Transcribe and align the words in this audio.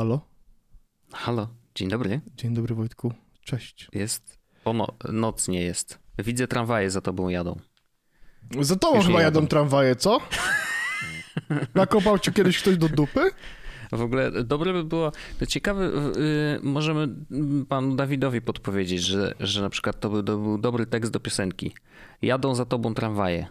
Halo? 0.00 0.20
Halo, 1.12 1.48
dzień 1.74 1.88
dobry. 1.88 2.20
Dzień 2.36 2.54
dobry 2.54 2.74
Wojtku. 2.74 3.12
Cześć. 3.44 3.88
Jest. 3.92 4.38
O, 4.64 4.72
no, 4.72 4.86
noc 5.12 5.48
nie 5.48 5.62
jest. 5.62 5.98
Widzę 6.18 6.48
tramwaje 6.48 6.90
za 6.90 7.00
tobą 7.00 7.28
jadą. 7.28 7.60
Za 8.60 8.76
tobą 8.76 8.96
Już 8.96 9.06
chyba 9.06 9.22
jadą. 9.22 9.38
jadą 9.40 9.48
tramwaje, 9.48 9.96
co? 9.96 10.20
Nakopał 11.74 12.18
ci 12.18 12.32
kiedyś 12.32 12.62
ktoś 12.62 12.76
do 12.76 12.88
dupy? 12.88 13.30
W 13.92 14.00
ogóle 14.00 14.44
dobre 14.44 14.72
by 14.72 14.84
było, 14.84 15.12
ciekawe, 15.48 15.86
y, 15.86 16.60
możemy 16.62 17.08
panu 17.68 17.96
Dawidowi 17.96 18.40
podpowiedzieć, 18.40 19.02
że, 19.02 19.34
że 19.40 19.62
na 19.62 19.70
przykład 19.70 20.00
to 20.00 20.10
był, 20.10 20.22
to 20.22 20.38
był 20.38 20.58
dobry 20.58 20.86
tekst 20.86 21.12
do 21.12 21.20
piosenki. 21.20 21.74
Jadą 22.22 22.54
za 22.54 22.64
tobą 22.64 22.94
tramwaje. 22.94 23.46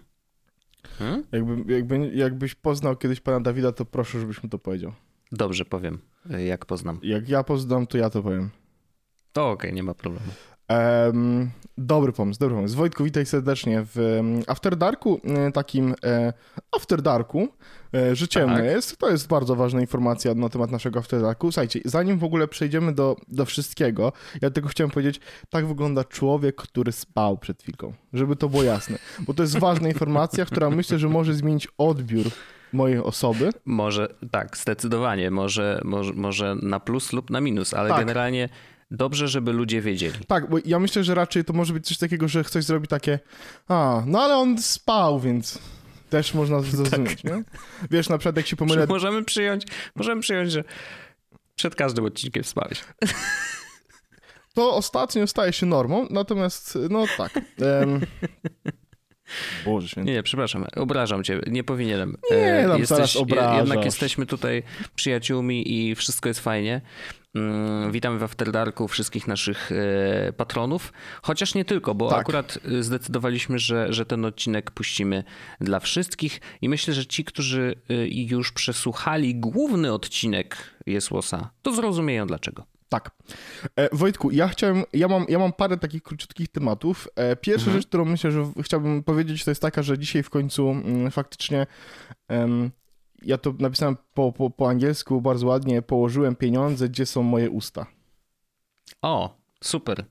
Hmm? 0.99 1.23
Jakby, 1.31 1.73
jakby, 1.73 2.11
jakbyś 2.15 2.55
poznał 2.55 2.95
kiedyś 2.95 3.19
pana 3.19 3.39
Dawida, 3.39 3.71
to 3.71 3.85
proszę, 3.85 4.19
żebyś 4.19 4.43
mu 4.43 4.49
to 4.49 4.59
powiedział. 4.59 4.93
Dobrze 5.31 5.65
powiem, 5.65 5.99
y, 6.33 6.43
jak 6.43 6.65
poznam. 6.65 6.99
Jak 7.03 7.29
ja 7.29 7.43
poznam, 7.43 7.87
to 7.87 7.97
ja 7.97 8.09
to 8.09 8.23
powiem. 8.23 8.49
To 9.33 9.49
okej, 9.49 9.73
nie 9.73 9.83
ma 9.83 9.93
problemu. 9.93 10.31
Em, 10.67 11.49
dobry 11.77 12.11
pomysł, 12.11 12.39
dobry 12.39 12.55
pomysł. 12.55 12.75
Wojtku, 12.75 13.03
witaj 13.03 13.25
serdecznie 13.25 13.85
w 13.95 14.21
After 14.47 14.75
Darku, 14.75 15.21
e, 15.23 15.51
takim 15.51 15.95
e, 16.03 16.33
After 16.77 17.01
Darku, 17.01 17.47
e, 17.93 18.15
że 18.15 18.27
ciemno 18.27 18.55
Tak. 18.55 18.65
jest. 18.65 18.97
To 18.97 19.09
jest 19.09 19.27
bardzo 19.27 19.55
ważna 19.55 19.81
informacja 19.81 20.33
na 20.35 20.49
temat 20.49 20.71
naszego 20.71 20.99
After 20.99 21.21
Darku. 21.21 21.51
Słuchajcie, 21.51 21.79
zanim 21.85 22.19
w 22.19 22.23
ogóle 22.23 22.47
przejdziemy 22.47 22.93
do, 22.93 23.15
do 23.27 23.45
wszystkiego, 23.45 24.13
ja 24.41 24.49
tylko 24.49 24.69
chciałem 24.69 24.91
powiedzieć, 24.91 25.19
tak 25.49 25.67
wygląda 25.67 26.03
człowiek, 26.03 26.55
który 26.55 26.91
spał 26.91 27.37
przed 27.37 27.61
chwilką, 27.61 27.93
żeby 28.13 28.35
to 28.35 28.49
było 28.49 28.63
jasne. 28.63 28.97
Bo 29.19 29.33
to 29.33 29.43
jest 29.43 29.59
ważna 29.59 29.87
informacja, 29.87 30.45
która 30.45 30.69
myślę, 30.69 30.99
że 30.99 31.09
może 31.09 31.33
zmienić 31.33 31.67
odbiór 31.77 32.25
mojej 32.73 32.97
osoby. 32.99 33.49
Może, 33.65 34.07
tak, 34.31 34.57
zdecydowanie, 34.57 35.31
może, 35.31 35.81
może, 35.83 36.13
może 36.13 36.55
na 36.61 36.79
plus 36.79 37.13
lub 37.13 37.29
na 37.29 37.41
minus, 37.41 37.73
ale 37.73 37.89
Tak. 37.89 37.99
generalnie 37.99 38.49
dobrze, 38.91 39.27
żeby 39.27 39.53
ludzie 39.53 39.81
wiedzieli. 39.81 40.25
Tak, 40.27 40.49
bo 40.49 40.57
ja 40.65 40.79
myślę, 40.79 41.03
że 41.03 41.15
raczej 41.15 41.45
to 41.45 41.53
może 41.53 41.73
być 41.73 41.87
coś 41.87 41.97
takiego, 41.97 42.27
że 42.27 42.43
ktoś 42.43 42.63
zrobi 42.63 42.87
takie, 42.87 43.19
a, 43.67 44.03
no 44.05 44.21
ale 44.21 44.35
on 44.35 44.57
spał, 44.61 45.19
więc 45.19 45.59
też 46.09 46.33
można 46.33 46.61
zrozumieć, 46.61 47.23
nie? 47.23 47.43
Wiesz, 47.91 48.09
na 48.09 48.17
przykład 48.17 48.37
jak 48.37 48.47
się 48.47 48.55
pomylę, 48.55 48.87
możemy 48.87 49.23
przyjąć, 49.23 49.63
możemy 49.95 50.21
przyjąć, 50.21 50.51
że 50.51 50.63
przed 51.55 51.75
każdym 51.75 52.05
odcinkiem 52.05 52.43
spałeś. 52.43 52.83
to 54.53 54.75
ostatnio 54.75 55.27
staje 55.27 55.53
się 55.53 55.65
normą, 55.65 56.07
natomiast, 56.09 56.77
no 56.89 57.05
tak. 57.17 57.37
Em... 57.81 58.01
Boże 59.65 59.87
święty. 59.87 60.11
Nie, 60.11 60.23
przepraszam, 60.23 60.65
obrażam 60.75 61.23
cię, 61.23 61.39
nie 61.47 61.63
powinienem. 61.63 62.17
Nie, 62.31 62.37
E, 62.37 62.67
tam 62.67 62.85
zaraz 62.85 63.15
obrażasz. 63.15 63.57
Jednak 63.59 63.85
jesteśmy 63.85 64.25
tutaj 64.25 64.63
przyjaciółmi 64.95 65.73
i 65.73 65.95
wszystko 65.95 66.29
jest 66.29 66.39
fajnie. 66.39 66.81
Mm, 67.35 67.91
Witamy 67.91 68.19
w 68.19 68.23
After 68.23 68.51
Darku 68.51 68.87
wszystkich 68.87 69.27
naszych 69.27 69.71
e, 69.71 70.33
patronów, 70.33 70.93
chociaż 71.21 71.55
nie 71.55 71.65
tylko, 71.65 71.95
bo 71.95 72.09
Tak. 72.09 72.19
akurat 72.19 72.59
zdecydowaliśmy, 72.79 73.59
że, 73.59 73.93
że 73.93 74.05
ten 74.05 74.25
odcinek 74.25 74.71
puścimy 74.71 75.23
dla 75.61 75.79
wszystkich 75.79 76.41
i 76.61 76.69
myślę, 76.69 76.93
że 76.93 77.05
ci, 77.05 77.23
którzy 77.25 77.75
e, 77.89 77.93
już 78.07 78.51
przesłuchali 78.51 79.35
główny 79.35 79.93
odcinek 79.93 80.57
Jesłosa, 80.85 81.49
to 81.61 81.73
zrozumieją 81.73 82.27
dlaczego. 82.27 82.65
Tak. 82.89 83.11
E, 83.75 83.95
Wojtku, 83.95 84.31
ja 84.31 84.47
chciałem, 84.47 84.83
ja 84.93 85.07
mam, 85.07 85.25
ja 85.29 85.39
mam 85.39 85.53
parę 85.53 85.77
takich 85.77 86.03
króciutkich 86.03 86.47
tematów. 86.47 87.07
E, 87.15 87.35
pierwsza 87.35 87.65
Mhm. 87.65 87.77
rzecz, 87.77 87.87
którą 87.87 88.05
myślę, 88.05 88.31
że 88.31 88.45
chciałbym 88.61 89.03
powiedzieć, 89.03 89.43
to 89.43 89.51
jest 89.51 89.61
taka, 89.61 89.83
że 89.83 89.97
dzisiaj 89.97 90.23
w 90.23 90.29
końcu 90.29 90.69
mm, 90.69 91.11
faktycznie 91.11 91.67
ja 93.21 93.37
to 93.37 93.53
napisałem 93.59 93.97
po, 94.13 94.31
po, 94.31 94.49
po 94.49 94.69
angielsku 94.69 95.21
bardzo 95.21 95.47
ładnie, 95.47 95.81
położyłem 95.81 96.35
pieniądze, 96.35 96.89
gdzie 96.89 97.05
są 97.05 97.23
moje 97.23 97.49
usta. 97.49 97.85
O, 99.01 99.37
super. 99.63 100.05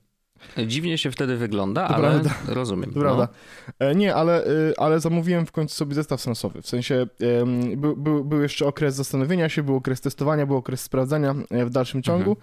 Dziwnie 0.67 0.97
się 0.97 1.11
wtedy 1.11 1.37
wygląda, 1.37 1.87
To 1.87 1.95
ale 1.95 2.09
prawda. 2.09 2.35
rozumiem. 2.47 2.93
To 2.93 2.99
prawda. 2.99 3.27
E, 3.79 3.95
Nie, 3.95 4.15
ale, 4.15 4.47
y, 4.47 4.73
ale 4.77 4.99
zamówiłem 4.99 5.45
w 5.45 5.51
końcu 5.51 5.75
sobie 5.75 5.95
zestaw 5.95 6.21
sensowy. 6.21 6.61
W 6.61 6.67
sensie 6.67 7.07
był, 7.77 7.97
był, 7.97 8.25
był 8.25 8.41
jeszcze 8.41 8.65
okres 8.65 8.95
zastanowienia 8.95 9.49
się, 9.49 9.63
był 9.63 9.75
okres 9.75 10.01
testowania, 10.01 10.45
był 10.45 10.55
okres 10.57 10.81
sprawdzania 10.81 11.35
e, 11.49 11.65
w 11.65 11.69
dalszym 11.69 12.03
ciągu. 12.03 12.37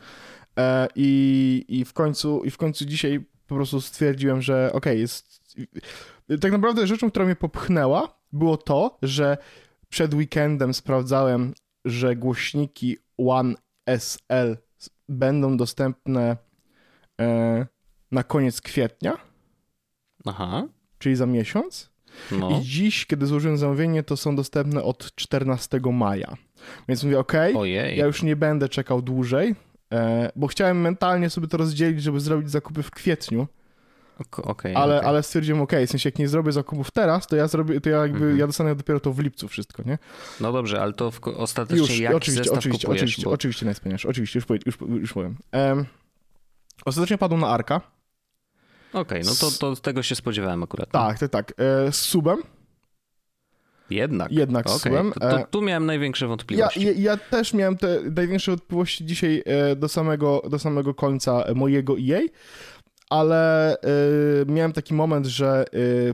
E, 0.59 0.89
I, 0.95 1.65
i, 1.69 1.85
w 1.85 1.93
końcu, 1.93 2.45
I 2.45 2.51
w 2.51 2.57
końcu 2.57 2.85
dzisiaj 2.85 3.27
po 3.47 3.55
prostu 3.55 3.81
stwierdziłem, 3.81 4.43
że 4.43 4.71
okej, 4.73 5.01
jest. 5.01 5.37
Tak 6.41 6.53
naprawdę 6.53 6.87
rzeczą, 6.87 7.11
która 7.11 7.25
mnie 7.25 7.37
popchnęła, 7.37 8.19
było 8.33 8.57
to, 8.57 8.99
że 9.03 9.39
przed 9.89 10.15
weekendem 10.15 10.75
sprawdzałem, 10.75 11.55
że 11.85 12.17
głośniki 12.17 12.97
One 13.19 13.55
SL 13.87 14.57
będą 15.09 15.57
dostępne 15.57 16.37
e, 17.21 17.67
na 18.13 18.23
koniec 18.25 18.61
kwietnia, 18.61 19.17
Aha. 20.25 20.69
czyli 20.99 21.17
za 21.17 21.27
miesiąc. 21.27 21.91
No. 22.33 22.51
I 22.51 22.63
dziś, 22.65 23.07
kiedy 23.07 23.27
złożyłem 23.27 23.59
zamówienie, 23.59 24.03
to 24.03 24.17
są 24.17 24.37
dostępne 24.37 24.83
od 24.83 25.15
14 25.15 25.81
maja. 25.93 26.35
Więc 26.89 27.05
mówię, 27.05 27.19
ok, 27.19 27.33
Ojej. 27.57 27.99
ja 27.99 28.07
już 28.07 28.23
nie 28.23 28.37
będę 28.37 28.69
czekał 28.69 29.03
dłużej, 29.03 29.55
e, 29.93 30.31
bo 30.37 30.47
chciałem 30.47 30.81
mentalnie 30.81 31.31
sobie 31.31 31.49
to 31.49 31.57
rozdzielić, 31.57 32.03
żeby 32.03 32.21
zrobić 32.21 32.51
zakupy 32.51 32.83
w 32.83 32.91
kwietniu, 32.91 33.47
Ok- 34.19 34.39
Okej. 34.39 34.75
ale, 34.75 34.97
okej. 34.97 35.09
ale 35.09 35.23
stwierdziłem, 35.23 35.61
ok, 35.63 35.73
w 35.87 35.91
sensie 35.91 36.09
jak 36.09 36.19
nie 36.19 36.29
zrobię 36.29 36.53
zakupów 36.53 36.91
teraz, 36.91 37.27
to 37.27 37.37
ja 37.37 37.49
zrobię, 37.49 37.81
to 37.81 37.91
ja 37.91 37.99
jakby, 38.03 38.17
Mhm. 38.19 38.39
ja 38.39 38.47
dostanę 38.47 38.75
dopiero 38.75 39.01
to 39.01 39.13
w 39.13 39.19
lipcu 39.19 39.49
wszystko, 39.49 39.83
nie? 39.87 39.99
No 40.41 40.53
dobrze, 40.53 40.83
ale 40.83 40.93
to 40.93 41.11
w, 41.11 41.21
ostatecznie 41.29 41.79
Już, 41.79 41.99
jaki 41.99 42.15
oczywiście, 42.17 42.53
oczywiście, 42.53 42.83
kupujesz? 42.87 43.01
oczywiście, 43.03 43.23
bo... 43.25 43.31
oczywiście 43.31 43.67
oczywiście, 44.09 44.41
już, 44.51 44.61
już, 44.67 44.91
już 45.01 45.13
powiem. 45.13 45.37
Em, 45.53 45.85
ostatecznie 46.85 47.19
padł 47.19 47.37
na 47.37 47.49
Arka, 47.49 47.81
Okej, 48.97 49.23
no 49.25 49.33
to, 49.41 49.51
to 49.51 49.77
tego 49.77 50.03
się 50.03 50.15
spodziewałem 50.15 50.63
akurat. 50.63 50.91
tak, 50.91 51.19
tak, 51.19 51.31
tak, 51.31 51.53
e, 51.59 51.93
z 51.93 51.97
subem, 51.97 52.37
Jednak. 53.91 54.33
jednak 54.33 54.71
z 54.71 54.77
Okej, 54.77 54.93
subem. 54.93 55.13
to, 55.13 55.21
to, 55.21 55.41
e, 55.41 55.47
tu 55.51 55.63
miałem 55.63 55.87
największe 55.87 56.25
Ja, 56.25 56.29
wątpliwości. 56.29 56.85
ja, 56.87 56.93
ja 56.97 57.17
też 57.17 57.55
miałem 57.55 57.77
te 57.77 58.01
największe 58.17 58.51
wątpliwości 58.53 59.05
dzisiaj 59.07 59.43
e, 59.47 59.77
do 59.77 59.89
samego, 59.89 60.43
do 60.51 60.59
samego 60.59 60.95
końca 60.95 61.45
mojego 61.55 61.97
EA, 61.99 62.21
ale 63.11 63.73
e, 63.81 63.87
miałem 64.47 64.73
taki 64.73 64.95
moment, 64.95 65.27
że 65.27 65.65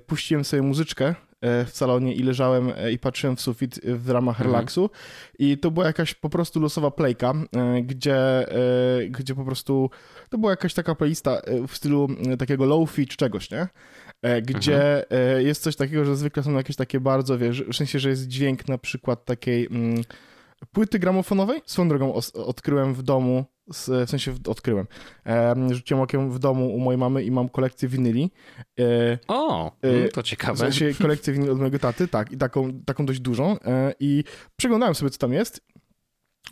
puściłem 0.06 0.44
sobie 0.44 0.62
muzyczkę 0.62 1.14
w 1.42 1.70
salonie 1.72 2.14
i 2.14 2.22
leżałem 2.22 2.72
e, 2.76 2.92
i 2.92 2.98
patrzyłem 2.98 3.36
w 3.36 3.40
sufit 3.40 3.80
w 3.84 4.10
ramach 4.10 4.36
Mhm. 4.36 4.50
relaksu 4.50 4.90
i 5.38 5.58
to 5.58 5.70
była 5.70 5.86
jakaś 5.86 6.14
po 6.14 6.28
prostu 6.30 6.60
losowa 6.60 6.90
playka, 6.90 7.32
e, 7.56 7.82
gdzie, 7.82 8.16
e, 8.52 9.08
gdzie 9.08 9.34
po 9.34 9.44
prostu 9.44 9.90
to 10.30 10.38
była 10.38 10.52
jakaś 10.52 10.74
taka 10.74 10.94
playlista 10.94 11.30
e, 11.40 11.66
w 11.68 11.76
stylu 11.76 12.08
e, 12.32 12.36
takiego 12.36 12.64
low-fi 12.64 13.06
czy 13.06 13.16
czegoś, 13.16 13.50
nie? 13.50 13.68
E, 14.22 14.42
Gdzie 14.42 15.10
e, 15.10 15.42
jest 15.42 15.62
coś 15.62 15.76
takiego, 15.76 16.04
że 16.04 16.16
zwykle 16.16 16.42
są 16.42 16.52
jakieś 16.52 16.76
takie 16.76 17.00
bardzo, 17.00 17.38
wiesz, 17.38 17.62
w 17.62 17.76
sensie, 17.76 17.98
że 17.98 18.08
jest 18.08 18.28
dźwięk 18.28 18.68
na 18.68 18.78
przykład 18.78 19.24
takiej 19.24 19.66
mm, 19.66 20.02
płyty 20.72 20.98
gramofonowej. 20.98 21.60
Swoją 21.66 21.88
drogą 21.88 22.14
odkryłem 22.34 22.94
w 22.94 23.02
domu, 23.02 23.44
w 23.74 23.76
sensie 24.06 24.32
w- 24.32 24.48
odkryłem, 24.48 24.86
rzuciłem 25.70 26.02
okiem 26.02 26.30
w 26.30 26.38
domu 26.38 26.74
u 26.74 26.78
mojej 26.80 26.98
mamy 26.98 27.22
i 27.24 27.30
mam 27.30 27.48
kolekcję 27.48 27.88
winyli. 27.88 28.30
E, 28.80 29.18
O, 29.28 29.72
e, 29.82 29.88
mm, 29.88 30.08
to 30.08 30.20
w 30.22 30.24
ciekawe. 30.24 30.56
sensie 30.58 30.94
kolekcję 30.94 31.32
winyli 31.32 31.50
od 31.52 31.58
mojego 31.58 31.78
taty, 31.78 32.08
tak, 32.08 32.32
i 32.32 32.36
taką, 32.36 32.80
taką 32.86 33.06
dość 33.06 33.20
dużą. 33.20 33.56
E, 33.64 33.94
I 34.00 34.24
przeglądałem 34.56 34.94
sobie, 34.94 35.10
co 35.10 35.18
tam 35.18 35.32
jest. 35.32 35.60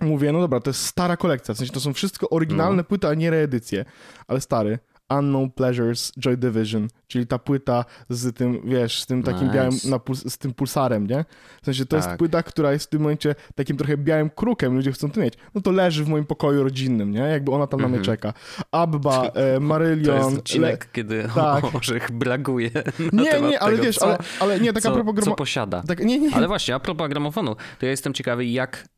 Mówię, 0.01 0.33
no 0.33 0.41
dobra, 0.41 0.61
to 0.61 0.71
jest 0.71 0.87
stara 0.87 1.17
kolekcja, 1.17 1.55
w 1.55 1.59
sensie 1.59 1.73
to 1.73 1.81
są 1.81 1.93
wszystko 1.93 2.31
oryginalne 2.31 2.77
No. 2.77 2.85
płyty, 2.85 3.09
a 3.09 3.15
nie 3.15 3.31
reedycje, 3.31 3.85
ale 4.29 4.41
stary. 4.41 4.79
Unknown 5.19 5.51
Pleasures, 5.51 6.13
Joy 6.19 6.37
Division, 6.37 6.89
czyli 7.07 7.27
ta 7.27 7.39
płyta 7.39 7.85
z 8.09 8.37
tym, 8.37 8.61
wiesz, 8.65 9.03
z 9.03 9.07
tym 9.07 9.23
takim 9.23 9.43
Nice. 9.43 9.55
białym, 9.57 9.73
z 10.15 10.39
tym 10.39 10.55
pulsarem, 10.55 11.07
nie? 11.07 11.25
W 11.63 11.65
sensie 11.65 11.87
to 11.87 11.97
jest 11.97 12.09
Tak. 12.09 12.19
płyta, 12.19 12.43
która 12.43 12.73
jest 12.73 12.87
w 12.87 12.89
tym 12.89 13.03
momencie 13.03 13.35
takim 13.55 13.77
trochę 13.77 13.97
białym 13.97 14.31
krukiem, 14.31 14.75
ludzie 14.75 14.93
chcą 14.93 15.11
to 15.11 15.21
mieć. 15.21 15.35
No 15.55 15.61
to 15.61 15.71
leży 15.71 16.05
w 16.05 16.09
moim 16.09 16.25
pokoju 16.27 16.63
rodzinnym, 16.65 17.11
nie? 17.11 17.21
Jakby 17.21 17.53
ona 17.53 17.67
tam 17.67 17.81
na 17.81 17.89
mnie 17.89 17.99
Mhm. 17.99 18.17
czeka. 18.17 18.33
Abba, 18.73 19.23
e, 19.25 19.61
To 20.05 20.15
jest 20.15 20.39
odcinek, 20.39 20.89
kiedy 20.93 21.29
tak. 21.35 21.75
Orzech 21.75 22.11
blaguje 22.13 22.71
Nie, 23.13 23.41
nie, 23.41 23.61
ale 23.61 23.73
tego, 23.73 23.85
wiesz, 23.85 23.97
co, 23.97 24.07
ale, 24.07 24.19
ale 24.41 24.61
nie, 24.61 24.73
taka 24.73 24.91
co, 24.91 25.15
co 25.23 25.35
posiada. 25.35 25.83
Tak, 25.83 26.05
nie, 26.05 26.21
nie, 26.21 26.35
Ale 26.35 26.49
właśnie, 26.49 26.75
a 26.75 26.81
propos 26.81 27.09
gramofonu, 27.09 27.57
to 27.79 27.87
ja 27.87 27.91
jestem 27.91 28.15
ciekawy, 28.15 28.47
jak, 28.47 28.89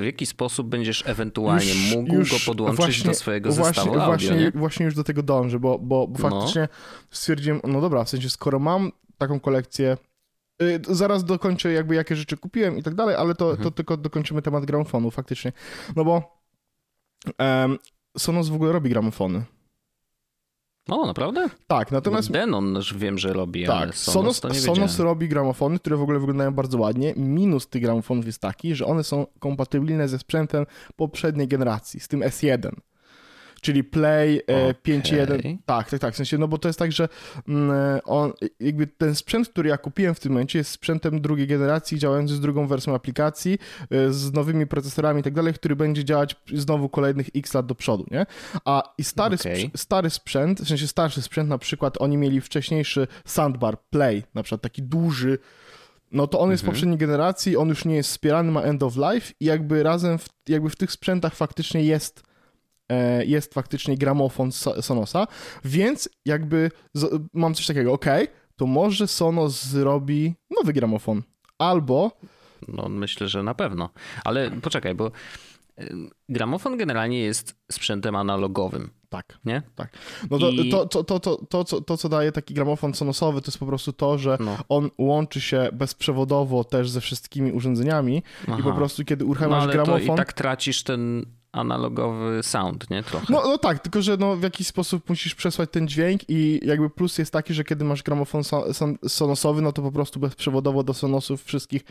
w 0.00 0.04
jaki 0.04 0.26
sposób 0.26 0.68
będziesz 0.68 1.02
ewentualnie 1.06 1.68
Już- 1.74 1.94
mógł 1.96 2.14
już 2.14 2.30
go 2.30 2.36
podłączyć 2.46 2.76
właśnie- 2.76 3.04
do 3.10 3.14
swojego 3.14 3.48
właśnie, 3.52 3.64
zestawu 3.64 3.90
audio, 3.90 4.06
właśnie, 4.06 4.36
nie? 4.36 4.50
właśnie 4.50 4.84
już 4.86 4.94
do 4.94 5.04
tego 5.04 5.22
dążę, 5.22 5.58
bo, 5.60 5.78
bo, 5.78 6.08
bo 6.08 6.18
No. 6.28 6.30
faktycznie 6.30 6.68
stwierdziłem, 7.10 7.60
no 7.64 7.80
dobra, 7.80 8.04
w 8.04 8.08
sensie 8.08 8.30
skoro 8.30 8.58
mam 8.58 8.92
taką 9.18 9.40
kolekcję, 9.40 9.96
y, 10.62 10.80
zaraz 10.88 11.24
dokończę 11.24 11.72
jakby 11.72 11.94
jakie 11.94 12.16
rzeczy 12.16 12.36
kupiłem 12.36 12.78
i 12.78 12.82
tak 12.82 12.94
dalej, 12.94 13.16
ale 13.16 13.34
to, 13.34 13.44
to 13.46 13.50
Mhm. 13.52 13.72
tylko 13.72 13.96
dokończymy 13.96 14.42
temat 14.42 14.64
gramofonu 14.64 15.10
faktycznie. 15.10 15.52
No 15.96 16.04
bo 16.04 16.40
em, 17.38 17.78
Sonos 18.18 18.48
w 18.48 18.54
ogóle 18.54 18.72
robi 18.72 18.90
gramofony. 18.90 19.42
O, 20.88 21.06
naprawdę? 21.06 21.48
Tak, 21.66 21.92
natomiast... 21.92 22.28
Bo 22.28 22.32
Denon 22.32 22.74
już 22.74 22.94
wiem, 22.94 23.18
że 23.18 23.32
robi, 23.32 23.66
tak, 23.66 23.94
Sonos, 23.94 24.36
Sonos, 24.36 24.58
Sonos 24.58 24.98
robi 24.98 25.28
gramofony, 25.28 25.78
które 25.78 25.96
w 25.96 26.02
ogóle 26.02 26.18
wyglądają 26.18 26.54
bardzo 26.54 26.78
ładnie. 26.78 27.14
Minus 27.16 27.68
tych 27.68 27.82
gramofonów 27.82 28.26
jest 28.26 28.40
taki, 28.40 28.74
że 28.74 28.86
one 28.86 29.04
są 29.04 29.26
kompatybilne 29.38 30.08
ze 30.08 30.18
sprzętem 30.18 30.66
poprzedniej 30.96 31.48
generacji, 31.48 32.00
z 32.00 32.08
tym 32.08 32.20
S1. 32.20 32.70
Czyli 33.64 33.84
Play 33.84 34.36
e, 34.50 34.68
Okej. 34.70 35.00
5.1. 35.02 35.56
Tak, 35.66 35.90
tak, 35.90 36.00
tak. 36.00 36.14
W 36.14 36.16
sensie, 36.16 36.38
no 36.38 36.48
bo 36.48 36.58
to 36.58 36.68
jest 36.68 36.78
tak, 36.78 36.92
że 36.92 37.08
mm, 37.48 38.00
on, 38.04 38.32
jakby 38.60 38.86
ten 38.86 39.14
sprzęt, 39.14 39.48
który 39.48 39.68
ja 39.68 39.78
kupiłem 39.78 40.14
w 40.14 40.20
tym 40.20 40.32
momencie, 40.32 40.58
jest 40.58 40.70
sprzętem 40.70 41.20
drugiej 41.20 41.46
generacji, 41.46 41.98
działający 41.98 42.34
z 42.34 42.40
drugą 42.40 42.66
wersją 42.66 42.94
aplikacji, 42.94 43.58
e, 43.90 44.12
z 44.12 44.32
nowymi 44.32 44.66
procesorami 44.66 45.20
i 45.20 45.22
tak 45.22 45.34
dalej, 45.34 45.54
który 45.54 45.76
będzie 45.76 46.04
działać 46.04 46.36
znowu 46.54 46.88
kolejnych 46.88 47.26
x 47.36 47.54
lat 47.54 47.66
do 47.66 47.74
przodu, 47.74 48.06
nie? 48.10 48.26
A 48.64 48.82
i 48.98 49.04
stary, 49.04 49.36
Okej. 49.36 49.68
sprz- 49.70 49.76
stary 49.76 50.10
sprzęt, 50.10 50.60
w 50.60 50.68
sensie 50.68 50.86
starszy 50.86 51.22
sprzęt, 51.22 51.48
na 51.48 51.58
przykład 51.58 51.96
oni 52.00 52.16
mieli 52.16 52.40
wcześniejszy 52.40 53.06
soundbar 53.24 53.78
Play, 53.90 54.22
na 54.34 54.42
przykład 54.42 54.62
taki 54.62 54.82
duży, 54.82 55.38
no 56.12 56.26
to 56.26 56.40
on 56.40 56.50
jest 56.50 56.60
z 56.60 56.64
Mhm. 56.64 56.72
poprzedniej 56.74 56.98
generacji, 56.98 57.56
on 57.56 57.68
już 57.68 57.84
nie 57.84 57.94
jest 57.96 58.08
wspierany, 58.10 58.52
ma 58.52 58.60
end 58.62 58.82
of 58.82 58.96
life 58.96 59.32
i 59.40 59.44
jakby 59.44 59.82
razem, 59.82 60.18
w, 60.18 60.26
jakby 60.48 60.70
w 60.70 60.76
tych 60.76 60.92
sprzętach 60.92 61.34
faktycznie 61.34 61.82
jest 61.84 62.18
e, 62.20 62.33
jest 63.26 63.54
faktycznie 63.54 63.96
gramofon 63.98 64.50
So- 64.52 64.82
Sonosa, 64.82 65.26
więc 65.64 66.08
jakby 66.26 66.70
mam 67.32 67.54
coś 67.54 67.66
takiego, 67.66 67.92
ok, 67.92 68.04
to 68.56 68.66
może 68.66 69.08
Sonos 69.08 69.64
zrobi 69.64 70.34
nowy 70.50 70.72
gramofon, 70.72 71.22
albo 71.58 72.10
No 72.68 72.88
myślę, 72.88 73.28
że 73.28 73.42
na 73.42 73.54
pewno. 73.54 73.90
Ale 74.24 74.50
poczekaj, 74.50 74.94
bo 74.94 75.10
gramofon 76.28 76.76
generalnie 76.76 77.20
jest 77.20 77.56
sprzętem 77.72 78.16
analogowym, 78.16 78.90
tak, 79.08 79.38
nie? 79.44 79.62
tak. 79.74 79.92
No 80.30 80.38
to, 80.38 80.50
I- 80.50 80.70
to, 80.70 80.86
to, 80.86 81.04
to, 81.04 81.20
to, 81.20 81.36
to, 81.36 81.64
co- 81.64 81.80
to, 81.80 81.96
co 81.96 82.08
daje 82.08 82.32
taki 82.32 82.54
gramofon 82.54 82.94
Sonosowy, 82.94 83.40
to 83.40 83.46
jest 83.48 83.58
po 83.58 83.66
prostu 83.66 83.92
to, 83.92 84.18
że 84.18 84.38
No. 84.40 84.56
on 84.68 84.90
łączy 84.98 85.40
się 85.40 85.68
bezprzewodowo 85.72 86.64
też 86.64 86.90
ze 86.90 87.00
wszystkimi 87.00 87.52
urządzeniami 87.52 88.16
i 88.16 88.22
Aha. 88.48 88.62
po 88.62 88.72
prostu 88.72 89.04
kiedy 89.04 89.24
No 89.24 89.30
uruchamiasz 89.30 89.62
ale 89.62 89.72
to 89.76 89.84
gramofon... 89.84 90.14
i 90.14 90.18
tak 90.18 90.32
tracisz 90.32 90.82
ten 90.82 91.26
analogowy 91.54 92.42
sound, 92.42 92.90
nie? 92.90 93.02
Trochę. 93.02 93.26
No, 93.30 93.42
no 93.44 93.58
tak, 93.58 93.78
tylko 93.78 94.02
że 94.02 94.16
no, 94.16 94.36
w 94.36 94.42
jakiś 94.42 94.66
sposób 94.66 95.08
musisz 95.08 95.34
przesłać 95.34 95.70
ten 95.70 95.88
dźwięk 95.88 96.20
i 96.28 96.60
jakby 96.64 96.90
plus 96.90 97.18
jest 97.18 97.32
taki, 97.32 97.54
że 97.54 97.64
kiedy 97.64 97.84
masz 97.84 98.02
gramofon 98.02 98.44
so, 98.44 98.74
son, 98.74 98.98
sonosowy, 99.08 99.62
no 99.62 99.72
to 99.72 99.82
po 99.82 99.92
prostu 99.92 100.20
bezprzewodowo 100.20 100.82
do 100.82 100.94
sonosów 100.94 101.44
wszystkich 101.44 101.82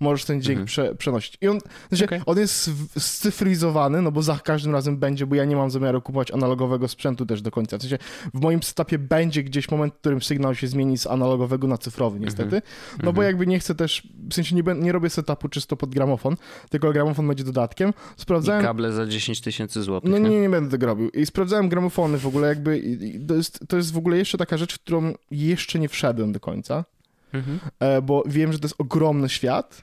możesz 0.00 0.24
ten 0.24 0.42
dźwięk 0.42 0.52
Mhm. 0.60 0.66
prze, 0.66 0.94
przenosić. 0.94 1.38
I 1.40 1.48
on, 1.48 1.58
znaczy, 1.88 2.04
Okej. 2.04 2.20
on 2.26 2.38
jest 2.38 2.70
scyfryzowany, 2.98 4.02
no 4.02 4.12
bo 4.12 4.22
za 4.22 4.38
każdym 4.38 4.72
razem 4.72 4.96
będzie, 4.98 5.26
bo 5.26 5.34
ja 5.34 5.44
nie 5.44 5.56
mam 5.56 5.70
zamiaru 5.70 6.02
kupować 6.02 6.30
analogowego 6.30 6.88
sprzętu 6.88 7.26
też 7.26 7.42
do 7.42 7.50
końca. 7.50 7.78
W 7.78 7.82
sensie 7.82 7.98
w 8.34 8.40
moim 8.40 8.62
setupie 8.62 8.98
będzie 8.98 9.42
gdzieś 9.42 9.70
moment, 9.70 9.94
w 9.94 9.96
którym 9.98 10.22
sygnał 10.22 10.54
się 10.54 10.66
zmieni 10.66 10.98
z 10.98 11.06
analogowego 11.06 11.66
na 11.66 11.78
cyfrowy 11.78 12.20
niestety, 12.20 12.62
no 13.02 13.12
bo 13.12 13.22
jakby 13.22 13.46
nie 13.46 13.58
chcę 13.58 13.74
też, 13.74 14.08
w 14.30 14.34
sensie 14.34 14.54
nie, 14.56 14.62
nie 14.74 14.92
robię 14.92 15.10
setupu 15.10 15.48
czysto 15.48 15.76
pod 15.76 15.90
gramofon, 15.90 16.36
tylko 16.70 16.92
gramofon 16.92 17.28
będzie 17.28 17.44
dodatkiem. 17.44 17.90
I 17.90 18.20
Sprawdzałem... 18.20 18.62
kable 18.64 18.92
za 18.92 19.06
10 19.12 19.40
tysięcy 19.40 19.82
złotych. 19.82 20.10
No 20.10 20.18
nie? 20.18 20.30
nie, 20.30 20.40
nie 20.40 20.50
będę 20.50 20.70
tego 20.70 20.86
robił. 20.86 21.10
I 21.10 21.26
sprawdzałem 21.26 21.68
gramofony 21.68 22.18
w 22.18 22.26
ogóle, 22.26 22.48
jakby. 22.48 22.78
i- 22.78 23.26
To 23.26 23.34
jest, 23.34 23.60
to 23.68 23.76
jest 23.76 23.92
w 23.92 23.96
ogóle 23.98 24.16
jeszcze 24.18 24.38
taka 24.38 24.56
rzecz, 24.56 24.74
w 24.74 24.78
którą 24.78 25.12
jeszcze 25.30 25.78
nie 25.78 25.88
wszedłem 25.88 26.32
do 26.32 26.40
końca, 26.40 26.84
Mhm. 27.32 27.58
e, 27.80 28.02
bo 28.02 28.22
wiem, 28.26 28.52
że 28.52 28.58
to 28.58 28.64
jest 28.66 28.74
ogromny 28.80 29.28
świat. 29.28 29.82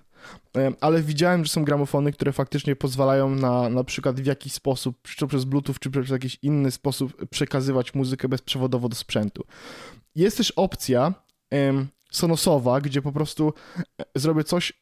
e, 0.57 0.71
Ale 0.81 1.01
widziałem, 1.01 1.45
że 1.45 1.51
są 1.51 1.63
gramofony, 1.65 2.11
które 2.11 2.31
faktycznie 2.33 2.75
pozwalają 2.75 3.29
na 3.35 3.69
na 3.69 3.83
przykład 3.83 4.21
w 4.21 4.25
jakiś 4.25 4.53
sposób, 4.53 4.97
czy 5.15 5.27
przez 5.27 5.45
Bluetooth, 5.45 5.75
czy 5.79 5.89
przez 5.91 6.09
jakiś 6.09 6.37
inny 6.41 6.71
sposób 6.71 7.25
przekazywać 7.29 7.93
muzykę 7.93 8.29
bezprzewodowo 8.29 8.89
do 8.89 8.95
sprzętu. 8.95 9.43
Jest 10.15 10.37
też 10.37 10.51
opcja 10.51 11.13
sonosowa, 12.11 12.81
gdzie 12.81 13.01
po 13.01 13.11
prostu 13.11 13.53
e, 14.01 14.03
zrobię 14.15 14.43
coś 14.43 14.73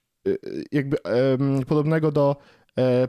jakby 0.72 0.98
podobnego 1.68 2.12
do 2.12 2.36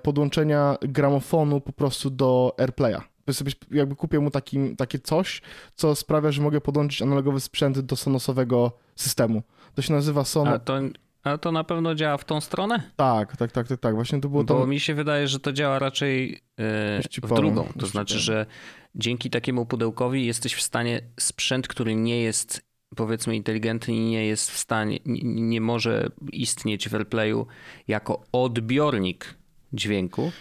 podłączenia 0.02 0.76
gramofonu 0.80 1.60
po 1.60 1.72
prostu 1.72 2.10
do 2.10 2.54
AirPlaya. 2.58 3.00
Sobie 3.32 3.52
jakby 3.70 3.96
kupię 3.96 4.20
mu 4.20 4.30
takim, 4.30 4.76
takie 4.76 4.98
coś, 4.98 5.42
co 5.74 5.94
sprawia, 5.94 6.32
że 6.32 6.42
mogę 6.42 6.60
podłączyć 6.60 7.02
analogowy 7.02 7.40
sprzęt 7.40 7.80
do 7.80 7.96
sonosowego 7.96 8.72
systemu. 8.96 9.42
To 9.74 9.82
się 9.82 9.92
nazywa 9.92 10.24
Sono... 10.24 10.50
A, 10.50 10.58
to, 10.58 10.80
a 11.22 11.38
to 11.38 11.52
na 11.52 11.64
pewno 11.64 11.94
działa 11.94 12.16
w 12.16 12.24
tą 12.24 12.40
stronę? 12.40 12.82
Tak, 12.96 13.36
tak, 13.36 13.52
tak, 13.52 13.68
tak, 13.68 13.80
tak. 13.80 13.94
Właśnie 13.94 14.20
to 14.20 14.28
było 14.28 14.44
Bo 14.44 14.60
to... 14.60 14.66
mi 14.66 14.80
się 14.80 14.94
wydaje, 14.94 15.28
że 15.28 15.40
to 15.40 15.52
działa 15.52 15.78
raczej 15.78 16.40
e, 16.60 17.00
ci 17.10 17.20
w 17.20 17.34
drugą. 17.34 17.68
To 17.78 17.86
znaczy, 17.86 18.18
że 18.18 18.46
dzięki 18.94 19.30
takiemu 19.30 19.66
pudełkowi 19.66 20.26
jesteś 20.26 20.54
w 20.54 20.62
stanie 20.62 21.00
sprzęt, 21.20 21.68
który 21.68 21.94
nie 21.94 22.22
jest 22.22 22.68
powiedzmy 22.96 23.36
inteligentny 23.36 23.94
i 23.94 24.00
nie 24.00 24.26
jest 24.26 24.50
w 24.50 24.58
stanie, 24.58 24.98
nie, 25.06 25.20
nie 25.24 25.60
może 25.60 26.08
istnieć 26.32 26.88
w 26.88 26.94
AirPlayu 26.94 27.46
jako 27.88 28.22
odbiornik 28.32 29.37
dźwięku, 29.72 30.32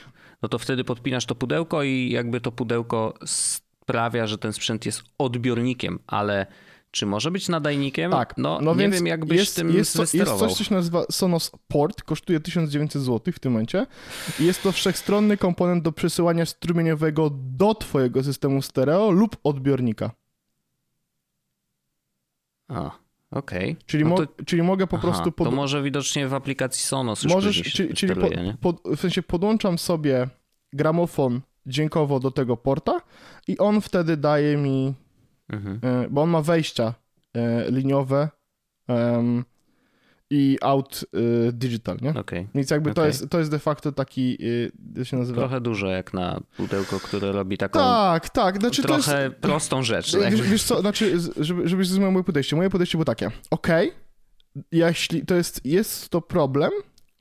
no 0.42 0.50
to 0.50 0.60
wtedy 0.60 0.84
podpinasz 0.84 1.26
to 1.26 1.36
pudełko 1.36 1.84
i 1.84 2.10
jakby 2.10 2.42
to 2.42 2.52
pudełko 2.52 3.14
sprawia, 3.26 4.28
że 4.28 4.38
ten 4.38 4.54
sprzęt 4.54 4.86
jest 4.86 5.04
odbiornikiem, 5.18 6.00
ale 6.08 6.46
czy 6.92 7.06
może 7.06 7.32
być 7.32 7.50
nadajnikiem? 7.50 8.12
Tak, 8.12 8.34
No, 8.38 8.60
no 8.62 8.76
nie 8.76 8.90
wiem, 8.90 9.08
jakbyś 9.08 9.40
jest, 9.40 9.56
tym 9.56 9.74
jest, 9.74 9.94
co, 9.94 10.18
jest 10.18 10.38
coś, 10.40 10.54
co 10.54 10.64
się 10.64 10.76
nazywa 10.76 11.06
Sonos 11.12 11.52
Port, 11.68 12.02
kosztuje 12.04 12.40
1900 12.40 13.02
zł 13.02 13.34
w 13.34 13.40
tym 13.40 13.52
momencie 13.52 13.86
jest 14.40 14.64
to 14.64 14.72
wszechstronny 14.72 15.38
komponent 15.38 15.84
do 15.84 15.92
przesyłania 15.92 16.46
strumieniowego 16.46 17.30
do 17.34 17.76
twojego 17.76 18.24
systemu 18.24 18.62
stereo 18.62 19.12
lub 19.12 19.38
odbiornika. 19.44 20.12
A, 22.68 22.92
okej. 23.32 23.76
Czyli, 23.86 24.04
No 24.04 24.10
mo- 24.10 24.18
to- 24.26 24.44
czyli 24.46 24.62
mogę 24.64 24.88
po 24.88 24.98
Aha, 24.98 25.08
prostu... 25.08 25.32
To 25.32 25.52
może 25.52 25.84
widocznie 25.84 26.28
w 26.28 26.34
aplikacji 26.34 26.84
Sonos 26.84 27.24
już 27.24 27.34
Możesz, 27.34 27.62
czyli, 27.74 27.94
czyli 27.94 28.16
po, 28.16 28.28
pod, 28.62 28.98
w 28.98 29.00
sensie 29.00 29.24
podłączam 29.24 29.78
sobie 29.78 30.28
gramofon 30.74 31.42
dźwiękowo 31.66 32.20
do 32.20 32.32
tego 32.32 32.58
porta 32.58 33.02
i 33.48 33.58
on 33.58 33.82
wtedy 33.82 34.18
daje 34.18 34.58
mi, 34.58 34.94
Mhm. 35.50 35.80
e, 35.84 36.08
bo 36.10 36.22
on 36.22 36.30
ma 36.30 36.42
wejścia 36.42 36.94
e, 37.34 37.72
liniowe 37.72 38.30
em, 38.88 39.46
i 40.30 40.58
out 40.62 41.06
e, 41.48 41.52
digital, 41.52 41.98
nie? 42.02 42.10
Okej. 42.10 42.48
Więc 42.56 42.70
jakby 42.70 42.94
to, 42.94 43.02
Okej. 43.02 43.08
jest, 43.08 43.30
to 43.30 43.40
jest 43.40 43.52
de 43.52 43.60
facto 43.60 43.92
taki, 43.92 44.38
y, 44.42 44.72
to 44.96 45.06
się 45.06 45.18
nazywa... 45.18 45.42
Trochę 45.42 45.62
dużo 45.62 45.88
jak 45.88 46.14
na 46.14 46.42
pudełko, 46.58 47.00
które 47.00 47.32
robi 47.32 47.58
taką 47.58 47.80
Tak, 47.80 48.30
tak, 48.30 48.60
znaczy 48.60 48.84
to 48.84 48.96
jest... 48.96 49.08
trochę 49.08 49.32
prostą 49.32 49.84
rzecz. 49.84 50.12
tak? 50.12 50.32
Wiesz, 50.32 50.42
wiesz 50.42 50.64
co, 50.64 50.82
znaczy, 50.82 51.20
żeby, 51.38 51.68
żebyś 51.70 51.88
zrozumiał 51.88 52.12
moje 52.12 52.24
podejście. 52.24 52.56
Moje 52.56 52.70
podejście 52.70 52.98
było 52.98 53.06
takie, 53.06 53.32
okej, 53.52 53.92
jeśli 54.72 55.26
to 55.26 55.36
jest, 55.36 55.66
jest 55.66 56.10
to 56.10 56.22
problem, 56.22 56.72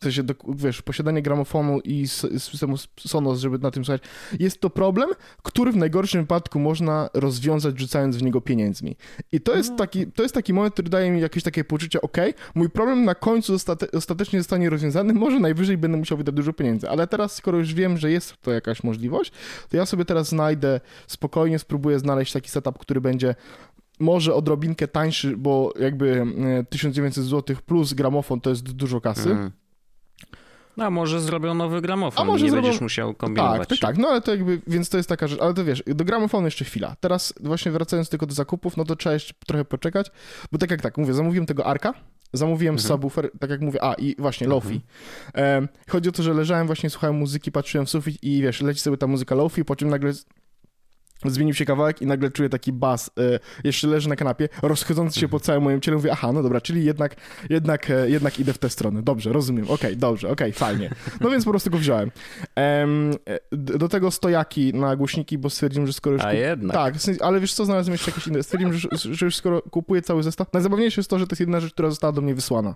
w 0.00 0.04
sensie, 0.04 0.22
do, 0.22 0.34
wiesz, 0.48 0.82
posiadanie 0.82 1.22
gramofonu 1.22 1.80
i 1.80 2.08
systemu 2.08 2.76
Sonos, 3.00 3.40
żeby 3.40 3.58
na 3.58 3.70
tym 3.70 3.84
słuchać, 3.84 4.02
jest 4.38 4.60
to 4.60 4.70
problem, 4.70 5.08
który 5.42 5.72
w 5.72 5.76
najgorszym 5.76 6.20
wypadku 6.20 6.58
można 6.58 7.10
rozwiązać 7.14 7.78
rzucając 7.80 8.16
w 8.16 8.22
niego 8.22 8.40
pieniędzmi. 8.40 8.96
I 9.32 9.40
to 9.40 9.56
jest, 9.56 9.76
taki, 9.76 10.06
to 10.06 10.22
jest 10.22 10.34
taki 10.34 10.52
moment, 10.52 10.74
który 10.74 10.88
daje 10.88 11.10
mi 11.10 11.20
jakieś 11.20 11.42
takie 11.42 11.64
poczucie, 11.64 12.00
okej, 12.00 12.34
mój 12.54 12.70
problem 12.70 13.04
na 13.04 13.14
końcu 13.14 13.54
ostate, 13.54 13.90
ostatecznie 13.92 14.40
zostanie 14.40 14.70
rozwiązany, 14.70 15.14
może 15.14 15.40
najwyżej 15.40 15.78
będę 15.78 15.98
musiał 15.98 16.18
wydać 16.18 16.34
dużo 16.34 16.52
pieniędzy, 16.52 16.88
ale 16.88 17.06
teraz, 17.06 17.34
skoro 17.34 17.58
już 17.58 17.74
wiem, 17.74 17.98
że 17.98 18.10
jest 18.10 18.34
to 18.42 18.52
jakaś 18.52 18.82
możliwość, 18.82 19.32
to 19.68 19.76
ja 19.76 19.86
sobie 19.86 20.04
teraz 20.04 20.28
znajdę, 20.28 20.80
spokojnie 21.06 21.58
spróbuję 21.58 21.98
znaleźć 21.98 22.32
taki 22.32 22.50
setup, 22.50 22.78
który 22.78 23.00
będzie 23.00 23.34
może 24.00 24.34
odrobinkę 24.34 24.88
tańszy, 24.88 25.36
bo 25.36 25.72
jakby 25.80 26.24
e, 26.60 26.64
1900 26.64 27.24
zł 27.24 27.56
plus 27.66 27.94
gramofon 27.94 28.40
to 28.40 28.50
jest 28.50 28.72
dużo 28.72 29.00
kasy. 29.00 29.30
Mm. 29.30 29.52
A 30.78 30.90
może 30.90 31.20
zrobią 31.20 31.54
nowy 31.54 31.80
gramofon 31.80 32.22
A 32.22 32.24
może 32.24 32.44
nie 32.44 32.50
zrobią- 32.50 32.62
będziesz 32.62 32.80
musiał 32.80 33.14
kombinować. 33.14 33.58
Tak, 33.58 33.68
tak, 33.68 33.78
tak, 33.78 33.98
no 33.98 34.08
ale 34.08 34.20
to 34.20 34.30
jakby, 34.30 34.60
więc 34.66 34.88
to 34.88 34.96
jest 34.96 35.08
taka 35.08 35.26
rzecz, 35.28 35.40
ale 35.40 35.54
to 35.54 35.64
wiesz, 35.64 35.82
do 35.86 36.04
gramofonu 36.04 36.44
jeszcze 36.46 36.64
chwila. 36.64 36.96
Teraz 37.00 37.34
właśnie 37.40 37.72
wracając 37.72 38.08
tylko 38.08 38.26
do 38.26 38.34
zakupów, 38.34 38.76
no 38.76 38.84
to 38.84 38.96
trzeba 38.96 39.12
jeszcze 39.14 39.34
trochę 39.46 39.64
poczekać, 39.64 40.10
bo 40.52 40.58
tak 40.58 40.70
jak 40.70 40.82
tak, 40.82 40.98
mówię, 40.98 41.14
zamówiłem 41.14 41.46
tego 41.46 41.66
Arka, 41.66 41.94
zamówiłem 42.32 42.74
Mhm. 42.74 42.88
subwoofer, 42.88 43.30
tak 43.40 43.50
jak 43.50 43.60
mówię, 43.60 43.84
a 43.84 43.94
i 43.94 44.14
właśnie 44.18 44.46
Lofi. 44.46 44.80
Em, 45.34 45.68
chodzi 45.88 46.08
o 46.08 46.12
to, 46.12 46.22
że 46.22 46.34
leżałem 46.34 46.66
właśnie, 46.66 46.90
słuchałem 46.90 47.16
muzyki, 47.16 47.52
patrzyłem 47.52 47.86
w 47.86 47.90
sufit 47.90 48.22
i 48.22 48.42
wiesz, 48.42 48.60
leci 48.60 48.80
sobie 48.80 48.96
ta 48.96 49.06
muzyka 49.06 49.34
Lofi, 49.34 49.64
po 49.64 49.76
czym 49.76 49.88
nagle 49.88 50.12
zmienił 51.24 51.54
się 51.54 51.64
kawałek 51.64 52.02
i 52.02 52.06
nagle 52.06 52.30
czuję 52.30 52.48
taki 52.48 52.72
bas, 52.72 53.10
e, 53.18 53.38
jeszcze 53.64 53.88
leży 53.88 54.08
na 54.08 54.16
kanapie, 54.16 54.48
rozchodzący 54.62 55.20
się 55.20 55.28
po 55.28 55.40
całym 55.40 55.62
moim 55.62 55.80
ciele, 55.80 55.96
mówię, 55.96 56.12
aha, 56.12 56.32
no 56.32 56.42
dobra, 56.42 56.60
czyli 56.60 56.84
jednak, 56.84 57.16
jednak, 57.50 57.90
e, 57.90 58.10
jednak 58.10 58.40
idę 58.40 58.52
w 58.52 58.58
tę 58.58 58.70
stronę, 58.70 59.02
dobrze, 59.02 59.32
rozumiem, 59.32 59.70
okej, 59.70 59.96
dobrze, 59.96 60.28
okej, 60.28 60.52
fajnie. 60.52 60.90
No 61.20 61.30
więc 61.30 61.44
po 61.44 61.50
prostu 61.50 61.70
go 61.70 61.78
wziąłem. 61.78 62.10
Em, 62.54 63.10
e, 63.28 63.38
do 63.78 63.88
tego 63.88 64.10
stojaki 64.10 64.74
na 64.74 64.96
głośniki, 64.96 65.38
bo 65.38 65.50
stwierdziłem, 65.50 65.86
że 65.86 65.92
skoro 65.92 66.14
już... 66.16 66.24
A 66.24 66.30
kup- 66.30 66.38
jednak. 66.38 66.76
Tak, 66.76 66.94
ale 67.20 67.40
wiesz 67.40 67.54
co, 67.54 67.64
znalazłem 67.64 67.92
jeszcze 67.92 68.10
jakieś 68.10 68.26
inne. 68.26 68.42
Stwierdziłem, 68.42 68.74
że, 68.74 68.88
że 68.92 69.26
już 69.26 69.36
skoro 69.36 69.62
kupuję 69.62 70.02
cały 70.02 70.22
zestaw, 70.22 70.52
najzabawniejsze 70.52 71.00
jest 71.00 71.10
to, 71.10 71.18
że 71.18 71.26
to 71.26 71.32
jest 71.32 71.40
jedna 71.40 71.60
rzecz, 71.60 71.72
która 71.72 71.90
została 71.90 72.12
do 72.12 72.20
mnie 72.20 72.34
wysłana. 72.34 72.74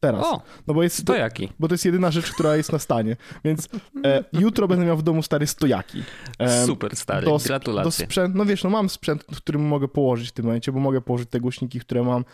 Teraz. 0.00 0.24
O, 0.24 0.42
no 0.66 0.74
bo 0.74 0.82
jest 0.82 1.04
to 1.04 1.16
jaki? 1.16 1.48
Bo 1.58 1.68
to 1.68 1.74
jest 1.74 1.84
jedyna 1.84 2.10
rzecz, 2.10 2.32
która 2.32 2.56
jest 2.56 2.72
na 2.72 2.78
stanie. 2.78 3.16
Więc 3.44 3.68
e, 4.04 4.24
jutro 4.32 4.68
będę 4.68 4.84
miał 4.84 4.96
w 4.96 5.02
domu 5.02 5.22
stary 5.22 5.46
stojaki. 5.46 6.02
E, 6.38 6.66
Super 6.66 6.96
stary, 6.96 7.26
do, 7.26 7.38
gratulacje. 7.46 7.84
Do 7.84 7.90
sprzęt, 7.90 8.34
no 8.34 8.44
wiesz, 8.44 8.64
no 8.64 8.70
mam 8.70 8.88
sprzęt, 8.88 9.24
w 9.32 9.36
którym 9.36 9.62
mogę 9.62 9.88
położyć 9.88 10.28
w 10.28 10.32
tym 10.32 10.44
momencie, 10.44 10.72
bo 10.72 10.80
mogę 10.80 11.00
położyć 11.00 11.28
te 11.28 11.40
głośniki, 11.40 11.80
które 11.80 12.02
mam 12.02 12.24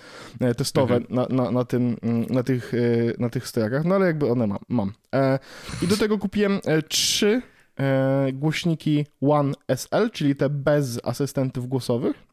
e, 0.41 0.55
testowe 0.55 0.97
mhm. 0.97 1.15
na, 1.15 1.43
na, 1.45 1.51
na, 1.51 1.65
tym, 1.65 1.97
mm, 2.03 2.27
na, 2.31 2.43
tych, 2.43 2.75
e, 2.75 2.79
na 3.19 3.31
tych 3.31 3.49
stojakach, 3.49 3.85
no 3.85 3.95
ale 3.95 4.07
jakby 4.07 4.31
one 4.31 4.47
mam. 4.47 4.59
mam. 4.69 4.93
E, 5.15 5.39
I 5.83 5.87
do 5.87 5.97
tego 5.97 6.19
kupiłem 6.19 6.61
e, 6.65 6.83
trzy 6.83 7.43
głośniki 8.33 9.07
One 9.21 9.53
SL, 9.69 10.11
czyli 10.13 10.37
te 10.37 10.51
bez 10.51 11.01
asystentów 11.05 11.69
głosowych. 11.69 12.27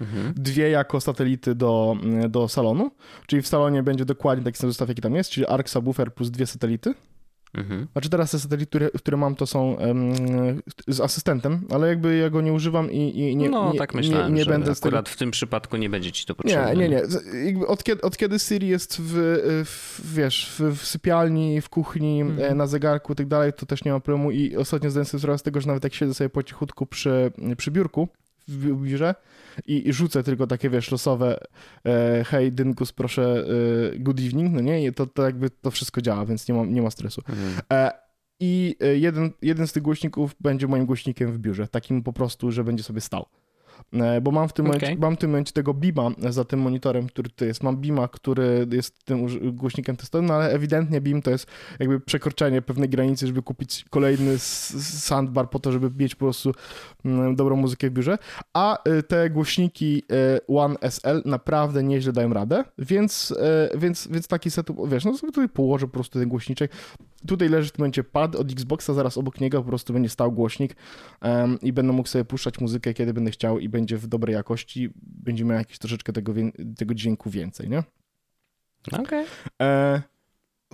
Mhm. 0.00 0.34
Dwie 0.36 0.70
jako 0.70 1.00
satelity 1.00 1.54
do, 1.54 1.96
do 2.28 2.48
salonu, 2.48 2.90
czyli 3.26 3.42
w 3.42 3.48
salonie 3.48 3.82
będzie 3.82 4.04
dokładnie 4.04 4.44
taki 4.44 4.58
sam 4.58 4.70
zestaw, 4.70 4.88
jaki 4.88 5.02
tam 5.02 5.14
jest, 5.14 5.30
czyli 5.30 5.46
ARC 5.46 5.70
subwoofer 5.70 6.14
plus 6.14 6.30
dwie 6.30 6.46
satelity. 6.46 6.94
Mhm. 7.54 7.86
Znaczy 7.92 8.10
teraz 8.10 8.30
te 8.30 8.38
satelity, 8.38 8.66
które, 8.66 8.90
które 8.90 9.16
mam, 9.16 9.34
to 9.34 9.46
są 9.46 9.72
um, 9.74 10.14
z 10.88 11.00
asystentem, 11.00 11.66
ale 11.70 11.88
jakby 11.88 12.16
ja 12.16 12.30
go 12.30 12.40
nie 12.40 12.52
używam 12.52 12.92
i, 12.92 13.18
i 13.18 13.36
nie, 13.36 13.50
no, 13.50 13.72
nie, 13.72 13.78
tak 13.78 13.94
myślałem, 13.94 14.34
nie, 14.34 14.40
nie 14.40 14.46
będę 14.46 14.72
akurat 14.72 15.04
tego... 15.04 15.14
w 15.14 15.16
tym 15.16 15.30
przypadku 15.30 15.76
nie 15.76 15.90
będzie 15.90 16.12
ci 16.12 16.26
to 16.26 16.34
potrzebne. 16.34 16.76
Nie, 16.76 16.88
nie, 16.88 17.02
nie. 17.52 17.66
Od, 17.66 17.84
kiedy, 17.84 18.02
od 18.02 18.16
kiedy 18.16 18.38
Siri 18.38 18.68
jest 18.68 19.00
w, 19.00 19.12
w 19.66 20.14
wiesz, 20.14 20.52
w, 20.58 20.76
w, 20.76 20.86
sypialni, 20.86 21.60
w 21.60 21.68
kuchni, 21.68 22.20
mhm. 22.20 22.58
na 22.58 22.66
zegarku 22.66 23.12
i 23.12 23.16
tak 23.16 23.26
dalej, 23.26 23.52
to 23.52 23.66
też 23.66 23.84
nie 23.84 23.92
ma 23.92 24.00
problemu 24.00 24.30
i 24.30 24.56
ostatnio 24.56 24.90
zdałem 24.90 25.06
sobie 25.06 25.20
sprawę 25.20 25.38
z 25.38 25.42
tego, 25.42 25.60
że 25.60 25.66
nawet 25.66 25.84
jak 25.84 25.94
siedzę 25.94 26.14
sobie 26.14 26.30
po 26.30 26.42
cichutku 26.42 26.86
przy, 26.86 27.32
przy 27.56 27.70
biurku 27.70 28.08
biurze, 28.50 29.14
i, 29.66 29.88
i 29.88 29.92
rzucę 29.92 30.22
tylko 30.22 30.46
takie, 30.46 30.70
wiesz, 30.70 30.90
losowe 30.90 31.40
e, 31.86 32.24
hej, 32.26 32.52
Dynkus, 32.52 32.92
proszę, 32.92 33.44
e, 33.94 33.98
good 33.98 34.20
evening, 34.20 34.54
no 34.54 34.60
nie? 34.60 34.86
I 34.86 34.92
to, 34.92 35.06
to 35.06 35.22
jakby 35.22 35.50
to 35.50 35.70
wszystko 35.70 36.02
działa, 36.02 36.26
więc 36.26 36.48
nie 36.48 36.54
ma, 36.54 36.64
nie 36.64 36.82
ma 36.82 36.90
stresu. 36.90 37.22
Mhm. 37.28 37.60
E, 37.72 37.90
I 38.40 38.76
e, 38.80 38.96
jeden, 38.98 39.30
jeden 39.42 39.66
z 39.66 39.72
tych 39.72 39.82
głośników 39.82 40.34
będzie 40.40 40.66
moim 40.66 40.86
głośnikiem 40.86 41.32
w 41.32 41.38
biurze, 41.38 41.68
takim 41.68 42.02
po 42.02 42.12
prostu, 42.12 42.52
że 42.52 42.64
będzie 42.64 42.82
sobie 42.84 43.00
stał. 43.00 43.26
E, 43.92 44.20
bo 44.20 44.30
mam 44.30 44.48
w 44.48 44.52
tym, 44.52 44.66
okay. 44.66 44.80
momencie, 44.80 45.00
mam 45.00 45.16
w 45.16 45.18
tym 45.18 45.30
momencie 45.30 45.52
tego 45.52 45.74
Bima 45.74 46.10
za 46.18 46.44
tym 46.44 46.60
monitorem, 46.60 47.06
który 47.06 47.30
tu 47.30 47.44
jest. 47.44 47.62
Mam 47.62 47.76
Bima, 47.76 48.08
który 48.08 48.66
jest 48.72 49.04
tym 49.04 49.26
głośnikiem 49.52 49.96
testowym, 49.96 50.26
no 50.26 50.34
ale 50.34 50.50
ewidentnie 50.50 51.00
Beam 51.00 51.22
to 51.22 51.30
jest 51.30 51.46
jakby 51.78 52.00
przekroczenie 52.00 52.62
pewnej 52.62 52.88
granicy, 52.88 53.26
żeby 53.26 53.42
kupić 53.42 53.84
kolejny 53.90 54.38
soundbar 54.38 55.50
po 55.50 55.58
to, 55.58 55.72
żeby 55.72 55.90
mieć 56.02 56.14
po 56.14 56.24
prostu 56.24 56.52
mm, 57.04 57.36
dobrą 57.36 57.56
muzykę 57.56 57.90
w 57.90 57.92
biurze. 57.92 58.18
A 58.54 58.82
e, 58.84 59.02
te 59.02 59.30
głośniki 59.30 60.02
e, 60.12 60.46
One 60.46 60.76
SL 60.80 61.22
naprawdę 61.24 61.82
nieźle 61.82 62.12
dają 62.12 62.32
radę, 62.32 62.64
więc, 62.78 63.34
więc, 63.78 64.08
więc 64.08 64.28
taki 64.28 64.50
setup, 64.50 64.90
wiesz, 64.90 65.04
no 65.04 65.18
sobie 65.18 65.32
tutaj 65.32 65.48
położę 65.48 65.86
po 65.86 65.92
prostu 65.92 66.18
ten 66.18 66.28
głośniczek. 66.28 66.70
Tutaj 67.26 67.48
leży 67.48 67.68
w 67.68 67.72
tym 67.72 67.82
momencie 67.82 68.04
pad 68.04 68.36
od 68.36 68.52
Xboxa, 68.52 68.94
zaraz 68.94 69.18
obok 69.18 69.40
niego 69.40 69.62
po 69.62 69.68
prostu 69.68 69.92
będzie 69.92 70.08
stał 70.08 70.32
głośnik 70.32 70.76
um, 71.22 71.60
i 71.60 71.72
będę 71.72 71.92
mógł 71.92 72.08
sobie 72.08 72.24
puszczać 72.24 72.60
muzykę, 72.60 72.94
kiedy 72.94 73.14
będę 73.14 73.30
chciał 73.30 73.58
i 73.58 73.68
będzie 73.68 73.96
w 73.96 74.06
dobrej 74.06 74.34
jakości, 74.34 74.90
będzie 75.02 75.44
miał 75.44 75.58
jakieś 75.58 75.78
troszeczkę 75.78 76.12
tego, 76.12 76.32
tego 76.76 76.94
dźwięku 76.94 77.30
więcej, 77.30 77.68
nie? 77.68 77.82
Okej. 78.92 79.02
Okay. 79.02 79.24
E, 79.62 80.02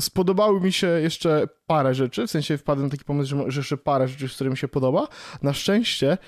spodobały 0.00 0.60
mi 0.60 0.72
się 0.72 0.86
jeszcze 0.86 1.48
parę 1.66 1.94
rzeczy, 1.94 2.26
w 2.26 2.30
sensie 2.30 2.58
wpadłem 2.58 2.86
na 2.86 2.90
taki 2.90 3.04
pomysł, 3.04 3.30
że, 3.30 3.50
że 3.50 3.60
jeszcze 3.60 3.76
parę 3.76 4.08
rzeczy, 4.08 4.28
z 4.28 4.34
którymi 4.34 4.52
mi 4.52 4.58
się 4.58 4.68
podoba. 4.68 5.08
Na 5.42 5.52
szczęście 5.52 6.18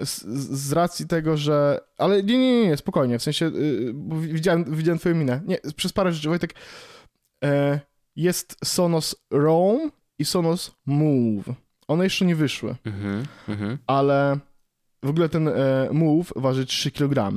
z, 0.00 0.22
z, 0.50 0.72
racji 0.72 1.06
tego, 1.06 1.36
że... 1.36 1.80
Ale 1.98 2.22
nie, 2.22 2.38
nie, 2.38 2.62
nie, 2.62 2.68
nie 2.68 2.76
spokojnie, 2.76 3.18
w 3.18 3.22
sensie 3.22 3.46
y, 3.46 3.94
widziałem, 4.20 4.76
widziałem 4.76 4.98
twoją 4.98 5.14
minę. 5.14 5.40
Nie, 5.46 5.58
przez 5.76 5.92
parę 5.92 6.12
rzeczy, 6.12 6.28
Wojtek... 6.28 6.54
E, 7.44 7.80
jest 8.16 8.56
Sonos 8.64 9.16
Roam 9.30 9.92
i 10.18 10.24
Sonos 10.24 10.76
Move. 10.86 11.52
One 11.88 12.04
jeszcze 12.04 12.24
nie 12.24 12.36
wyszły, 12.36 12.76
mm 12.84 13.26
-hmm. 13.48 13.78
ale 13.86 14.38
w 15.02 15.10
ogóle 15.10 15.28
ten 15.28 15.48
e, 15.48 15.88
Move 15.92 16.32
waży 16.36 16.66
3 16.66 16.90
kg. 16.90 17.32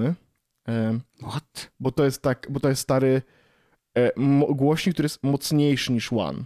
E, 0.69 0.99
What? 1.21 1.71
Bo 1.79 1.91
to 1.91 2.05
jest 2.05 2.21
tak, 2.21 2.47
bo 2.49 2.59
to 2.59 2.69
jest 2.69 2.81
stary 2.81 3.21
e, 3.97 4.11
głośnik, 4.49 4.95
który 4.95 5.05
jest 5.05 5.23
mocniejszy 5.23 5.91
niż 5.91 6.13
One. 6.13 6.43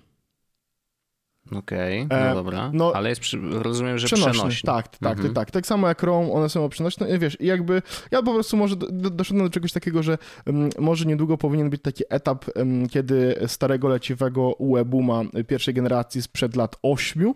Okej, 1.55 2.01
okay, 2.01 2.19
no 2.19 2.31
e, 2.31 2.33
dobra. 2.33 2.71
No, 2.73 2.91
ale 2.95 3.09
jest, 3.09 3.21
przy, 3.21 3.39
rozumiem, 3.51 3.97
że 3.97 4.07
przenośny. 4.07 4.31
przenośny. 4.31 4.67
Tak, 4.67 4.97
tak, 4.97 5.17
mhm. 5.17 5.33
tak. 5.33 5.51
Tak 5.51 5.67
samo 5.67 5.87
jak 5.87 5.99
Chrome, 5.99 6.31
one 6.31 6.49
są 6.49 6.69
przenośne. 6.69 7.19
Wiesz, 7.19 7.41
i 7.41 7.45
jakby 7.45 7.81
ja 8.11 8.21
po 8.21 8.33
prostu 8.33 8.57
może 8.57 8.75
do, 8.75 9.09
doszedłem 9.09 9.45
do 9.45 9.49
czegoś 9.49 9.71
takiego, 9.71 10.03
że 10.03 10.17
um, 10.45 10.69
może 10.79 11.05
niedługo 11.05 11.37
powinien 11.37 11.69
być 11.69 11.81
taki 11.81 12.03
etap, 12.09 12.45
um, 12.55 12.89
kiedy 12.89 13.35
starego 13.47 13.87
leciwego 13.87 14.51
UE-Booma 14.59 15.23
pierwszej 15.47 15.73
generacji 15.73 16.21
sprzed 16.21 16.55
lat 16.55 16.75
8 16.81 17.33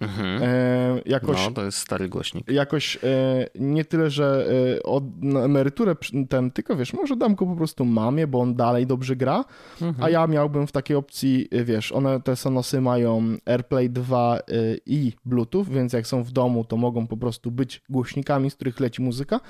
Mhm. 0.00 0.42
E, 0.42 1.00
jakoś, 1.06 1.44
no, 1.44 1.50
to 1.50 1.64
jest 1.64 1.78
stary 1.78 2.08
głośnik. 2.08 2.50
Jakoś 2.50 2.96
e, 2.96 2.98
nie 3.54 3.84
tyle, 3.84 4.10
że 4.10 4.48
e, 4.76 4.82
od, 4.82 5.22
na 5.22 5.40
emeryturę 5.40 5.96
ten, 6.28 6.50
tylko 6.50 6.76
wiesz, 6.76 6.92
może 6.92 7.16
dam 7.16 7.34
go 7.34 7.46
po 7.46 7.56
prostu 7.56 7.84
mamie, 7.84 8.26
bo 8.26 8.40
on 8.40 8.54
dalej 8.54 8.86
dobrze 8.86 9.16
gra, 9.16 9.44
mhm. 9.82 10.04
a 10.04 10.10
ja 10.10 10.26
miałbym 10.26 10.66
w 10.66 10.72
takiej 10.72 10.96
opcji, 10.96 11.48
e, 11.50 11.64
wiesz, 11.64 11.92
one 11.92 12.20
te 12.20 12.36
Sonosy 12.36 12.80
mają 12.80 13.36
AirPlay 13.46 13.90
2 13.90 14.36
e, 14.36 14.40
i 14.86 15.12
Bluetooth, 15.24 15.64
więc 15.64 15.92
jak 15.92 16.06
są 16.06 16.24
w 16.24 16.30
domu, 16.30 16.64
to 16.64 16.76
mogą 16.76 17.06
po 17.06 17.16
prostu 17.16 17.50
być 17.50 17.82
głośnikami, 17.88 18.50
z 18.50 18.54
których 18.54 18.80
leci 18.80 19.02
muzyka, 19.02 19.40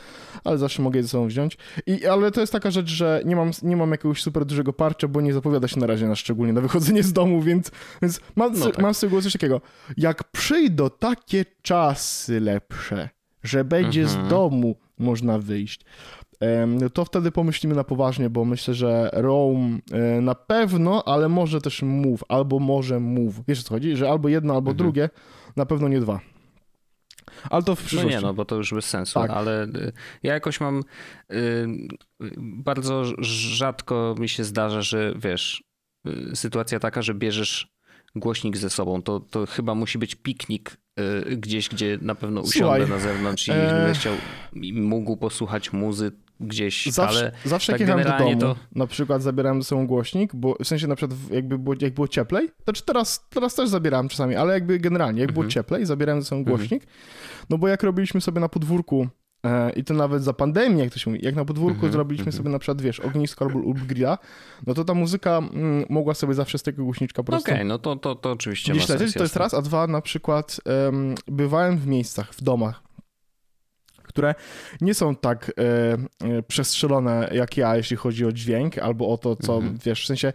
ale 0.44 0.58
zawsze 0.58 0.82
mogę 0.82 0.98
je 0.98 1.02
ze 1.02 1.08
sobą 1.08 1.26
wziąć. 1.26 1.58
I, 1.86 2.06
ale 2.06 2.30
to 2.30 2.40
jest 2.40 2.52
taka 2.52 2.70
rzecz, 2.70 2.88
że 2.88 3.22
nie 3.24 3.36
mam, 3.36 3.50
nie 3.62 3.76
mam 3.76 3.90
jakiegoś 3.90 4.22
super 4.22 4.44
dużego 4.44 4.72
parcia, 4.72 5.08
bo 5.08 5.20
nie 5.20 5.32
zapowiada 5.32 5.68
się 5.68 5.80
na 5.80 5.86
razie 5.86 6.06
na 6.06 6.16
szczególnie 6.16 6.52
na 6.52 6.60
wychodzenie 6.60 7.02
z 7.02 7.12
domu, 7.12 7.42
więc, 7.42 7.70
więc 8.02 8.20
mam, 8.36 8.58
no 8.58 8.66
tak. 8.66 8.78
mam 8.78 8.94
z 8.94 9.00
tego 9.00 9.22
coś 9.22 9.32
takiego. 9.32 9.60
Jak 9.96 10.24
przyjdą 10.38 10.90
takie 10.90 11.44
czasy 11.62 12.40
lepsze, 12.40 13.08
że 13.42 13.64
będzie 13.64 14.02
mhm. 14.02 14.26
z 14.26 14.30
domu 14.30 14.76
można 14.98 15.38
wyjść, 15.38 15.80
to 16.94 17.04
wtedy 17.04 17.32
pomyślimy 17.32 17.74
na 17.74 17.84
poważnie, 17.84 18.30
bo 18.30 18.44
myślę, 18.44 18.74
że 18.74 19.10
Rome 19.12 19.78
na 20.22 20.34
pewno, 20.34 21.04
ale 21.04 21.28
może 21.28 21.60
też 21.60 21.82
Move, 21.82 22.24
albo 22.28 22.58
może 22.58 23.00
Move. 23.00 23.34
Wiesz 23.48 23.60
o 23.60 23.62
co 23.62 23.74
chodzi? 23.74 23.96
Że 23.96 24.10
albo 24.10 24.28
jedno, 24.28 24.54
albo 24.54 24.70
mhm. 24.70 24.76
drugie, 24.76 25.10
na 25.56 25.66
pewno 25.66 25.88
nie 25.88 26.00
dwa. 26.00 26.20
Ale 27.50 27.62
to 27.62 27.74
w 27.74 27.82
przyszłości. 27.82 28.14
No 28.14 28.20
nie, 28.20 28.26
no 28.26 28.34
bo 28.34 28.44
to 28.44 28.56
już 28.56 28.74
bez 28.74 28.84
sensu, 28.84 29.20
tak. 29.20 29.30
ale 29.30 29.64
y, 29.64 29.92
ja 30.22 30.34
jakoś 30.34 30.60
mam 30.60 30.82
y, 31.32 31.66
bardzo 32.38 33.04
rzadko 33.24 34.14
mi 34.18 34.28
się 34.28 34.44
zdarza, 34.44 34.82
że 34.82 35.14
wiesz, 35.16 35.62
y, 36.08 36.36
sytuacja 36.36 36.80
taka, 36.80 37.02
że 37.02 37.14
bierzesz 37.14 37.77
głośnik 38.16 38.56
ze 38.56 38.70
sobą. 38.70 39.02
To, 39.02 39.20
to 39.20 39.46
chyba 39.46 39.74
musi 39.74 39.98
być 39.98 40.14
piknik 40.14 40.76
y, 41.30 41.36
gdzieś, 41.36 41.68
gdzie 41.68 41.98
na 42.02 42.14
pewno 42.14 42.40
usiądę 42.40 42.86
Słuchaj, 42.86 42.88
na 42.88 42.98
zewnątrz 42.98 43.48
i 43.48 43.52
e... 43.52 43.92
chciał 43.94 44.14
i 44.52 44.72
mógł 44.72 45.16
posłuchać 45.16 45.72
muzy 45.72 46.12
gdzieś, 46.40 46.86
zawsze, 46.86 47.18
ale 47.18 47.32
Zawsze 47.44 47.72
tak 47.72 47.80
jak 47.80 47.88
jechałem 47.88 48.18
do 48.18 48.24
domu, 48.24 48.40
to... 48.40 48.56
na 48.74 48.86
przykład 48.86 49.22
zabierałem 49.22 49.62
ze 49.62 49.68
sobą 49.68 49.86
głośnik, 49.86 50.34
bo 50.34 50.56
w 50.64 50.66
sensie 50.66 50.86
na 50.86 50.96
przykład 50.96 51.18
jakby 51.30 51.58
było, 51.58 51.76
jak 51.80 51.94
było 51.94 52.08
cieplej, 52.08 52.50
to 52.64 52.72
czy 52.72 52.84
teraz, 52.84 53.28
teraz 53.30 53.54
też 53.54 53.68
zabierałem 53.68 54.08
czasami, 54.08 54.34
ale 54.34 54.54
jakby 54.54 54.78
generalnie, 54.78 55.20
jak 55.20 55.30
mhm. 55.30 55.42
było 55.42 55.52
cieplej, 55.52 55.86
zabierałem 55.86 56.22
ze 56.22 56.28
sobą 56.28 56.40
mhm. 56.40 56.56
głośnik, 56.56 56.86
no 57.50 57.58
bo 57.58 57.68
jak 57.68 57.82
robiliśmy 57.82 58.20
sobie 58.20 58.40
na 58.40 58.48
podwórku 58.48 59.08
I 59.76 59.84
to 59.84 59.94
nawet 59.94 60.22
za 60.22 60.32
pandemię, 60.32 60.84
jak 60.84 60.92
to 60.92 60.98
się 60.98 61.10
mówi, 61.10 61.24
jak 61.24 61.34
na 61.34 61.44
podwórku 61.44 61.78
mm 61.78 61.90
-hmm, 61.90 61.92
zrobiliśmy 61.92 62.22
mm 62.22 62.32
-hmm. 62.32 62.36
sobie 62.36 62.50
na 62.50 62.58
przykład, 62.58 62.82
wiesz, 62.82 63.00
ognisko 63.00 63.48
lub 63.48 63.78
grilla, 63.78 64.18
no 64.66 64.74
to 64.74 64.84
ta 64.84 64.94
muzyka 64.94 65.38
mm, 65.38 65.84
mogła 65.88 66.14
sobie 66.14 66.34
zawsze 66.34 66.58
z 66.58 66.62
tego 66.62 66.84
głośniczka 66.84 67.22
po 67.22 67.32
prostu... 67.32 67.44
Okej, 67.44 67.54
okay, 67.54 67.64
no 67.64 67.78
to, 67.78 67.96
to, 67.96 68.14
to 68.14 68.32
oczywiście 68.32 68.72
Gdzieś 68.72 68.88
lecieć, 68.88 69.14
to 69.14 69.22
jest 69.22 69.36
raz, 69.36 69.54
a 69.54 69.62
dwa, 69.62 69.86
na 69.86 70.00
przykład 70.00 70.60
um, 70.84 71.14
bywałem 71.26 71.78
w 71.78 71.86
miejscach, 71.86 72.34
w 72.34 72.42
domach, 72.42 72.87
które 74.18 74.34
nie 74.80 74.94
są 74.94 75.16
tak 75.16 75.52
e, 75.58 75.62
e, 76.28 76.42
przestrzelone 76.42 77.30
jak 77.32 77.56
ja, 77.56 77.76
jeśli 77.76 77.96
chodzi 77.96 78.24
o 78.24 78.32
dźwięk 78.32 78.78
albo 78.78 79.08
o 79.08 79.18
to, 79.18 79.36
co 79.36 79.56
mhm. 79.56 79.78
wiesz, 79.84 80.02
w 80.02 80.06
sensie 80.06 80.32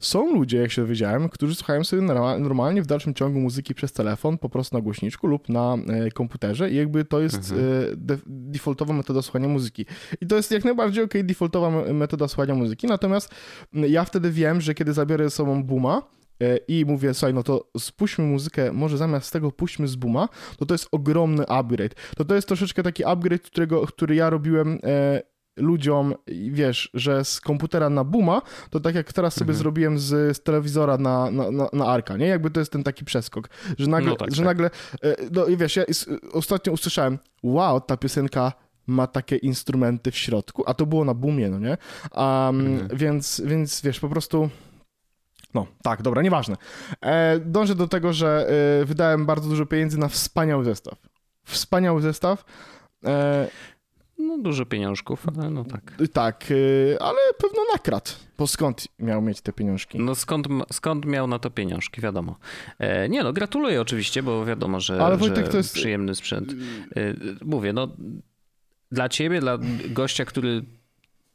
są 0.00 0.34
ludzie, 0.34 0.58
jak 0.58 0.72
się 0.72 0.82
dowiedziałem, 0.82 1.28
którzy 1.28 1.54
słuchają 1.54 1.84
sobie 1.84 2.02
normalnie 2.38 2.82
w 2.82 2.86
dalszym 2.86 3.14
ciągu 3.14 3.40
muzyki 3.40 3.74
przez 3.74 3.92
telefon, 3.92 4.38
po 4.38 4.48
prostu 4.48 4.76
na 4.76 4.82
głośniczku 4.82 5.26
lub 5.26 5.48
na 5.48 5.76
e, 5.88 6.10
komputerze 6.10 6.70
i 6.70 6.76
jakby 6.76 7.04
to 7.04 7.20
jest 7.20 7.52
mhm. 7.52 7.60
e, 7.60 7.96
de, 7.96 8.18
defaultowa 8.26 8.94
metoda 8.94 9.22
słuchania 9.22 9.48
muzyki. 9.48 9.86
I 10.20 10.26
to 10.26 10.36
jest 10.36 10.50
jak 10.50 10.64
najbardziej 10.64 11.04
ok, 11.04 11.14
defaultowa 11.24 11.70
metoda 11.92 12.28
słuchania 12.28 12.54
muzyki, 12.54 12.86
natomiast 12.86 13.34
ja 13.72 14.04
wtedy 14.04 14.30
wiem, 14.30 14.60
że 14.60 14.74
kiedy 14.74 14.92
zabiorę 14.92 15.24
ze 15.24 15.30
sobą 15.30 15.64
Booma, 15.64 16.02
i 16.68 16.84
mówię, 16.86 17.14
słuchaj, 17.14 17.34
no 17.34 17.42
to 17.42 17.70
spuśćmy 17.78 18.24
muzykę, 18.24 18.72
może 18.72 18.96
zamiast 18.96 19.32
tego 19.32 19.52
puśćmy 19.52 19.88
z 19.88 19.96
Booma, 19.96 20.28
to 20.56 20.66
to 20.66 20.74
jest 20.74 20.88
ogromny 20.92 21.46
upgrade. 21.46 21.94
To 22.16 22.24
to 22.24 22.34
jest 22.34 22.48
troszeczkę 22.48 22.82
taki 22.82 23.04
upgrade, 23.04 23.42
którego, 23.42 23.86
który 23.86 24.14
ja 24.14 24.30
robiłem 24.30 24.78
e, 24.84 25.22
ludziom, 25.56 26.14
wiesz, 26.50 26.90
że 26.94 27.24
z 27.24 27.40
komputera 27.40 27.90
na 27.90 28.04
Booma, 28.04 28.42
to 28.70 28.80
tak 28.80 28.94
jak 28.94 29.12
teraz 29.12 29.34
sobie 29.34 29.50
mhm. 29.50 29.58
zrobiłem 29.58 29.98
z, 29.98 30.36
z 30.36 30.42
telewizora 30.42 30.98
na, 30.98 31.30
na, 31.30 31.50
na, 31.50 31.68
na, 31.72 31.86
Arka, 31.86 32.16
nie? 32.16 32.26
Jakby 32.26 32.50
to 32.50 32.60
jest 32.60 32.72
ten 32.72 32.82
taki 32.82 33.04
przeskok, 33.04 33.48
że 33.78 33.86
nagle, 33.86 34.10
no 34.10 34.16
tak, 34.16 34.30
że 34.30 34.36
tak. 34.36 34.44
nagle, 34.44 34.70
e, 35.02 35.16
no 35.32 35.46
i 35.46 35.56
wiesz, 35.56 35.76
ja 35.76 35.84
ostatnio 36.32 36.72
usłyszałem, 36.72 37.18
wow, 37.42 37.80
ta 37.80 37.96
piosenka 37.96 38.52
ma 38.86 39.06
takie 39.06 39.36
instrumenty 39.36 40.10
w 40.10 40.16
środku, 40.16 40.62
a 40.66 40.74
to 40.74 40.86
było 40.86 41.04
na 41.04 41.14
boomie, 41.14 41.50
no 41.50 41.58
nie? 41.58 41.76
Um, 42.14 42.60
mhm. 42.60 42.88
więc, 42.98 43.42
więc 43.44 43.82
wiesz, 43.82 44.00
po 44.00 44.08
prostu... 44.08 44.50
No, 45.54 45.66
tak, 45.82 46.02
dobra, 46.02 46.22
nieważne. 46.22 46.56
E, 47.00 47.38
dążę 47.40 47.74
do 47.74 47.88
tego, 47.88 48.12
że 48.12 48.48
e, 48.82 48.84
wydałem 48.84 49.26
bardzo 49.26 49.48
dużo 49.48 49.66
pieniędzy 49.66 49.98
na 49.98 50.08
wspaniały 50.08 50.64
zestaw. 50.64 50.98
Wspaniały 51.44 52.02
zestaw. 52.02 52.44
E, 53.04 53.48
no, 54.22 54.38
dużo 54.38 54.66
pieniążków, 54.66 55.26
ale 55.36 55.50
no 55.50 55.64
tak. 55.64 55.96
Tak, 56.12 56.50
y, 56.50 56.96
ale 57.00 57.18
pewno 57.38 57.62
nakradł. 57.72 58.10
Bo 58.38 58.46
skąd 58.46 58.88
miał 58.98 59.22
mieć 59.22 59.40
te 59.40 59.52
pieniążki? 59.52 59.98
No 59.98 60.14
skąd, 60.14 60.46
skąd 60.72 61.06
miał 61.06 61.26
na 61.26 61.38
to 61.38 61.50
pieniążki, 61.50 62.00
wiadomo. 62.00 62.38
E, 62.78 63.08
nie 63.08 63.22
no, 63.22 63.32
gratuluję 63.32 63.80
oczywiście, 63.80 64.22
bo 64.22 64.44
wiadomo, 64.44 64.80
że, 64.80 65.04
ale 65.04 65.16
Wojtek, 65.16 65.46
że 65.46 65.50
to 65.50 65.56
jest... 65.56 65.74
przyjemny 65.74 66.14
sprzęt. 66.14 66.52
E, 66.52 67.14
mówię, 67.44 67.72
no 67.72 67.88
dla 68.92 69.08
ciebie, 69.08 69.40
dla 69.40 69.58
gościa, 69.88 70.24
który 70.24 70.64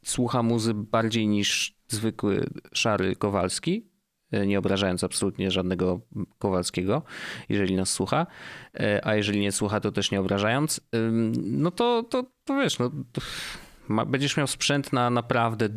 słucha 0.04 0.42
muzy 0.42 0.74
bardziej 0.74 1.28
niż 1.28 1.74
zwykły 1.88 2.46
szary 2.72 3.16
Kowalski, 3.16 3.86
nie 4.46 4.58
obrażając 4.58 5.04
absolutnie 5.04 5.50
żadnego 5.50 6.00
Kowalskiego, 6.38 7.02
jeżeli 7.48 7.76
nas 7.76 7.90
słucha, 7.90 8.26
e, 8.74 9.06
a 9.06 9.14
jeżeli 9.14 9.40
nie 9.40 9.52
słucha, 9.52 9.80
to 9.80 9.92
też 9.92 10.10
nie 10.10 10.20
obrażając, 10.20 10.80
no 11.42 11.70
to, 11.70 12.02
to, 12.02 12.24
to 12.44 12.56
wiesz, 12.56 12.78
no, 12.78 12.90
to 13.12 13.20
będziesz 14.06 14.36
miał 14.36 14.46
sprzęt 14.46 14.92
na 14.92 15.10
naprawdę 15.10 15.68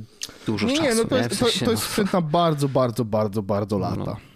dużo 0.46 0.68
nie, 0.68 0.78
czasu. 0.78 0.90
Nie, 0.90 0.96
no 0.96 1.06
to, 1.06 1.18
jest, 1.18 1.40
to, 1.40 1.66
to 1.66 1.72
jest 1.72 1.84
sprzęt 1.84 2.14
na 2.14 2.22
bardzo, 2.22 2.70
bardzo, 2.70 3.06
bardzo, 3.06 3.42
bardzo 3.42 3.78
lata. 3.78 4.04
No. 4.06 4.31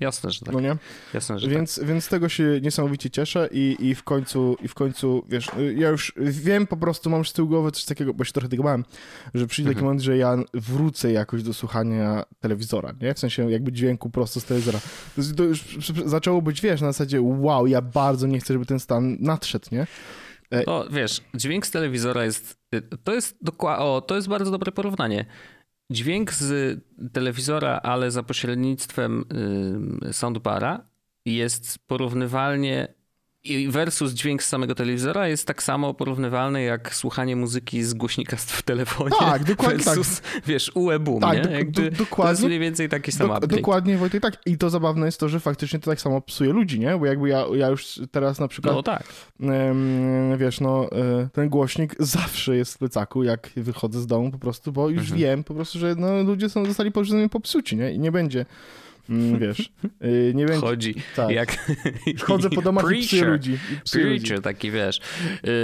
Jasne, 0.00 0.30
że 0.30 0.40
tak. 0.40 0.54
No 0.54 0.60
nie? 0.60 0.76
Jasne, 1.14 1.38
że 1.38 1.48
więc, 1.48 1.76
tak. 1.76 1.84
więc 1.84 2.04
z 2.04 2.08
tego 2.08 2.28
się 2.28 2.60
niesamowicie 2.62 3.10
cieszę 3.10 3.48
i, 3.52 3.76
i 3.80 3.94
w 3.94 4.02
końcu, 4.02 4.56
i 4.62 4.68
w 4.68 4.74
końcu, 4.74 5.24
wiesz, 5.28 5.50
ja 5.76 5.88
już 5.88 6.12
wiem 6.16 6.66
po 6.66 6.76
prostu, 6.76 7.10
mam 7.10 7.24
z 7.24 7.32
tyłu 7.32 7.48
głowy 7.48 7.72
coś 7.72 7.84
takiego, 7.84 8.14
bo 8.14 8.24
się 8.24 8.32
trochę 8.32 8.48
tego 8.48 8.62
bałem, 8.62 8.84
że 9.34 9.46
przyjdzie 9.46 9.68
mhm. 9.68 9.74
taki 9.74 9.84
moment, 9.84 10.00
że 10.00 10.16
ja 10.16 10.36
wrócę 10.54 11.12
jakoś 11.12 11.42
do 11.42 11.54
słuchania 11.54 12.24
telewizora, 12.40 12.94
nie? 13.00 13.14
W 13.14 13.18
sensie 13.18 13.50
jakby 13.50 13.72
dźwięku 13.72 14.10
prosto 14.10 14.40
z 14.40 14.44
telewizora. 14.44 14.80
To, 15.16 15.22
to 15.36 15.44
już 15.44 15.64
zaczęło 16.04 16.42
być, 16.42 16.60
wiesz, 16.60 16.80
na 16.80 16.92
zasadzie 16.92 17.22
wow, 17.22 17.66
ja 17.66 17.82
bardzo 17.82 18.26
nie 18.26 18.40
chcę, 18.40 18.52
żeby 18.52 18.66
ten 18.66 18.80
stan 18.80 19.16
nadszedł, 19.20 19.66
nie? 19.72 19.86
No 20.66 20.84
wiesz, 20.90 21.20
dźwięk 21.34 21.66
z 21.66 21.70
telewizora 21.70 22.24
jest, 22.24 22.58
to 23.04 23.14
jest 23.14 23.36
dokładnie, 23.42 23.84
o, 23.84 24.00
to 24.00 24.16
jest 24.16 24.28
bardzo 24.28 24.50
dobre 24.50 24.72
porównanie 24.72 25.24
dźwięk 25.90 26.32
z 26.32 26.80
telewizora, 27.12 27.80
ale 27.82 28.10
za 28.10 28.22
pośrednictwem 28.22 29.24
soundbara 30.12 30.86
jest 31.24 31.78
porównywalnie 31.86 32.94
i 33.44 33.68
versus 33.68 34.12
dźwięk 34.12 34.42
z 34.42 34.48
samego 34.48 34.74
telewizora 34.74 35.28
jest 35.28 35.46
tak 35.46 35.62
samo 35.62 35.94
porównywalny 35.94 36.62
jak 36.62 36.94
słuchanie 36.94 37.36
muzyki 37.36 37.82
z 37.82 37.94
głośnika 37.94 38.36
w 38.36 38.62
telefonie. 38.62 39.10
Tak, 39.18 39.44
dokładnie 39.44 39.84
versus, 39.84 40.20
tak. 40.20 40.42
wiesz, 40.46 40.72
UE-boom, 40.74 41.20
tak, 41.20 41.46
nie? 41.46 41.52
Jakby, 41.52 41.90
do, 41.90 41.96
dokładnie. 41.96 42.24
To 42.24 42.30
jest 42.30 42.42
mniej 42.42 42.58
więcej 42.58 42.88
taki 42.88 43.12
sam 43.12 43.40
do, 43.40 43.46
Dokładnie, 43.46 43.96
Wojtek, 43.98 44.22
tak. 44.22 44.36
I 44.46 44.58
to 44.58 44.70
zabawne 44.70 45.06
jest 45.06 45.20
to, 45.20 45.28
że 45.28 45.40
faktycznie 45.40 45.78
to 45.78 45.90
tak 45.90 46.00
samo 46.00 46.20
psuje 46.20 46.52
ludzi, 46.52 46.80
nie? 46.80 46.98
Bo 46.98 47.06
jakby 47.06 47.28
ja, 47.28 47.44
ja 47.54 47.68
już 47.68 48.00
teraz 48.10 48.40
na 48.40 48.48
przykład... 48.48 48.74
No 48.74 48.82
tak. 48.82 49.04
wiesz, 50.38 50.60
no, 50.60 50.92
e, 50.92 51.28
ten 51.32 51.48
głośnik 51.48 51.94
zawsze 51.98 52.56
jest 52.56 52.74
w 52.74 52.78
plecaku, 52.78 53.22
jak 53.22 53.50
wychodzę 53.56 54.00
z 54.00 54.06
domu 54.06 54.30
po 54.30 54.38
prostu, 54.38 54.72
bo 54.72 54.88
już 54.88 55.02
mhm. 55.02 55.20
wiem 55.20 55.44
po 55.44 55.54
prostu, 55.54 55.78
że 55.78 55.94
no, 55.94 56.22
ludzie 56.22 56.48
są, 56.48 56.66
zostali 56.66 56.92
po 56.92 57.02
popsuci, 57.30 57.76
nie? 57.76 57.92
I 57.92 57.98
nie 57.98 58.12
będzie 58.12 58.46
wiesz, 59.38 59.72
y, 60.04 60.32
nie 60.34 60.46
będzie... 60.46 60.60
Chodzi 60.60 60.94
tak. 61.16 61.30
jak... 61.30 61.70
Chodzę 62.26 62.50
po 62.50 62.62
domach 62.62 62.84
preacher, 62.84 63.04
i 63.04 63.06
psuję 63.06 63.24
ludzi. 63.24 63.52
I 63.52 63.80
psuję 63.84 64.04
preacher, 64.04 64.30
ludzi. 64.30 64.42
taki 64.42 64.70
wiesz, 64.70 65.00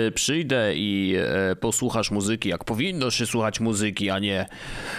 y, 0.08 0.12
przyjdę 0.12 0.76
i 0.76 1.16
e, 1.18 1.56
posłuchasz 1.56 2.10
muzyki, 2.10 2.48
jak 2.48 2.64
powinno 2.64 3.10
się 3.10 3.26
słuchać 3.26 3.60
muzyki, 3.60 4.10
a 4.10 4.18
nie 4.18 4.46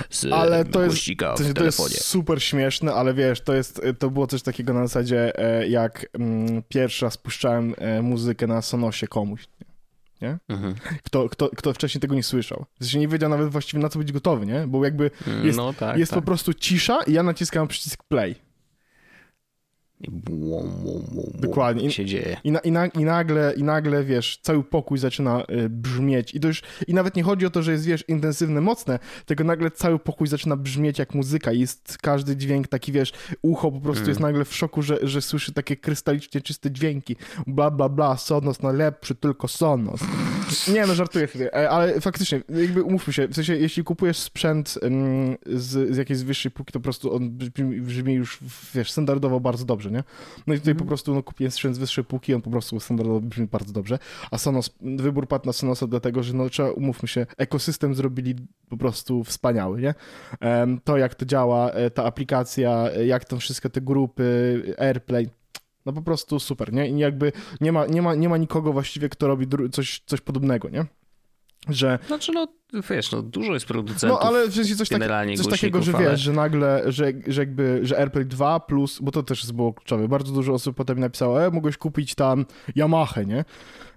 z 0.10 0.26
ale 0.32 0.66
to 0.66 0.84
jest, 0.84 1.06
to, 1.18 1.54
to 1.54 1.64
jest 1.64 2.04
super 2.04 2.44
śmieszne, 2.44 2.94
ale 2.94 3.14
wiesz, 3.14 3.42
to 3.42 3.54
jest, 3.54 3.82
to 4.00 4.10
było 4.10 4.28
coś 4.28 4.42
takiego 4.42 4.74
na 4.74 4.88
zasadzie, 4.88 5.40
e, 5.40 5.68
jak 5.68 6.06
mm, 6.14 6.64
pierwszy 6.70 7.06
raz 7.06 7.18
puszczałem 7.18 7.76
e, 7.78 8.02
muzykę 8.02 8.48
na 8.48 8.62
Sonosie 8.62 9.08
komuś 9.08 9.48
nie? 10.22 10.38
Mhm. 10.50 10.76
Kto, 11.04 11.30
kto, 11.30 11.50
kto 11.56 11.74
wcześniej 11.74 12.02
tego 12.02 12.16
nie 12.16 12.24
słyszał. 12.24 12.66
W 12.80 12.84
sensie 12.84 13.00
nie 13.00 13.08
wiedział 13.08 13.30
nawet 13.30 13.50
właściwie 13.50 13.84
na 13.84 13.90
co 13.90 14.00
być 14.00 14.12
gotowy, 14.12 14.46
nie? 14.46 14.68
Bo 14.68 14.86
jakby 14.86 15.12
mm, 15.28 15.46
jest, 15.46 15.58
no, 15.58 15.74
tak, 15.74 15.98
jest 15.98 16.12
tak. 16.12 16.20
po 16.20 16.26
prostu 16.26 16.54
cisza 16.54 17.00
i 17.08 17.14
ja 17.14 17.24
naciskam 17.24 17.68
przycisk 17.68 18.04
play. 18.04 18.47
I 20.02 20.12
błum, 20.12 20.70
błum, 20.84 21.32
Dokładnie. 21.34 21.88
I, 21.88 21.92
się 21.92 22.06
dzieje. 22.06 22.38
I, 22.44 22.52
na, 22.52 22.60
i, 22.60 22.72
na, 22.72 22.86
i, 22.86 23.06
nagle, 23.06 23.54
I 23.58 23.64
nagle, 23.64 24.04
wiesz, 24.04 24.40
cały 24.42 24.64
pokój 24.64 24.98
zaczyna 24.98 25.44
y, 25.44 25.70
brzmieć. 25.70 26.36
I 26.36 26.40
to 26.40 26.48
już, 26.48 26.62
i 26.88 26.94
nawet 26.94 27.16
nie 27.16 27.24
chodzi 27.24 27.46
o 27.46 27.50
to, 27.50 27.64
że 27.64 27.72
jest, 27.72 27.86
wiesz, 27.86 28.04
intensywne, 28.08 28.62
mocne, 28.62 29.00
tylko 29.26 29.44
nagle 29.44 29.72
cały 29.72 30.00
pokój 30.00 30.28
zaczyna 30.28 30.56
brzmieć 30.56 31.00
jak 31.00 31.14
muzyka. 31.16 31.52
I 31.52 31.60
jest 31.60 31.98
każdy 32.02 32.36
dźwięk 32.36 32.68
taki, 32.68 32.92
wiesz, 32.92 33.14
ucho 33.42 33.72
po 33.72 33.80
prostu 33.80 34.02
mm. 34.02 34.10
jest 34.10 34.20
nagle 34.20 34.46
w 34.46 34.56
szoku, 34.56 34.82
że, 34.82 34.98
że 35.02 35.22
słyszy 35.22 35.54
takie 35.54 35.76
krystalicznie 35.76 36.42
czyste 36.42 36.72
dźwięki. 36.72 37.16
Bla, 37.48 37.72
bla, 37.72 37.90
bla, 37.90 38.18
Sonos 38.18 38.62
najlepszy, 38.62 39.16
tylko 39.16 39.48
Sonos. 39.48 40.00
Nie, 40.74 40.88
no 40.88 40.96
żartuję 40.96 41.28
sobie, 41.28 41.54
e, 41.56 41.70
ale 41.70 42.02
faktycznie, 42.02 42.42
jakby 42.50 42.84
umówmy 42.84 43.14
się, 43.14 43.28
w 43.28 43.36
sensie, 43.36 43.56
jeśli 43.56 43.84
kupujesz 43.84 44.18
sprzęt 44.18 44.80
z, 45.46 45.94
z 45.94 45.98
jakiejś 45.98 46.24
wyższej 46.24 46.52
półki, 46.52 46.74
to 46.74 46.80
po 46.80 46.84
prostu 46.84 47.16
on 47.16 47.30
brzmi, 47.30 47.82
brzmi 47.82 48.14
już, 48.14 48.40
wiesz, 48.74 48.92
standardowo 48.92 49.40
bardzo 49.40 49.66
dobrze, 49.66 49.92
nie? 49.92 50.04
No 50.48 50.54
i 50.54 50.58
tutaj 50.58 50.72
mm. 50.72 50.80
po 50.80 50.86
prostu 50.86 51.16
no, 51.16 51.24
kupiłem 51.24 51.52
sprzęt 51.52 51.76
z 51.76 51.80
wyższej 51.80 52.04
półki, 52.04 52.34
on 52.34 52.42
po 52.42 52.50
prostu 52.50 52.80
standardowo 52.80 53.22
brzmi 53.22 53.48
bardzo 53.48 53.74
dobrze, 53.74 54.00
a 54.32 54.38
Sonos, 54.38 54.70
wybór 54.82 55.28
padł 55.28 55.46
na 55.46 55.54
Sonosa 55.54 55.88
dlatego, 55.88 56.24
że 56.24 56.34
no 56.34 56.50
trzeba, 56.50 56.72
umówmy 56.72 57.08
się, 57.08 57.26
ekosystem 57.38 57.96
zrobili 57.96 58.36
po 58.70 58.78
prostu 58.78 59.24
wspaniały, 59.24 59.82
nie? 59.82 59.94
To 60.84 60.98
jak 60.98 61.16
to 61.16 61.26
działa, 61.26 61.72
e, 61.72 61.90
ta 61.90 62.04
aplikacja, 62.04 62.90
e, 62.96 63.06
jak 63.06 63.26
tam 63.26 63.40
wszystkie 63.40 63.70
te 63.70 63.82
grupy, 63.82 64.76
AirPlay, 64.78 65.30
no 65.88 65.94
po 65.94 66.02
prostu 66.02 66.40
super, 66.40 66.74
nie? 66.74 66.90
I 66.90 66.98
jakby 66.98 67.32
nie 67.62 67.72
ma, 67.72 67.86
nie 67.86 68.02
ma, 68.02 68.16
nie 68.16 68.30
ma 68.30 68.38
nikogo 68.38 68.74
właściwie, 68.74 69.10
kto 69.10 69.28
robi 69.28 69.48
coś, 69.72 70.02
coś 70.06 70.22
podobnego, 70.22 70.70
nie? 70.70 70.86
Że... 71.70 72.00
Znaczy 72.08 72.32
no, 72.32 72.48
wiesz, 72.90 73.12
no 73.12 73.22
dużo 73.22 73.54
jest 73.54 73.66
producentów 73.66 74.10
No 74.10 74.28
ale 74.28 74.48
w 74.48 74.54
sensie 74.54 74.76
coś, 74.76 74.90
taki, 74.90 75.38
coś 75.38 75.48
takiego, 75.48 75.82
że 75.82 75.94
wiesz, 75.94 76.20
że 76.20 76.34
nagle, 76.34 76.84
że, 76.86 77.12
że 77.28 77.42
jakby, 77.42 77.80
że 77.84 77.98
AirPlay 77.98 78.26
2 78.26 78.60
plus, 78.60 79.00
bo 79.02 79.12
to 79.12 79.24
też 79.24 79.52
było 79.52 79.74
kluczowe, 79.74 80.08
bardzo 80.08 80.34
dużo 80.34 80.54
osób 80.54 80.76
potem 80.76 81.00
napisało, 81.00 81.46
e, 81.46 81.52
mogłeś 81.52 81.78
kupić 81.78 82.16
tam 82.16 82.46
Yamaha, 82.76 83.22
nie? 83.22 83.46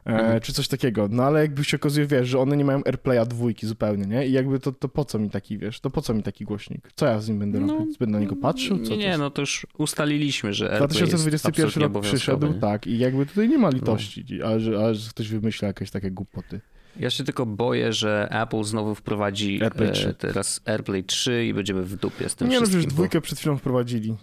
E, 0.07 0.13
mhm. 0.13 0.41
czy 0.41 0.53
coś 0.53 0.69
takiego. 0.69 1.09
No 1.11 1.23
ale 1.23 1.41
jakby 1.41 1.65
się 1.65 1.77
okazuje, 1.77 2.07
wiesz, 2.07 2.29
że 2.29 2.39
one 2.39 2.57
nie 2.57 2.65
mają 2.65 2.81
AirPlaya 2.87 3.27
dwójki 3.27 3.67
zupełnie, 3.67 4.07
nie? 4.07 4.27
I 4.27 4.33
jakby 4.33 4.61
to, 4.61 4.73
to 4.73 4.89
po 4.89 5.05
co 5.05 5.19
mi 5.19 5.31
taki, 5.31 5.59
wiesz, 5.59 5.81
to 5.81 5.91
po 5.91 6.03
co 6.03 6.15
mi 6.15 6.23
taki 6.23 6.45
głośnik? 6.45 6.89
Co 6.97 7.07
ja 7.07 7.21
z 7.21 7.29
nim 7.29 7.39
będę 7.39 7.61
no, 7.61 7.67
robił? 7.67 7.95
Będę 8.01 8.13
na 8.13 8.21
niego 8.21 8.37
patrzył? 8.37 8.79
Co 8.79 8.91
nie, 8.91 8.97
nie, 8.97 9.19
no 9.19 9.31
to 9.31 9.43
już 9.43 9.67
ustaliliśmy, 9.79 10.55
że 10.55 10.71
AirPlay 10.71 10.89
2021 10.89 11.83
rok 11.83 12.03
przyszedł, 12.03 12.47
nie? 12.47 12.55
tak, 12.55 12.87
i 12.87 12.99
jakby 12.99 13.27
tutaj 13.27 13.49
nie 13.49 13.59
ma 13.59 13.71
litości, 13.71 14.25
no. 14.31 14.47
a, 14.47 14.59
że, 14.59 14.85
a 14.85 14.95
że 14.95 15.11
ktoś 15.11 15.29
wymyśla 15.29 15.69
jakieś 15.69 15.91
takie 15.91 16.11
głupoty. 16.11 16.61
Ja 16.97 17.11
się 17.11 17.25
tylko 17.25 17.47
boję, 17.47 17.93
że 17.93 18.29
Apple 18.31 18.65
znowu 18.65 18.95
wprowadzi 18.95 19.63
AirPlay 19.63 19.89
e, 19.89 20.15
teraz 20.15 20.61
AirPlay 20.65 21.05
3 21.05 21.47
i 21.47 21.55
będziemy 21.55 21.83
w 21.83 21.97
dupie 21.97 22.29
z 22.29 22.35
tym 22.35 22.49
Nie, 22.49 22.61
no 22.61 22.67
przecież 22.67 22.87
dwójkę 22.87 23.21
przed 23.21 23.39
chwilą 23.39 23.57
wprowadzili. 23.57 24.17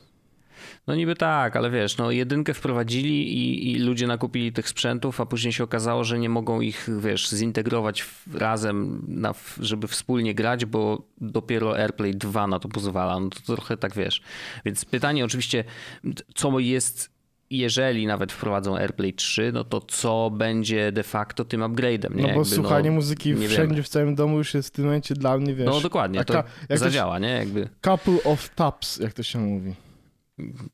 No 0.87 0.95
niby 0.95 1.15
tak, 1.15 1.55
ale 1.55 1.69
wiesz, 1.69 1.97
no 1.97 2.11
jedynkę 2.11 2.53
wprowadzili 2.53 3.33
i, 3.33 3.71
i, 3.71 3.79
ludzie 3.79 4.07
nakupili 4.07 4.53
tych 4.53 4.69
sprzętów, 4.69 5.21
a 5.21 5.25
później 5.25 5.53
się 5.53 5.63
okazało, 5.63 6.03
że 6.03 6.19
nie 6.19 6.29
mogą 6.29 6.61
ich, 6.61 6.89
wiesz, 6.99 7.29
zintegrować 7.29 8.05
razem, 8.33 9.03
na, 9.07 9.33
żeby 9.59 9.87
wspólnie 9.87 10.35
grać, 10.35 10.65
bo 10.65 11.07
dopiero 11.21 11.77
AirPlay 11.77 12.15
2 12.15 12.47
na 12.47 12.59
to 12.59 12.69
pozwala. 12.69 13.19
No 13.19 13.29
to 13.29 13.55
trochę 13.55 13.77
tak, 13.77 13.95
wiesz. 13.95 14.21
Więc 14.65 14.85
pytanie 14.85 15.25
oczywiście, 15.25 15.63
co 16.35 16.59
jest 16.59 17.16
jeżeli 17.49 18.07
nawet 18.07 18.31
wprowadzą 18.31 18.77
AirPlay 18.77 19.13
3, 19.13 19.51
no 19.53 19.63
to 19.63 19.81
co 19.81 20.29
będzie 20.29 20.91
de 20.91 21.03
facto 21.03 21.45
tym 21.45 21.61
upgrade'em? 21.61 22.15
Nie? 22.15 22.21
No 22.21 22.27
bo 22.27 22.27
Jakby, 22.27 22.45
słuchanie 22.45 22.89
no, 22.89 22.95
muzyki 22.95 23.35
wszędzie, 23.35 23.57
wiemy. 23.57 23.83
w 23.83 23.89
całym 23.89 24.15
domu 24.15 24.37
już 24.37 24.53
jest 24.53 24.69
w 24.69 24.71
tym 24.71 24.85
momencie 24.85 25.15
dla 25.15 25.37
mnie, 25.37 25.53
wiesz... 25.53 25.67
No 25.67 25.81
dokładnie, 25.81 26.25
to 26.25 26.43
jak 26.69 26.79
zadziała, 26.79 27.19
nie? 27.19 27.29
Jakby... 27.29 27.69
Couple 27.81 28.23
of 28.23 28.49
taps, 28.49 28.97
jak 28.97 29.13
to 29.13 29.23
się 29.23 29.39
mówi. 29.39 29.73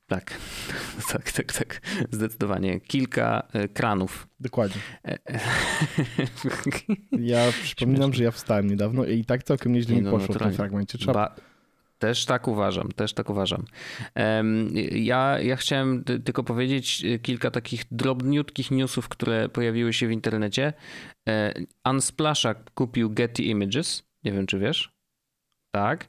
Tak, 0.07 0.33
tak, 1.12 1.31
tak, 1.31 1.53
tak, 1.53 1.81
zdecydowanie. 2.12 2.79
Kilka 2.79 3.47
e, 3.53 3.67
kranów. 3.67 4.27
Dokładnie. 4.39 4.81
Ja 7.19 7.51
przypominam, 7.63 8.13
że 8.13 8.23
ja 8.23 8.31
wstałem 8.31 8.69
niedawno 8.69 9.05
i 9.05 9.25
tak 9.25 9.43
całkiem 9.43 9.73
nieźle 9.73 9.95
mi 9.95 10.01
no, 10.01 10.12
poszło 10.12 10.36
w 10.36 10.38
tym 10.38 10.53
fragmencie. 10.53 10.97
Trzeba... 10.97 11.13
Ba 11.13 11.36
też 12.04 12.26
tak 12.26 12.48
uważam, 12.48 12.92
też 12.92 13.13
tak 13.13 13.30
uważam. 13.30 13.66
Ja, 14.92 15.39
ja 15.39 15.56
chciałem 15.56 16.04
tylko 16.04 16.44
powiedzieć 16.44 17.06
kilka 17.22 17.52
takich 17.52 17.84
drobniutkich 17.92 18.72
newsów, 18.72 19.10
które 19.10 19.50
pojawiły 19.50 19.94
się 19.94 20.08
w 20.08 20.12
internecie. 20.12 20.74
Unsplasha 21.86 22.56
kupił 22.74 23.10
Getty 23.10 23.44
Images. 23.44 24.04
Nie 24.24 24.32
wiem, 24.32 24.46
czy 24.46 24.60
wiesz. 24.60 24.94
Tak. 25.76 26.08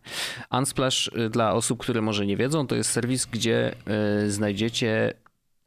Unsplash 0.50 1.08
y, 1.08 1.30
dla 1.30 1.52
osób, 1.52 1.80
które 1.80 2.00
może 2.00 2.26
nie 2.26 2.36
wiedzą, 2.36 2.66
to 2.66 2.74
jest 2.74 2.90
serwis, 2.90 3.26
gdzie 3.26 3.74
y, 4.24 4.30
znajdziecie 4.30 5.14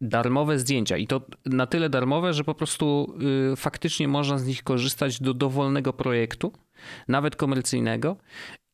darmowe 0.01 0.59
zdjęcia 0.59 0.97
i 0.97 1.07
to 1.07 1.21
na 1.45 1.67
tyle 1.67 1.89
darmowe, 1.89 2.33
że 2.33 2.43
po 2.43 2.55
prostu 2.55 3.17
y, 3.53 3.55
faktycznie 3.55 4.07
można 4.07 4.37
z 4.37 4.45
nich 4.45 4.63
korzystać 4.63 5.21
do 5.21 5.33
dowolnego 5.33 5.93
projektu, 5.93 6.53
nawet 7.07 7.35
komercyjnego 7.35 8.17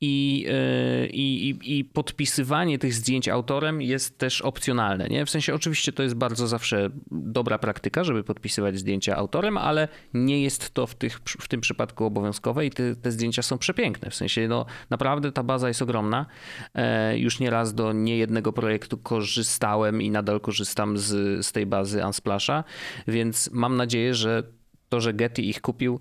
i, 0.05 0.45
e, 0.49 1.07
i, 1.07 1.55
i, 1.77 1.85
podpisywanie 1.85 2.79
tych 2.79 2.93
zdjęć 2.93 3.29
autorem 3.29 3.81
jest 3.81 4.17
też 4.17 4.41
opcjonalne. 4.41 5.07
Nie? 5.07 5.25
W 5.25 5.29
sensie 5.29 5.53
oczywiście 5.53 5.93
to 5.93 6.03
jest 6.03 6.15
bardzo 6.15 6.47
zawsze 6.47 6.89
dobra 7.11 7.57
praktyka, 7.57 8.03
żeby 8.03 8.23
podpisywać 8.23 8.79
zdjęcia 8.79 9.15
autorem, 9.15 9.57
ale 9.57 9.87
nie 10.13 10.41
jest 10.41 10.73
to 10.73 10.87
w, 10.87 10.95
tych, 10.95 11.19
w 11.25 11.47
tym 11.47 11.61
przypadku 11.61 12.05
obowiązkowe 12.05 12.65
i 12.65 12.69
te, 12.69 12.95
te 12.95 13.11
zdjęcia 13.11 13.41
są 13.41 13.57
przepiękne. 13.57 14.09
W 14.09 14.15
sensie 14.15 14.47
no, 14.47 14.65
naprawdę 14.89 15.31
ta 15.31 15.43
baza 15.43 15.67
jest 15.67 15.81
ogromna. 15.81 16.25
E, 16.73 17.17
już 17.17 17.39
nieraz 17.39 17.73
do 17.73 17.93
niejednego 17.93 18.53
projektu 18.53 18.97
korzystałem 18.97 20.01
i 20.01 20.11
nadal 20.11 20.39
korzystam 20.39 20.97
z, 20.97 21.45
z 21.45 21.51
tej 21.51 21.65
bazy 21.65 22.05
Unsplasha, 22.05 22.63
więc 23.07 23.49
mam 23.51 23.77
nadzieję, 23.77 24.13
że 24.13 24.43
to, 24.89 25.01
że 25.01 25.13
Getty 25.13 25.41
ich 25.41 25.61
kupił, 25.61 25.99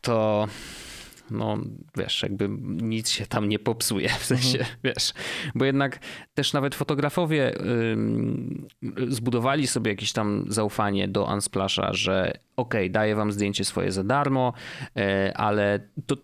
to 0.00 0.48
no 1.30 1.58
wiesz, 1.96 2.22
jakby 2.22 2.48
nic 2.82 3.10
się 3.10 3.26
tam 3.26 3.48
nie 3.48 3.58
popsuje, 3.58 4.08
w 4.08 4.24
sensie, 4.24 4.58
mhm. 4.58 4.76
wiesz, 4.84 5.12
bo 5.54 5.64
jednak 5.64 5.98
też 6.34 6.52
nawet 6.52 6.74
fotografowie 6.74 7.52
zbudowali 9.08 9.66
sobie 9.66 9.90
jakieś 9.90 10.12
tam 10.12 10.44
zaufanie 10.48 11.08
do 11.08 11.24
Unsplasha, 11.24 11.92
że 11.92 12.38
okej, 12.56 12.82
okay, 12.82 12.90
daję 12.90 13.14
wam 13.14 13.32
zdjęcie 13.32 13.64
swoje 13.64 13.92
za 13.92 14.04
darmo, 14.04 14.52
e, 14.96 15.36
ale 15.36 15.88
to 16.06 16.16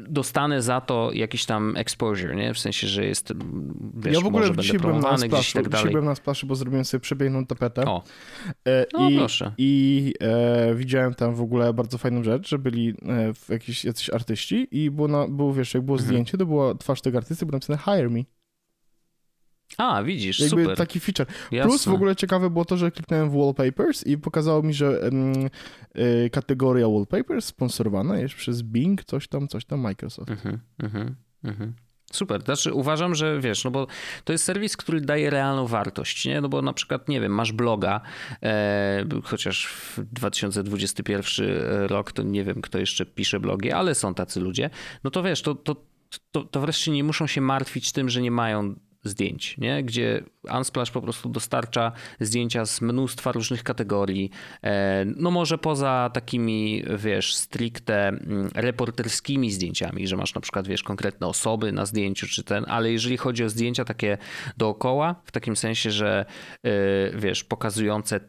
dostanę 0.00 0.62
za 0.62 0.80
to 0.80 1.10
jakiś 1.12 1.46
tam 1.46 1.76
exposure, 1.76 2.36
nie? 2.36 2.54
W 2.54 2.58
sensie, 2.58 2.86
że 2.86 3.04
jest, 3.04 3.32
wiesz, 3.94 4.14
Ja 4.14 4.20
w 4.20 4.26
ogóle 4.26 4.46
może 4.48 4.62
dzisiaj 4.62 4.78
byłem 4.78 5.00
na 5.00 5.18
splaszu, 5.18 5.28
gdzieś 5.28 5.52
tak 5.52 5.68
dalej. 5.68 5.82
Dzisiaj 5.82 5.92
byłem 5.92 6.04
na 6.04 6.14
splaszu, 6.14 6.46
bo 6.46 6.54
zrobiłem 6.54 6.84
sobie 6.84 7.00
przepiękną 7.00 7.46
tapetę. 7.46 7.84
O, 7.84 8.02
e, 8.68 8.86
no 8.92 9.10
i, 9.10 9.16
proszę. 9.16 9.52
I 9.58 10.14
e, 10.20 10.74
widziałem 10.74 11.14
tam 11.14 11.34
w 11.34 11.40
ogóle 11.40 11.74
bardzo 11.74 11.98
fajną 11.98 12.24
rzecz, 12.24 12.48
że 12.48 12.58
byli 12.58 12.88
e, 12.88 13.32
jakiś, 13.48 13.84
jacyś 13.84 14.10
artyści 14.10 14.68
i 14.70 14.90
było, 14.90 15.08
na, 15.08 15.28
było 15.28 15.54
wiesz, 15.54 15.74
jak 15.74 15.82
było 15.82 15.96
mhm. 15.96 16.08
zdjęcie, 16.08 16.38
to 16.38 16.46
była 16.46 16.74
twarz 16.74 17.00
tego 17.00 17.18
artysty, 17.18 17.46
było 17.46 17.56
napisane 17.56 17.78
hire 17.78 18.10
me. 18.10 18.22
A, 19.78 20.02
widzisz, 20.02 20.40
Jakby 20.40 20.62
super. 20.62 20.76
taki 20.76 21.00
feature. 21.00 21.26
Jasne. 21.50 21.68
Plus 21.68 21.84
w 21.84 21.92
ogóle 21.92 22.16
ciekawe 22.16 22.50
było 22.50 22.64
to, 22.64 22.76
że 22.76 22.90
kliknąłem 22.90 23.30
w 23.30 23.34
wallpapers 23.34 24.06
i 24.06 24.18
pokazało 24.18 24.62
mi, 24.62 24.74
że 24.74 25.00
um, 25.00 25.32
y, 25.96 26.30
kategoria 26.32 26.88
wallpapers 26.88 27.44
sponsorowana 27.44 28.18
jest 28.18 28.34
przez 28.34 28.62
Bing, 28.62 29.04
coś 29.04 29.28
tam, 29.28 29.48
coś 29.48 29.64
tam, 29.64 29.80
Microsoft. 29.80 30.30
Mhm, 30.30 30.58
mhm, 30.78 31.14
mhm. 31.44 31.74
Super, 32.12 32.42
znaczy 32.42 32.72
uważam, 32.72 33.14
że 33.14 33.40
wiesz, 33.40 33.64
no 33.64 33.70
bo 33.70 33.86
to 34.24 34.32
jest 34.32 34.44
serwis, 34.44 34.76
który 34.76 35.00
daje 35.00 35.30
realną 35.30 35.66
wartość, 35.66 36.24
nie? 36.24 36.40
No 36.40 36.48
bo 36.48 36.62
na 36.62 36.72
przykład, 36.72 37.08
nie 37.08 37.20
wiem, 37.20 37.32
masz 37.32 37.52
bloga, 37.52 38.00
e, 38.42 39.04
chociaż 39.22 39.66
w 39.66 40.04
2021 40.12 41.46
rok 41.86 42.12
to 42.12 42.22
nie 42.22 42.44
wiem, 42.44 42.62
kto 42.62 42.78
jeszcze 42.78 43.06
pisze 43.06 43.40
blogi, 43.40 43.72
ale 43.72 43.94
są 43.94 44.14
tacy 44.14 44.40
ludzie, 44.40 44.70
no 45.04 45.10
to 45.10 45.22
wiesz, 45.22 45.42
to, 45.42 45.54
to, 45.54 45.76
to, 46.30 46.44
to 46.44 46.60
wreszcie 46.60 46.90
nie 46.90 47.04
muszą 47.04 47.26
się 47.26 47.40
martwić 47.40 47.92
tym, 47.92 48.08
że 48.08 48.22
nie 48.22 48.30
mają 48.30 48.74
zdjęć, 49.04 49.58
nie? 49.58 49.82
gdzie 49.82 50.22
Unsplash 50.58 50.90
po 50.90 51.02
prostu 51.02 51.28
dostarcza 51.28 51.92
zdjęcia 52.20 52.66
z 52.66 52.80
mnóstwa 52.80 53.32
różnych 53.32 53.62
kategorii. 53.62 54.30
E, 54.62 55.04
no 55.04 55.30
może 55.30 55.58
poza 55.58 56.10
takimi, 56.14 56.84
wiesz, 56.98 57.34
stricte 57.34 58.08
mm, 58.08 58.50
reporterskimi 58.54 59.50
zdjęciami, 59.50 60.06
że 60.06 60.16
masz 60.16 60.34
na 60.34 60.40
przykład, 60.40 60.68
wiesz, 60.68 60.82
konkretne 60.82 61.26
osoby 61.26 61.72
na 61.72 61.86
zdjęciu 61.86 62.26
czy 62.26 62.42
ten, 62.42 62.64
ale 62.68 62.92
jeżeli 62.92 63.16
chodzi 63.16 63.44
o 63.44 63.48
zdjęcia 63.48 63.84
takie 63.84 64.18
dookoła, 64.56 65.14
w 65.24 65.32
takim 65.32 65.56
sensie, 65.56 65.90
że 65.90 66.24
e, 66.62 66.70
wiesz, 67.18 67.44
pokazujące 67.44 68.20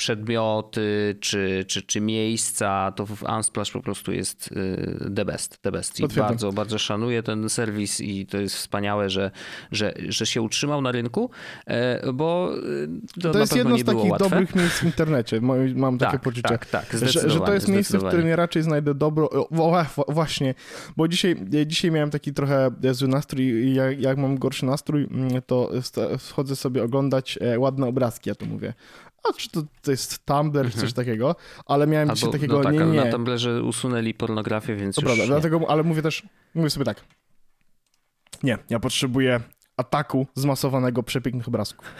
przedmioty 0.00 1.16
czy, 1.20 1.64
czy, 1.68 1.82
czy 1.82 2.00
miejsca, 2.00 2.92
to 2.96 3.06
w 3.06 3.22
Unsplash 3.36 3.70
po 3.70 3.80
prostu 3.80 4.12
jest 4.12 4.52
y, 4.52 5.10
the 5.16 5.24
best, 5.24 5.58
the 5.62 5.72
best. 5.72 6.00
I 6.00 6.08
bardzo, 6.08 6.52
bardzo 6.52 6.78
szanuję 6.78 7.22
ten 7.22 7.48
serwis 7.48 8.00
i 8.00 8.26
to 8.26 8.38
jest 8.38 8.56
wspaniałe, 8.56 9.10
że, 9.10 9.30
że, 9.72 9.94
że 10.08 10.26
się 10.26 10.42
utrzymał 10.42 10.82
na 10.82 10.92
rynku, 10.92 11.30
e, 11.66 12.12
bo 12.12 12.52
y, 12.58 12.88
to, 13.22 13.30
to 13.30 13.38
jest 13.38 13.56
jedno 13.56 13.78
z 13.78 13.84
takich 13.84 14.10
łatwe. 14.10 14.28
dobrych 14.28 14.54
miejsc 14.54 14.78
w 14.78 14.84
internecie, 14.84 15.40
mam 15.74 15.98
takie 15.98 16.12
tak, 16.12 16.20
poczucie. 16.20 16.48
Tak, 16.48 16.66
tak, 16.66 16.86
że, 16.92 17.30
że 17.30 17.40
to 17.40 17.54
jest 17.54 17.68
miejsce, 17.68 17.98
w 17.98 18.04
którym 18.04 18.26
ja 18.26 18.36
raczej 18.36 18.62
znajdę 18.62 18.94
dobro, 18.94 19.30
o, 19.30 19.84
właśnie, 20.08 20.54
bo 20.96 21.08
dzisiaj, 21.08 21.36
dzisiaj 21.66 21.90
miałem 21.90 22.10
taki 22.10 22.32
trochę 22.32 22.70
zły 22.90 23.08
nastrój 23.08 23.74
jak, 23.74 24.00
jak 24.00 24.18
mam 24.18 24.38
gorszy 24.38 24.66
nastrój, 24.66 25.08
mm, 25.10 25.42
to 25.46 25.70
wchodzę 26.18 26.56
sobie 26.56 26.82
oglądać 26.82 27.38
e, 27.40 27.58
ładne 27.58 27.86
obrazki, 27.86 28.28
ja 28.28 28.34
to 28.34 28.46
mówię 28.46 28.74
a 29.28 29.32
czy 29.32 29.50
to, 29.50 29.62
to 29.82 29.90
jest 29.90 30.24
Tumblr, 30.24 30.64
mhm. 30.64 30.80
coś 30.80 30.92
takiego, 30.92 31.36
ale 31.66 31.86
miałem 31.86 32.08
Albo, 32.08 32.16
dzisiaj 32.16 32.32
takiego, 32.32 32.58
no 32.58 32.64
tak, 32.64 32.74
nie, 32.74 32.84
nie. 32.84 33.04
na 33.04 33.10
Tumblrze 33.10 33.62
usunęli 33.62 34.14
pornografię, 34.14 34.76
więc 34.76 34.96
to 34.96 35.02
prawda, 35.02 35.22
nie. 35.22 35.28
dlatego, 35.28 35.60
ale 35.68 35.82
mówię 35.82 36.02
też, 36.02 36.22
mówię 36.54 36.70
sobie 36.70 36.84
tak, 36.84 37.04
nie, 38.42 38.58
ja 38.70 38.80
potrzebuję 38.80 39.40
ataku 39.76 40.26
zmasowanego 40.34 41.02
przepięknych 41.02 41.48
obrazków. 41.48 41.94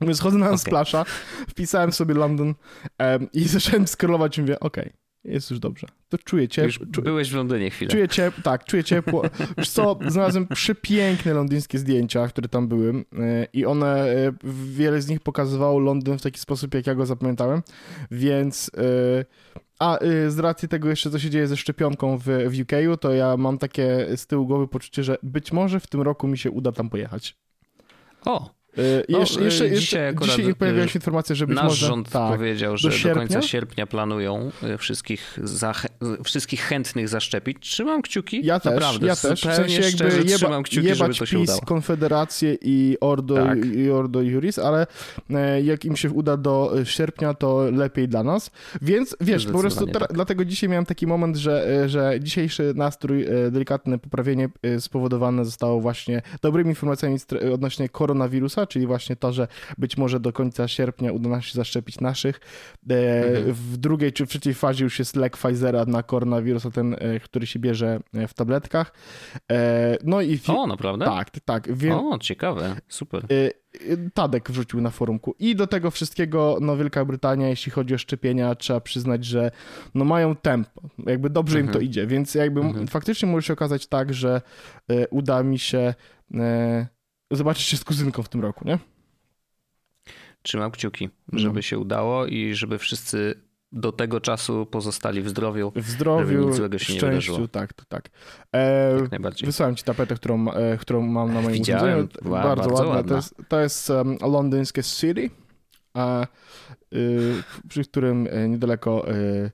Więc 0.00 0.20
chodzę 0.20 0.38
na 0.38 0.50
Unsplasha, 0.50 1.00
okay. 1.00 1.14
wpisałem 1.48 1.92
sobie 1.92 2.14
London 2.14 2.54
um, 2.98 3.32
i 3.32 3.48
zacząłem 3.48 3.86
scrollować 3.86 4.38
i 4.38 4.40
mówię, 4.40 4.60
okej, 4.60 4.84
okay, 4.84 4.96
jest 5.28 5.50
już 5.50 5.60
dobrze. 5.60 5.86
To 6.08 6.18
czuję 6.18 6.48
ciepło. 6.48 6.86
Czu... 6.92 7.02
Byłeś 7.02 7.30
w 7.30 7.34
Londynie 7.34 7.70
chwilę. 7.70 7.90
Czuję 7.90 8.08
ciepło, 8.08 8.42
tak, 8.42 8.64
czuję 8.64 8.84
ciepło. 8.84 9.22
Wiesz 9.58 9.70
co, 9.70 9.98
znalazłem 10.08 10.46
przepiękne 10.46 11.34
londyńskie 11.34 11.78
zdjęcia, 11.78 12.28
które 12.28 12.48
tam 12.48 12.68
były 12.68 13.04
e, 13.18 13.46
i 13.52 13.66
one, 13.66 14.04
e, 14.04 14.32
wiele 14.72 15.02
z 15.02 15.08
nich 15.08 15.20
pokazywało 15.20 15.78
Londyn 15.78 16.18
w 16.18 16.22
taki 16.22 16.40
sposób, 16.40 16.74
jak 16.74 16.86
ja 16.86 16.94
go 16.94 17.06
zapamiętałem, 17.06 17.62
więc... 18.10 18.70
E, 18.78 19.24
a 19.78 19.98
z 20.28 20.38
racji 20.38 20.68
tego 20.68 20.88
jeszcze, 20.88 21.10
co 21.10 21.18
się 21.18 21.30
dzieje 21.30 21.46
ze 21.46 21.56
szczepionką 21.56 22.18
w, 22.18 22.24
w 22.24 22.60
UK, 22.60 23.00
to 23.00 23.12
ja 23.12 23.36
mam 23.36 23.58
takie 23.58 24.06
z 24.16 24.26
tyłu 24.26 24.46
głowy 24.46 24.68
poczucie, 24.68 25.02
że 25.02 25.18
być 25.22 25.52
może 25.52 25.80
w 25.80 25.86
tym 25.86 26.02
roku 26.02 26.28
mi 26.28 26.38
się 26.38 26.50
uda 26.50 26.72
tam 26.72 26.90
pojechać. 26.90 27.36
O, 28.24 28.55
no, 29.08 29.18
jeszcze, 29.18 29.44
jeszcze, 29.44 29.70
dzisiaj, 29.70 30.14
dzisiaj 30.22 30.54
pojawiła 30.54 30.88
się 30.88 30.98
informacja, 30.98 31.34
że 31.34 31.46
być 31.46 31.56
nasz 31.56 31.64
może... 31.64 31.86
rząd 31.86 32.10
tak, 32.10 32.32
powiedział, 32.32 32.76
że 32.76 32.90
do, 32.90 33.08
do, 33.08 33.14
końca 33.14 33.42
sierpnia 33.42 33.86
planują 33.86 34.50
y, 34.62 34.78
wszystkich, 34.78 35.38
wszystkich 36.24 36.60
chętnych 36.60 37.08
zaszczepić. 37.08 37.56
Trzymam 37.60 38.02
kciuki, 38.02 38.46
ja 38.46 38.60
też, 38.60 38.72
naprawdę, 38.72 39.06
ja 39.06 39.16
też. 39.16 39.40
W 39.40 39.54
sensie 39.54 39.82
jakby 39.82 40.04
jeba, 40.04 40.36
trzymam 40.36 40.62
kciuki, 40.62 40.94
żeby 40.94 41.14
to 41.14 41.26
się 41.26 41.36
PiS, 41.36 41.50
udało. 41.50 41.60
Konfederację 41.60 42.56
i 42.62 42.96
Ordo, 43.00 43.34
tak. 43.34 43.64
i 43.64 43.90
Ordo 43.90 44.22
Juris, 44.22 44.58
ale 44.58 44.86
e, 45.30 45.62
jak 45.62 45.84
im 45.84 45.96
się 45.96 46.10
uda 46.10 46.36
do 46.36 46.72
sierpnia, 46.84 47.34
to 47.34 47.70
lepiej 47.72 48.08
dla 48.08 48.22
nas. 48.22 48.50
Więc 48.82 49.16
wiesz, 49.20 49.46
po 49.46 49.58
prostu 49.58 49.86
tak. 49.86 50.12
dlatego 50.12 50.44
dzisiaj 50.44 50.68
miałem 50.68 50.86
taki 50.86 51.06
moment, 51.06 51.36
że, 51.36 51.82
e, 51.84 51.88
że 51.88 52.20
dzisiejszy 52.20 52.72
nastrój, 52.74 53.24
e, 53.24 53.50
delikatne 53.50 53.98
poprawienie 53.98 54.48
spowodowane 54.78 55.44
zostało 55.44 55.80
właśnie 55.80 56.22
dobrymi 56.42 56.70
informacjami 56.70 57.16
odnośnie 57.54 57.88
koronawirusa, 57.88 58.65
czyli 58.66 58.86
właśnie 58.86 59.16
to, 59.16 59.32
że 59.32 59.48
być 59.78 59.96
może 59.96 60.20
do 60.20 60.32
końca 60.32 60.68
sierpnia 60.68 61.12
uda 61.12 61.28
nam 61.28 61.42
się 61.42 61.54
zaszczepić 61.54 62.00
naszych. 62.00 62.40
E, 62.90 63.24
mhm. 63.24 63.52
W 63.52 63.76
drugiej 63.76 64.12
czy 64.12 64.26
w 64.26 64.28
trzeciej 64.28 64.54
fazie 64.54 64.84
już 64.84 64.98
jest 64.98 65.16
lek 65.16 65.36
Pfizera 65.36 65.84
na 65.84 66.02
koronawirusa, 66.02 66.70
ten, 66.70 66.96
e, 66.98 67.20
który 67.20 67.46
się 67.46 67.58
bierze 67.58 68.00
e, 68.14 68.28
w 68.28 68.34
tabletkach. 68.34 68.92
No 70.04 70.20
i... 70.20 70.40
O, 70.48 70.66
naprawdę? 70.66 71.04
Tak, 71.04 71.30
tak. 71.44 71.76
Wie... 71.76 71.96
O, 71.96 72.18
ciekawe, 72.18 72.76
super. 72.88 73.26
Tadek 74.14 74.50
wrzucił 74.50 74.80
na 74.80 74.90
forumku. 74.90 75.34
I 75.38 75.56
do 75.56 75.66
tego 75.66 75.90
wszystkiego, 75.90 76.58
no 76.60 76.76
Wielka 76.76 77.04
Brytania, 77.04 77.48
jeśli 77.48 77.72
chodzi 77.72 77.94
o 77.94 77.98
szczepienia, 77.98 78.54
trzeba 78.54 78.80
przyznać, 78.80 79.24
że 79.24 79.50
no 79.94 80.04
mają 80.04 80.36
tempo, 80.36 80.82
jakby 81.06 81.30
dobrze 81.30 81.58
mhm. 81.58 81.66
im 81.66 81.72
to 81.72 81.78
mhm. 81.78 81.90
idzie, 81.90 82.06
więc 82.06 82.34
jakby 82.34 82.60
mhm. 82.60 82.86
faktycznie 82.86 83.28
może 83.28 83.46
się 83.46 83.52
okazać 83.52 83.86
tak, 83.86 84.14
że 84.14 84.40
uda 85.10 85.42
mi 85.42 85.58
się 85.58 85.94
zobaczyć 87.30 87.62
się 87.62 87.76
z 87.76 87.84
kuzynką 87.84 88.22
w 88.22 88.28
tym 88.28 88.40
roku, 88.40 88.68
nie? 88.68 88.78
Trzymam 90.42 90.70
kciuki, 90.70 91.10
żeby 91.32 91.54
no. 91.54 91.62
się 91.62 91.78
udało 91.78 92.26
i 92.26 92.54
żeby 92.54 92.78
wszyscy 92.78 93.46
do 93.72 93.92
tego 93.92 94.20
czasu 94.20 94.66
pozostali 94.66 95.22
w 95.22 95.28
zdrowiu. 95.28 95.72
W 95.76 95.88
zdrowiu, 95.88 96.46
nic 96.46 96.56
złego 96.56 96.78
się 96.78 96.92
szczęściu, 96.92 97.40
nie 97.40 97.48
tak, 97.48 97.72
to 97.72 97.84
tak. 97.88 98.08
E, 98.52 98.98
Jak 99.00 99.10
najbardziej. 99.10 99.46
Wysłałem 99.46 99.76
ci 99.76 99.84
tapetę, 99.84 100.14
którą, 100.14 100.50
e, 100.50 100.76
którą 100.76 101.02
mam 101.02 101.34
na 101.34 101.40
moim 101.40 101.54
Widziałem, 101.54 101.98
urządzeniu. 101.98 102.30
Bardzo, 102.30 102.70
bardzo 102.70 102.84
ładna. 102.84 102.94
ładna. 102.94 103.08
To 103.10 103.16
jest, 103.16 103.34
to 103.48 103.60
jest 103.60 103.90
um, 103.90 104.16
londyńskie 104.20 104.82
City, 104.82 105.30
a, 105.94 106.26
y, 106.94 107.42
przy 107.68 107.84
którym 107.84 108.28
e, 108.30 108.48
niedaleko 108.48 109.12
y, 109.12 109.50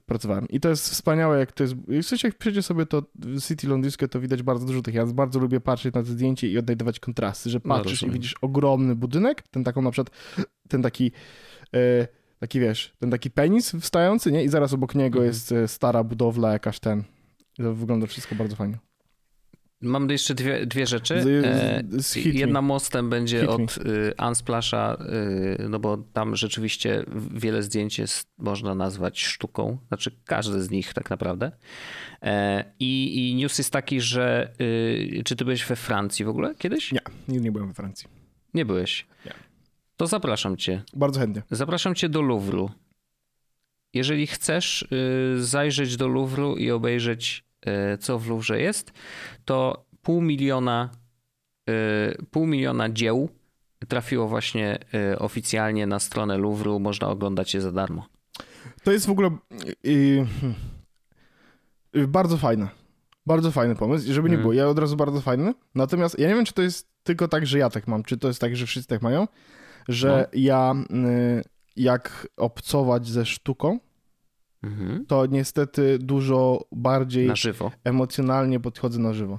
pracowałem. 0.00 0.48
I 0.48 0.60
to 0.60 0.68
jest 0.68 0.90
wspaniałe, 0.90 1.38
jak 1.38 1.52
to 1.52 1.62
jest. 1.62 1.74
W 1.74 2.02
sensie, 2.02 2.28
jak 2.28 2.38
przejdzie 2.38 2.62
sobie 2.62 2.86
to 2.86 3.02
City 3.48 3.68
londyńskie, 3.68 4.08
to 4.08 4.20
widać 4.20 4.42
bardzo 4.42 4.66
dużo 4.66 4.82
tych. 4.82 4.94
Ja 4.94 5.06
bardzo 5.06 5.38
lubię 5.38 5.60
patrzeć 5.60 5.94
na 5.94 6.02
te 6.02 6.08
zdjęcie 6.08 6.48
i 6.48 6.58
odnajdywać 6.58 7.00
kontrasty, 7.00 7.50
że 7.50 7.60
no, 7.64 7.74
patrzysz 7.74 8.02
no, 8.02 8.08
i 8.08 8.10
widzisz 8.10 8.34
ogromny 8.40 8.96
budynek, 8.96 9.42
ten 9.42 9.64
taką 9.64 9.82
na 9.82 9.90
przykład, 9.90 10.16
ten 10.68 10.82
taki. 10.82 11.12
E, 11.74 12.08
taki 12.38 12.60
wiesz, 12.60 12.94
ten 12.98 13.10
taki 13.10 13.30
penis 13.30 13.72
wstający, 13.80 14.32
nie? 14.32 14.44
I 14.44 14.48
zaraz 14.48 14.72
obok 14.72 14.94
niego 14.94 15.18
mhm. 15.18 15.26
jest 15.26 15.52
e, 15.52 15.68
stara 15.68 16.04
budowla, 16.04 16.52
jakaś 16.52 16.80
ten. 16.80 17.04
To 17.56 17.74
wygląda 17.74 18.06
wszystko 18.06 18.34
bardzo 18.34 18.56
fajnie. 18.56 18.78
Mam 19.80 20.10
jeszcze 20.10 20.34
dwie, 20.34 20.66
dwie 20.66 20.86
rzeczy. 20.86 21.22
Z, 21.22 22.06
z 22.06 22.16
Jedna 22.16 22.62
mostem 22.62 23.10
będzie 23.10 23.48
od 23.48 23.76
y, 23.76 24.14
Unsplasha, 24.28 24.96
y, 25.60 25.68
no 25.68 25.78
bo 25.78 25.96
tam 25.96 26.36
rzeczywiście 26.36 27.04
wiele 27.34 27.62
zdjęć 27.62 27.98
jest, 27.98 28.28
można 28.38 28.74
nazwać 28.74 29.20
sztuką. 29.20 29.78
Znaczy 29.88 30.10
każde 30.24 30.62
z 30.62 30.70
nich 30.70 30.94
tak 30.94 31.10
naprawdę. 31.10 31.52
E, 32.22 32.64
I, 32.80 33.30
i 33.30 33.34
news 33.34 33.58
jest 33.58 33.72
taki, 33.72 34.00
że 34.00 34.52
y, 34.60 35.22
czy 35.24 35.36
ty 35.36 35.44
byłeś 35.44 35.64
we 35.64 35.76
Francji 35.76 36.24
w 36.24 36.28
ogóle 36.28 36.54
kiedyś? 36.54 36.92
Nie, 36.92 37.00
nigdy 37.28 37.44
nie 37.44 37.52
byłem 37.52 37.68
we 37.68 37.74
Francji. 37.74 38.08
Nie 38.54 38.64
byłeś? 38.64 39.06
Nie. 39.26 39.32
To 39.96 40.06
zapraszam 40.06 40.56
cię. 40.56 40.82
Bardzo 40.94 41.20
chętnie. 41.20 41.42
Zapraszam 41.50 41.94
cię 41.94 42.08
do 42.08 42.22
Louvru. 42.22 42.70
Jeżeli 43.94 44.26
chcesz 44.26 44.88
zajrzeć 45.36 45.96
do 45.96 46.08
Louvru 46.08 46.56
i 46.56 46.70
obejrzeć 46.70 47.46
E, 47.55 47.55
co 48.00 48.18
w 48.18 48.28
Louvre 48.28 48.60
jest, 48.60 48.92
to 49.44 49.86
pół 50.02 50.22
miliona, 50.22 50.90
e, 51.68 51.72
pół 52.30 52.46
miliona 52.46 52.88
dzieł 52.88 53.28
trafiło 53.88 54.28
właśnie 54.28 54.78
e, 54.94 55.18
oficjalnie 55.18 55.86
na 55.86 55.98
stronę 55.98 56.38
Louvru, 56.38 56.80
można 56.80 57.08
oglądać 57.08 57.54
je 57.54 57.60
za 57.60 57.72
darmo. 57.72 58.06
To 58.84 58.92
jest 58.92 59.06
w 59.06 59.10
ogóle 59.10 59.30
yy, 59.84 60.26
yy, 61.92 62.08
bardzo 62.08 62.36
fajne. 62.36 62.68
Bardzo 63.26 63.50
fajny 63.50 63.76
pomysł, 63.76 64.12
żeby 64.12 64.28
nie 64.28 64.36
hmm. 64.36 64.42
było. 64.42 64.52
Ja 64.52 64.68
od 64.68 64.78
razu 64.78 64.96
bardzo 64.96 65.20
fajny. 65.20 65.54
Natomiast 65.74 66.18
ja 66.18 66.28
nie 66.28 66.34
wiem, 66.34 66.44
czy 66.44 66.52
to 66.52 66.62
jest 66.62 66.88
tylko 67.02 67.28
tak, 67.28 67.46
że 67.46 67.58
ja 67.58 67.70
tak 67.70 67.86
mam, 67.86 68.02
czy 68.02 68.18
to 68.18 68.28
jest 68.28 68.40
tak, 68.40 68.56
że 68.56 68.66
wszyscy 68.66 68.88
tak 68.88 69.02
mają, 69.02 69.28
że 69.88 70.28
no. 70.32 70.38
ja 70.40 70.74
jak 71.76 72.28
obcować 72.36 73.08
ze 73.08 73.26
sztuką, 73.26 73.78
mhm. 74.66 75.06
to 75.06 75.26
niestety 75.26 75.98
dużo 75.98 76.64
bardziej 76.72 77.30
emocjonalnie 77.84 78.60
podchodzę 78.60 78.98
na 78.98 79.12
żywo. 79.12 79.38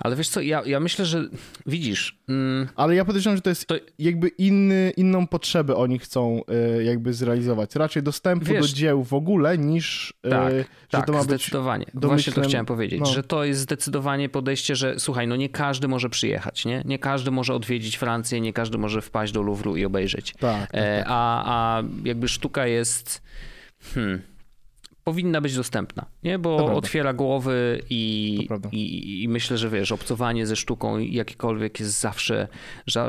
Ale 0.00 0.16
wiesz 0.16 0.28
co, 0.28 0.40
ja, 0.40 0.62
ja 0.66 0.80
myślę, 0.80 1.06
że 1.06 1.24
widzisz. 1.66 2.18
Mm, 2.28 2.68
Ale 2.76 2.94
ja 2.94 3.04
podejrzewam, 3.04 3.36
że 3.36 3.42
to 3.42 3.50
jest 3.50 3.66
to... 3.66 3.74
jakby 3.98 4.28
inny, 4.28 4.92
inną 4.96 5.26
potrzebę 5.26 5.76
oni 5.76 5.98
chcą 5.98 6.40
y, 6.78 6.84
jakby 6.84 7.14
zrealizować. 7.14 7.76
Raczej 7.76 8.02
dostępu 8.02 8.46
wiesz, 8.46 8.70
do 8.72 8.76
dzieł 8.76 9.04
w 9.04 9.14
ogóle 9.14 9.58
niż 9.58 10.14
y, 10.26 10.30
tak, 10.30 10.52
że 10.52 10.64
tak, 10.90 11.06
to 11.06 11.12
ma 11.12 11.22
zdecydowanie. 11.22 11.86
być 11.94 12.06
Właśnie 12.06 12.32
to 12.32 12.40
chciałem 12.40 12.66
powiedzieć, 12.66 13.00
no. 13.00 13.06
że 13.06 13.22
to 13.22 13.44
jest 13.44 13.60
zdecydowanie 13.60 14.28
podejście, 14.28 14.76
że 14.76 15.00
słuchaj, 15.00 15.28
no 15.28 15.36
nie 15.36 15.48
każdy 15.48 15.88
może 15.88 16.10
przyjechać, 16.10 16.64
nie? 16.64 16.82
Nie 16.84 16.98
każdy 16.98 17.30
może 17.30 17.54
odwiedzić 17.54 17.96
Francję, 17.96 18.40
nie 18.40 18.52
każdy 18.52 18.78
może 18.78 19.02
wpaść 19.02 19.32
do 19.32 19.42
Louvru 19.42 19.76
i 19.76 19.84
obejrzeć. 19.84 20.32
Tak, 20.32 20.40
tak, 20.40 20.70
e, 20.72 20.98
tak. 20.98 21.06
a, 21.08 21.42
a 21.46 21.82
jakby 22.04 22.28
sztuka 22.28 22.66
jest 22.66 23.22
hmm, 23.94 24.22
powinna 25.04 25.40
być 25.40 25.56
dostępna, 25.56 26.06
nie? 26.22 26.38
bo 26.38 26.74
otwiera 26.74 27.12
głowy 27.12 27.82
i, 27.90 28.48
i, 28.72 29.22
i, 29.22 29.28
myślę, 29.28 29.58
że 29.58 29.70
wiesz, 29.70 29.92
obcowanie 29.92 30.46
ze 30.46 30.56
sztuką 30.56 30.98
jakiekolwiek 30.98 31.80
jest 31.80 32.00
zawsze, 32.00 32.48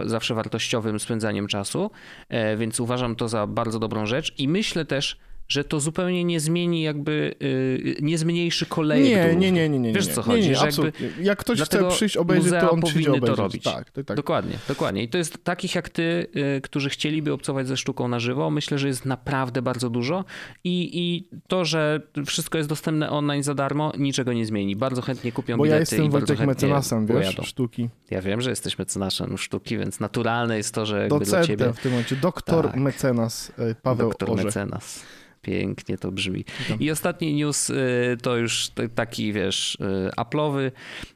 zawsze 0.05 0.35
wartościowym 0.35 0.99
spędzaniem 0.99 1.47
czasu, 1.47 1.91
e, 2.29 2.57
więc 2.57 2.79
uważam 2.79 3.15
to 3.15 3.29
za 3.29 3.47
bardzo 3.47 3.79
dobrą 3.79 4.05
rzecz 4.05 4.33
i 4.37 4.47
myślę 4.47 4.85
też, 4.85 5.17
że 5.51 5.63
to 5.63 5.79
zupełnie 5.79 6.23
nie 6.23 6.39
zmieni 6.39 6.81
jakby, 6.81 7.35
yy, 7.39 7.95
nie 8.01 8.17
zmniejszy 8.17 8.65
kolejnych 8.65 9.11
nie, 9.11 9.35
nie, 9.35 9.51
nie, 9.51 9.69
nie, 9.69 9.79
nie. 9.79 9.93
Wiesz 9.93 10.07
co 10.07 10.21
chodzi? 10.21 10.41
Nie, 10.41 10.47
nie, 10.47 10.53
jakby, 10.53 10.91
Jak 11.21 11.39
ktoś 11.39 11.61
chce 11.61 11.89
przyjść 11.89 12.17
obejrzeć, 12.17 12.51
to 12.61 12.71
on 12.71 12.81
przyjdzie 12.81 13.09
obejrzeć. 13.09 13.29
to 13.29 13.35
robić. 13.35 13.63
Tak, 13.63 13.91
tak, 13.91 14.05
tak. 14.05 14.17
Dokładnie, 14.17 14.57
dokładnie. 14.67 15.03
I 15.03 15.09
to 15.09 15.17
jest 15.17 15.43
takich 15.43 15.75
jak 15.75 15.89
ty, 15.89 16.27
yy, 16.33 16.61
którzy 16.61 16.89
chcieliby 16.89 17.33
obcować 17.33 17.67
ze 17.67 17.77
sztuką 17.77 18.07
na 18.07 18.19
żywo, 18.19 18.49
myślę, 18.49 18.77
że 18.79 18.87
jest 18.87 19.05
naprawdę 19.05 19.61
bardzo 19.61 19.89
dużo 19.89 20.25
i, 20.63 20.89
i 20.93 21.29
to, 21.47 21.65
że 21.65 22.01
wszystko 22.25 22.57
jest 22.57 22.69
dostępne 22.69 23.09
online 23.09 23.43
za 23.43 23.53
darmo, 23.53 23.91
niczego 23.97 24.33
nie 24.33 24.45
zmieni. 24.45 24.75
Bardzo 24.75 25.01
chętnie 25.01 25.31
kupią 25.31 25.57
Bo 25.57 25.63
bilety 25.63 25.75
ja 25.75 25.79
jestem 25.79 26.05
i 26.05 26.09
Wojtek 26.09 26.39
mecenasem, 26.39 27.05
wiesz, 27.05 27.17
pojadą. 27.17 27.43
sztuki. 27.43 27.89
Ja 28.11 28.21
wiem, 28.21 28.41
że 28.41 28.49
jesteś 28.49 28.77
mecenasem 28.77 29.37
sztuki, 29.37 29.77
więc 29.77 29.99
naturalne 29.99 30.57
jest 30.57 30.73
to, 30.73 30.85
że 30.85 30.99
jakby 30.99 31.19
Docentem 31.19 31.41
do 31.41 31.47
ciebie... 31.47 31.73
w 31.73 31.79
tym 31.79 31.91
momencie, 31.91 32.15
doktor 32.15 32.65
tak. 32.65 32.75
mecenas 32.75 33.51
e, 33.57 33.75
Paweł 33.75 34.09
Doktor 34.09 34.31
Orzech. 34.31 34.45
mecenas. 34.45 35.03
Pięknie 35.41 35.97
to 35.97 36.11
brzmi. 36.11 36.45
I 36.79 36.91
ostatni 36.91 37.33
news 37.33 37.69
y, 37.69 38.17
to 38.21 38.37
już 38.37 38.71
taki, 38.95 39.33
wiesz, 39.33 39.75
y, 39.75 40.09
Apple'owy. 40.17 40.71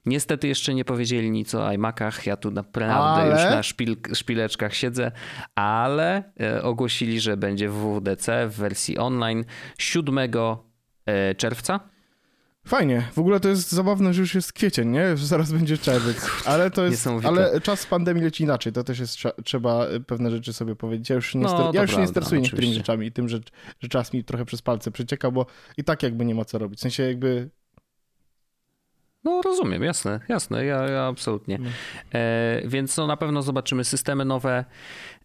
Niestety 0.05 0.47
jeszcze 0.47 0.73
nie 0.73 0.85
powiedzieli 0.85 1.31
nic 1.31 1.55
o 1.55 1.71
iMacach. 1.71 2.25
Ja 2.25 2.37
tu 2.37 2.51
naprawdę 2.51 3.21
ale... 3.21 3.31
już 3.31 3.43
na 3.43 3.63
szpil, 3.63 3.95
szpileczkach 4.13 4.75
siedzę, 4.75 5.11
ale 5.55 6.23
y, 6.57 6.63
ogłosili, 6.63 7.19
że 7.19 7.37
będzie 7.37 7.69
w 7.69 7.73
WWDC 7.73 8.47
w 8.47 8.55
wersji 8.55 8.97
online 8.97 9.45
7 9.77 10.17
czerwca. 11.37 11.94
Fajnie. 12.67 13.07
W 13.13 13.19
ogóle 13.19 13.39
to 13.39 13.49
jest 13.49 13.71
zabawne, 13.71 14.13
że 14.13 14.21
już 14.21 14.35
jest 14.35 14.53
kwiecień, 14.53 14.89
nie? 14.89 15.17
Że 15.17 15.25
zaraz 15.25 15.51
będzie 15.51 15.77
czerwiec. 15.77 16.17
Ale 16.45 16.71
to 16.71 16.85
jest. 16.85 17.07
Ale 17.23 17.61
czas 17.61 17.85
pandemii 17.85 18.23
leci 18.23 18.43
inaczej. 18.43 18.73
To 18.73 18.83
też 18.83 18.99
jest 18.99 19.17
trzeba 19.43 19.85
pewne 20.07 20.31
rzeczy 20.31 20.53
sobie 20.53 20.75
powiedzieć. 20.75 21.09
Ja 21.09 21.15
już 21.15 21.35
nie, 21.35 21.41
no, 21.41 21.71
ja 21.73 21.81
już 21.81 21.97
nie 21.97 22.07
stresuję 22.07 22.41
niektórymi 22.41 22.73
rzeczami 22.73 23.07
i 23.07 23.11
tym, 23.11 23.29
że, 23.29 23.39
że 23.79 23.87
czas 23.89 24.13
mi 24.13 24.23
trochę 24.23 24.45
przez 24.45 24.61
palce 24.61 24.91
przecieka, 24.91 25.31
bo 25.31 25.45
i 25.77 25.83
tak 25.83 26.03
jakby 26.03 26.25
nie 26.25 26.35
ma 26.35 26.45
co 26.45 26.57
robić. 26.57 26.79
W 26.79 26.81
sensie 26.81 27.03
jakby 27.03 27.49
no 29.25 29.41
rozumiem, 29.41 29.83
jasne, 29.83 30.19
jasne, 30.29 30.65
ja, 30.65 30.83
ja 30.83 31.07
absolutnie. 31.07 31.57
No. 31.57 31.69
E, 32.13 32.61
więc 32.65 32.97
no, 32.97 33.07
na 33.07 33.17
pewno 33.17 33.41
zobaczymy 33.41 33.83
systemy 33.83 34.25
nowe. 34.25 34.65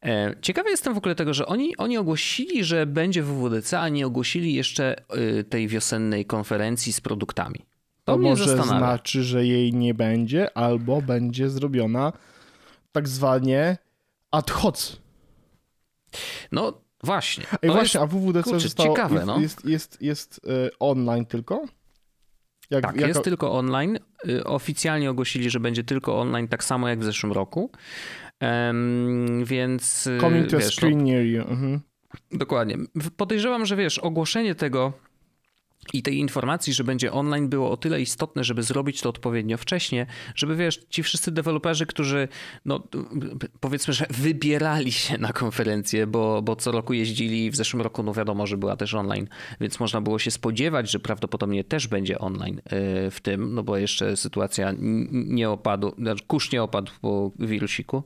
E, 0.02 0.34
ciekawy 0.42 0.70
jestem 0.70 0.94
w 0.94 0.98
ogóle 0.98 1.14
tego, 1.14 1.34
że 1.34 1.46
oni, 1.46 1.76
oni 1.76 1.98
ogłosili, 1.98 2.64
że 2.64 2.86
będzie 2.86 3.22
WWDC, 3.22 3.80
a 3.80 3.88
nie 3.88 4.06
ogłosili 4.06 4.54
jeszcze 4.54 4.96
y, 5.16 5.44
tej 5.44 5.68
wiosennej 5.68 6.24
konferencji 6.24 6.92
z 6.92 7.00
produktami. 7.00 7.58
To, 8.04 8.12
to 8.12 8.18
może 8.18 8.62
znaczy, 8.62 9.22
że 9.22 9.46
jej 9.46 9.74
nie 9.74 9.94
będzie, 9.94 10.56
albo 10.58 11.02
będzie 11.02 11.50
zrobiona 11.50 12.12
tak 12.92 13.08
zwanie 13.08 13.78
ad 14.30 14.50
hoc. 14.50 14.96
No 16.52 16.80
właśnie. 17.04 17.44
Ej, 17.62 17.70
właśnie, 17.70 17.82
jest, 17.82 17.96
a 17.96 18.06
WWDC 18.06 18.44
kurczę, 18.44 18.60
zostało, 18.60 18.88
ciekawe, 18.88 19.14
jest, 19.14 19.26
no. 19.26 19.40
jest, 19.40 19.64
jest, 19.64 20.02
jest, 20.02 20.40
jest 20.44 20.76
online 20.78 21.26
tylko? 21.26 21.66
Jak, 22.70 22.84
tak, 22.84 23.00
jest 23.00 23.22
tylko 23.22 23.52
online. 23.52 23.98
Y, 24.28 24.44
oficjalnie 24.44 25.10
ogłosili, 25.10 25.50
że 25.50 25.60
będzie 25.60 25.84
tylko 25.84 26.20
online, 26.20 26.48
tak 26.48 26.64
samo 26.64 26.88
jak 26.88 26.98
w 26.98 27.04
zeszłym 27.04 27.32
roku. 27.32 27.70
Um, 28.40 29.44
więc. 29.44 30.06
Y, 30.06 30.18
Coming 30.20 30.50
to 30.50 30.58
wiesz, 30.58 30.66
a 30.66 30.70
screen 30.70 30.98
no, 30.98 31.04
near 31.04 31.24
you. 31.24 31.40
Mhm. 31.40 31.80
Dokładnie. 32.32 32.76
Podejrzewam, 33.16 33.66
że 33.66 33.76
wiesz, 33.76 33.98
ogłoszenie 33.98 34.54
tego 34.54 34.92
i 35.92 36.02
tej 36.02 36.18
informacji, 36.18 36.72
że 36.72 36.84
będzie 36.84 37.12
online 37.12 37.48
było 37.48 37.70
o 37.70 37.76
tyle 37.76 38.00
istotne, 38.00 38.44
żeby 38.44 38.62
zrobić 38.62 39.00
to 39.00 39.08
odpowiednio 39.08 39.58
wcześnie, 39.58 40.06
żeby 40.34 40.56
wiesz, 40.56 40.80
ci 40.90 41.02
wszyscy 41.02 41.32
deweloperzy, 41.32 41.86
którzy 41.86 42.28
no 42.64 42.82
powiedzmy, 43.60 43.94
że 43.94 44.06
wybierali 44.10 44.92
się 44.92 45.18
na 45.18 45.32
konferencję, 45.32 46.06
bo, 46.06 46.42
bo 46.42 46.56
co 46.56 46.72
roku 46.72 46.92
jeździli, 46.92 47.50
w 47.50 47.56
zeszłym 47.56 47.82
roku 47.82 48.02
no 48.02 48.14
wiadomo, 48.14 48.46
że 48.46 48.56
była 48.56 48.76
też 48.76 48.94
online, 48.94 49.28
więc 49.60 49.80
można 49.80 50.00
było 50.00 50.18
się 50.18 50.30
spodziewać, 50.30 50.90
że 50.90 50.98
prawdopodobnie 50.98 51.64
też 51.64 51.88
będzie 51.88 52.18
online 52.18 52.58
y, 52.58 53.10
w 53.10 53.20
tym, 53.22 53.54
no 53.54 53.62
bo 53.62 53.76
jeszcze 53.76 54.16
sytuacja 54.16 54.72
nie 55.12 55.50
opadł, 55.50 55.92
znaczy 55.98 56.24
kurz 56.26 56.52
nie 56.52 56.62
opadł 56.62 56.92
po 57.00 57.30
wirusiku. 57.38 58.02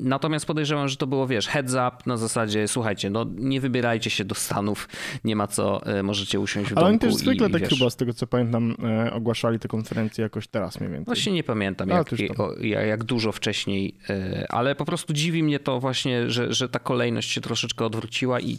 Natomiast 0.00 0.46
podejrzewam, 0.46 0.88
że 0.88 0.96
to 0.96 1.06
było, 1.06 1.26
wiesz, 1.26 1.46
heads 1.46 1.72
up 1.72 1.96
na 2.06 2.16
zasadzie, 2.16 2.68
słuchajcie, 2.68 3.10
no 3.10 3.26
nie 3.36 3.60
wybierajcie 3.60 4.10
się 4.10 4.24
do 4.24 4.34
Stanów, 4.34 4.88
nie 5.24 5.36
ma 5.36 5.46
co, 5.46 5.98
y, 5.98 6.02
usiąść 6.40 6.70
w 6.70 6.78
Ale 6.78 6.86
oni 6.86 6.98
też 6.98 7.14
zwykle 7.14 7.48
i, 7.48 7.50
tak 7.50 7.60
wiesz... 7.60 7.70
chyba, 7.70 7.90
z 7.90 7.96
tego 7.96 8.14
co 8.14 8.26
pamiętam, 8.26 8.76
e, 8.84 9.12
ogłaszali 9.12 9.58
te 9.58 9.68
konferencje 9.68 10.22
jakoś 10.22 10.48
teraz 10.48 10.80
mniej 10.80 10.92
więcej. 10.92 11.04
Właśnie 11.04 11.32
nie 11.32 11.44
pamiętam, 11.44 11.88
jak, 11.88 12.08
o, 12.38 12.54
jak 12.62 13.04
dużo 13.04 13.32
wcześniej, 13.32 13.98
e, 14.10 14.46
ale 14.48 14.74
po 14.74 14.84
prostu 14.84 15.12
dziwi 15.12 15.42
mnie 15.42 15.58
to 15.58 15.80
właśnie, 15.80 16.30
że, 16.30 16.52
że 16.52 16.68
ta 16.68 16.78
kolejność 16.78 17.30
się 17.30 17.40
troszeczkę 17.40 17.84
odwróciła 17.84 18.40
i 18.40 18.58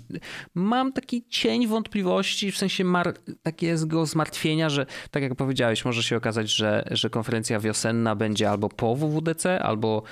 mam 0.56 0.94
taki 0.94 1.26
cień 1.30 1.68
wątpliwości, 1.68 2.52
w 2.52 2.58
sensie 2.58 2.84
mar, 2.84 3.14
takiego 3.44 4.06
zmartwienia, 4.06 4.70
że 4.70 4.86
tak 5.12 5.24
jak 5.24 5.36
powiedziałeś, 5.36 5.86
może 5.86 6.04
się 6.04 6.18
okazać, 6.18 6.56
że, 6.56 6.88
że 6.92 7.10
konferencja 7.10 7.60
wiosenna 7.60 8.16
będzie 8.16 8.50
albo 8.50 8.70
po 8.70 8.96
WWDC, 8.96 9.62
albo 9.62 10.04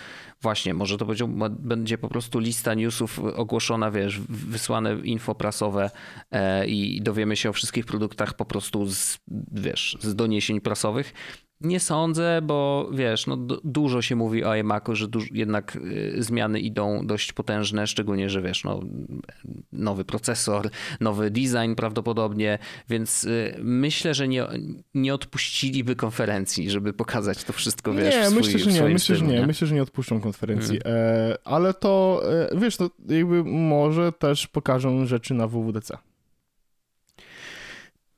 Właśnie, 0.44 0.74
może 0.74 0.98
to 0.98 1.06
będzie, 1.06 1.28
będzie 1.50 1.98
po 1.98 2.08
prostu 2.08 2.40
lista 2.40 2.74
newsów 2.74 3.20
ogłoszona, 3.20 3.92
wiesz, 3.92 4.20
wysłane 4.30 4.96
info 5.04 5.36
prasowe 5.36 5.92
e, 6.32 6.68
i 6.68 7.02
dowiemy 7.02 7.36
się 7.36 7.50
o 7.50 7.54
wszystkich 7.54 7.86
produktach 7.86 8.34
po 8.34 8.46
prostu 8.46 8.86
z, 8.90 9.18
wiesz, 9.52 9.98
z 10.02 10.16
doniesień 10.16 10.62
prasowych. 10.62 11.14
Nie 11.64 11.80
sądzę, 11.80 12.40
bo 12.44 12.90
wiesz, 12.94 13.28
no, 13.28 13.38
dużo 13.64 14.02
się 14.02 14.16
mówi 14.16 14.44
o 14.44 14.56
iMacu, 14.56 14.96
że 14.96 15.08
jednak 15.32 15.76
y, 15.76 16.16
zmiany 16.24 16.60
idą 16.60 17.08
dość 17.08 17.34
potężne, 17.34 17.88
szczególnie, 17.88 18.30
że 18.30 18.42
wiesz, 18.42 18.64
no, 18.64 18.80
nowy 19.72 20.06
procesor, 20.06 20.70
nowy 21.00 21.32
design 21.32 21.76
prawdopodobnie, 21.76 22.60
więc 22.90 23.24
y, 23.24 23.56
myślę, 23.62 24.14
że 24.14 24.28
nie, 24.28 24.46
nie 24.94 25.14
odpuściliby 25.14 25.96
konferencji, 25.96 26.70
żeby 26.70 26.94
pokazać 26.94 27.44
to 27.44 27.54
wszystko, 27.54 27.94
wiesz, 27.94 28.16
Nie, 28.16 28.26
swój, 28.26 28.38
myślę, 28.38 28.60
że 28.60 28.72
nie, 28.72 28.94
myślę, 28.94 29.16
że 29.16 29.26
nie, 29.26 29.40
nie, 29.40 29.48
myślę, 29.48 29.68
że 29.68 29.76
nie 29.76 29.84
odpuszczą 29.84 30.22
konferencji, 30.22 30.80
hmm. 30.84 31.04
e, 31.04 31.38
ale 31.44 31.74
to, 31.74 32.24
e, 32.54 32.60
wiesz, 32.60 32.80
no, 32.80 32.90
jakby 33.08 33.44
może 33.44 34.12
też 34.12 34.48
pokażą 34.48 35.06
rzeczy 35.06 35.34
na 35.34 35.48
WWDC. 35.48 35.98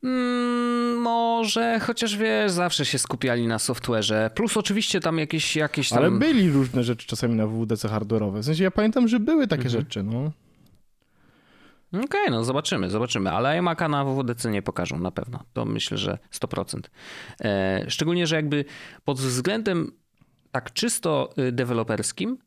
Mm, 0.06 0.98
może, 1.02 1.80
chociaż 1.80 2.18
wiesz, 2.18 2.52
zawsze 2.52 2.86
się 2.86 3.00
skupiali 3.00 3.48
na 3.48 3.58
software'ze. 3.58 4.30
Plus 4.30 4.58
oczywiście 4.58 5.00
tam 5.00 5.18
jakieś, 5.18 5.56
jakieś 5.56 5.90
tam... 5.90 5.98
Ale 5.98 6.12
byli 6.12 6.52
różne 6.52 6.84
rzeczy 6.84 7.08
czasami 7.08 7.36
na 7.36 7.48
WWDC 7.48 7.88
hardware'owe. 7.88 8.42
W 8.42 8.46
sensie 8.46 8.64
ja 8.64 8.72
pamiętam, 8.72 9.08
że 9.08 9.20
były 9.20 9.48
takie 9.48 9.66
mhm. 9.66 9.84
rzeczy, 9.84 10.04
no. 10.04 10.32
Okej, 11.90 12.06
okay, 12.06 12.32
no 12.32 12.44
zobaczymy, 12.44 12.90
zobaczymy, 12.90 13.32
ale 13.32 13.50
iMac'a 13.62 13.90
na 13.90 14.06
WWDC 14.06 14.52
nie 14.52 14.62
pokażą 14.62 15.00
na 15.00 15.12
pewno. 15.12 15.44
To 15.54 15.66
myślę, 15.66 15.98
że 15.98 16.18
100%. 16.34 16.80
E, 17.42 17.86
szczególnie, 17.88 18.28
że 18.28 18.36
jakby 18.36 18.66
pod 19.06 19.18
względem 19.20 19.92
tak 20.52 20.74
czysto 20.74 21.34
y, 21.40 21.52
deweloperskim 21.52 22.38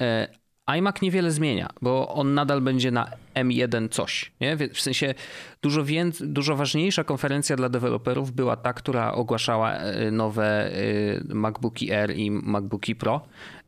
e, 0.00 0.28
iMac 0.76 1.02
niewiele 1.02 1.30
zmienia, 1.30 1.68
bo 1.82 2.08
on 2.08 2.34
nadal 2.34 2.60
będzie 2.60 2.90
na 2.90 3.10
M1 3.34 3.88
coś. 3.88 4.32
Nie? 4.40 4.56
W 4.56 4.80
sensie 4.80 5.14
dużo, 5.62 5.84
więcej, 5.84 6.28
dużo 6.28 6.56
ważniejsza 6.56 7.04
konferencja 7.04 7.56
dla 7.56 7.68
deweloperów 7.68 8.32
była 8.32 8.56
ta, 8.56 8.72
która 8.72 9.12
ogłaszała 9.12 9.72
e, 9.72 10.10
nowe 10.10 10.72
e, 10.72 11.34
MacBooki 11.34 11.92
Air 11.92 12.16
i 12.16 12.30
MacBooki 12.30 12.96
Pro, 12.96 13.20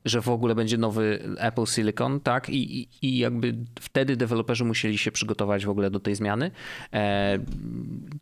że 0.05 0.21
w 0.21 0.29
ogóle 0.29 0.55
będzie 0.55 0.79
nowy 0.79 1.19
Apple 1.39 1.67
Silicon, 1.67 2.21
tak? 2.21 2.49
I, 2.49 2.81
i, 2.81 2.89
i 3.03 3.19
jakby 3.19 3.55
wtedy 3.81 4.17
deweloperzy 4.17 4.65
musieli 4.65 4.99
się 4.99 5.13
przygotować 5.13 5.67
w 5.67 5.71
ogóle 5.71 5.91
do 5.91 6.01
tej 6.01 6.15
zmiany. 6.15 6.51
E, 6.93 7.39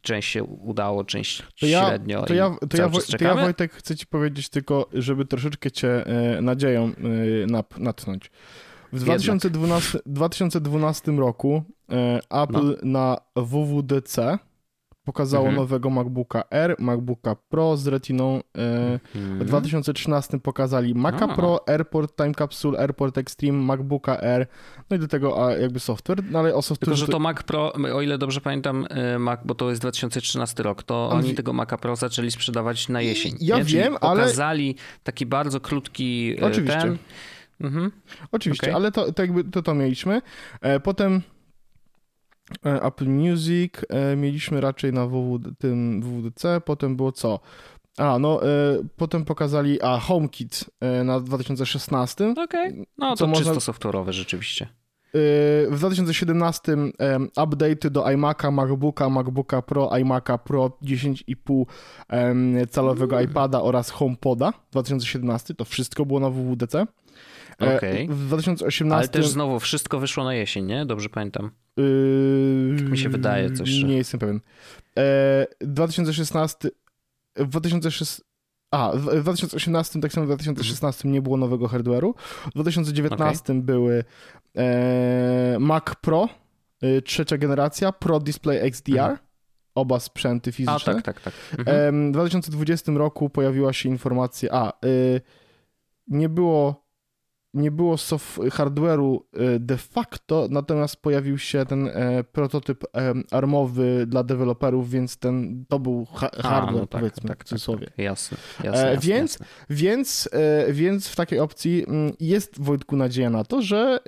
część 0.02 0.30
się 0.30 0.44
udało, 0.44 1.04
część 1.04 1.42
to 1.60 1.66
ja, 1.66 1.86
średnio. 1.86 2.22
To 2.22 2.34
ja, 2.34 2.50
to, 2.50 2.76
ja, 2.76 2.90
to 3.18 3.24
ja, 3.24 3.34
Wojtek, 3.34 3.72
chcę 3.72 3.96
ci 3.96 4.06
powiedzieć 4.06 4.48
tylko, 4.48 4.88
żeby 4.92 5.24
troszeczkę 5.24 5.70
cię 5.70 6.06
e, 6.06 6.40
nadzieją 6.42 6.92
nap, 7.46 7.78
natchnąć. 7.78 8.30
W 8.92 9.00
2012, 9.00 9.98
2012 10.06 11.12
roku 11.12 11.62
e, 11.92 12.20
Apple 12.30 12.76
no. 12.82 12.90
na 12.92 13.16
WWDC 13.36 14.38
pokazało 15.08 15.46
mhm. 15.46 15.56
nowego 15.56 15.90
MacBooka 15.90 16.44
R, 16.50 16.76
MacBooka 16.78 17.36
Pro 17.48 17.76
z 17.76 17.86
Retiną. 17.86 18.40
E, 18.58 18.98
mhm. 19.14 19.38
W 19.38 19.44
2013 19.44 20.38
pokazali 20.40 20.94
Maca 20.94 21.24
a. 21.24 21.34
Pro, 21.34 21.68
AirPort 21.68 22.16
Time 22.16 22.34
Capsule, 22.34 22.78
AirPort 22.78 23.18
Extreme, 23.18 23.58
MacBooka 23.58 24.20
R, 24.20 24.46
no 24.90 24.96
i 24.96 25.00
do 25.00 25.08
tego 25.08 25.50
jakby 25.50 25.80
software, 25.80 26.18
no 26.30 26.38
ale 26.38 26.54
o 26.54 26.62
software... 26.62 26.86
Tylko, 26.86 26.96
że 26.96 27.06
to 27.06 27.18
Mac 27.18 27.42
Pro, 27.42 27.72
o 27.72 28.02
ile 28.02 28.18
dobrze 28.18 28.40
pamiętam, 28.40 28.86
e, 28.90 29.18
Mac, 29.18 29.40
bo 29.44 29.54
to 29.54 29.70
jest 29.70 29.82
2013 29.82 30.62
rok, 30.62 30.82
to 30.82 31.08
oni 31.10 31.34
tego 31.34 31.52
Maca 31.52 31.76
Pro 31.76 31.96
zaczęli 31.96 32.30
sprzedawać 32.30 32.88
na 32.88 33.00
jesień. 33.00 33.36
Ja 33.40 33.58
nie? 33.58 33.64
wiem, 33.64 33.96
ale... 34.00 34.20
pokazali 34.20 34.76
taki 35.02 35.26
bardzo 35.26 35.60
krótki 35.60 36.36
Oczywiście. 36.40 36.80
ten 36.80 36.98
Mhm. 37.60 37.90
Oczywiście, 38.32 38.66
okay. 38.66 38.74
ale 38.74 38.92
to, 38.92 39.12
to 39.12 39.22
jakby 39.22 39.44
to, 39.44 39.62
to 39.62 39.74
mieliśmy. 39.74 40.22
E, 40.60 40.80
potem 40.80 41.22
e, 42.66 42.82
Apple 42.82 43.08
Music 43.08 43.72
e, 43.88 44.16
mieliśmy 44.16 44.60
raczej 44.60 44.92
na 44.92 45.06
WW, 45.06 45.38
tym 45.58 46.02
WWDC, 46.02 46.60
potem 46.64 46.96
było 46.96 47.12
co? 47.12 47.40
A, 47.98 48.18
no, 48.18 48.40
potem 48.96 49.24
pokazali, 49.24 49.82
a 49.82 49.98
HomeKit 49.98 50.64
na 51.04 51.20
2016. 51.20 52.30
Okej, 52.30 52.44
okay. 52.44 52.84
no 52.98 53.16
to 53.16 53.26
można... 53.26 53.54
czysto 53.54 53.72
software'owe 53.72 54.12
rzeczywiście. 54.12 54.68
W 55.70 55.76
2017 55.76 56.76
update 57.36 57.90
do 57.90 58.04
iMac'a, 58.10 58.50
MacBooka, 58.50 59.08
MacBooka 59.08 59.62
Pro, 59.62 59.90
iMac'a 59.96 60.38
Pro 60.38 60.78
10,5 60.82 61.64
calowego 62.70 63.16
mm. 63.16 63.30
iPada 63.30 63.62
oraz 63.62 63.90
HomePoda 63.90 64.52
2017. 64.72 65.54
To 65.54 65.64
wszystko 65.64 66.06
było 66.06 66.20
na 66.20 66.30
WWDC. 66.30 66.86
E, 67.62 67.76
okay. 67.76 68.06
W 68.10 68.26
2018... 68.26 68.98
Ale 68.98 69.08
też 69.08 69.28
znowu 69.28 69.60
wszystko 69.60 70.00
wyszło 70.00 70.24
na 70.24 70.34
jesień, 70.34 70.64
nie? 70.64 70.86
Dobrze 70.86 71.08
pamiętam. 71.08 71.50
Yy... 71.76 72.82
Mi 72.90 72.98
się 72.98 73.08
wydaje 73.08 73.50
coś. 73.50 73.68
Że... 73.68 73.86
Nie 73.86 73.96
jestem 73.96 74.20
pewien. 74.20 74.40
E, 74.98 75.46
2016... 75.60 76.68
W 77.36 77.48
2016... 77.48 78.22
A, 78.70 78.92
w 78.94 79.20
2018, 79.22 80.00
tak 80.00 80.12
samo 80.12 80.26
w 80.26 80.28
2016 80.28 81.08
nie 81.08 81.22
było 81.22 81.36
nowego 81.36 81.66
hardware'u. 81.66 82.14
W 82.46 82.54
2019 82.54 83.42
okay. 83.42 83.62
były 83.62 84.04
e, 84.56 85.56
Mac 85.60 85.84
Pro, 86.00 86.28
e, 86.82 87.02
trzecia 87.02 87.38
generacja, 87.38 87.92
Pro 87.92 88.20
Display 88.20 88.58
XDR. 88.58 88.98
Mhm. 88.98 89.18
Oba 89.74 90.00
sprzęty 90.00 90.52
fizyczne. 90.52 90.92
A, 90.92 90.94
tak, 90.94 91.02
tak, 91.02 91.20
tak. 91.20 91.34
Mhm. 91.58 92.06
E, 92.06 92.08
w 92.08 92.12
2020 92.12 92.92
roku 92.92 93.30
pojawiła 93.30 93.72
się 93.72 93.88
informacja, 93.88 94.50
a, 94.52 94.86
y, 94.86 95.20
nie 96.08 96.28
było 96.28 96.87
nie 97.54 97.70
było 97.70 97.96
hardware'u 98.50 99.20
e, 99.32 99.58
de 99.58 99.76
facto, 99.76 100.48
natomiast 100.50 100.96
pojawił 100.96 101.38
się 101.38 101.66
ten 101.66 101.88
e, 101.88 102.24
prototyp 102.24 102.84
e, 102.84 103.14
armowy 103.30 104.06
dla 104.06 104.22
deweloperów, 104.22 104.90
więc 104.90 105.16
ten, 105.16 105.64
to 105.68 105.78
był 105.78 106.06
ha 106.14 106.30
hardware, 106.42 106.80
no 106.80 106.86
tak, 106.86 107.00
powiedzmy, 107.00 107.28
tak, 107.28 107.44
w 107.44 107.48
cudzysłowie. 107.48 107.86
Tak, 107.86 107.96
tak. 107.96 108.04
Jasne, 108.04 108.38
jasne, 108.64 108.92
jasne, 108.92 109.08
więc, 109.08 109.32
jasne. 109.32 109.46
Więc, 109.70 110.28
więc 110.70 111.08
w 111.08 111.16
takiej 111.16 111.40
opcji 111.40 111.84
mm, 111.88 112.12
jest, 112.20 112.60
Wojtku, 112.60 112.96
nadzieja 112.96 113.30
na 113.30 113.44
to, 113.44 113.62
że 113.62 113.98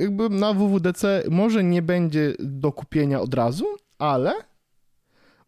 jakby 0.00 0.28
na 0.28 0.54
WWDC 0.54 1.22
może 1.30 1.64
nie 1.64 1.82
będzie 1.82 2.34
do 2.38 2.72
kupienia 2.72 3.20
od 3.20 3.34
razu, 3.34 3.64
ale 3.98 4.32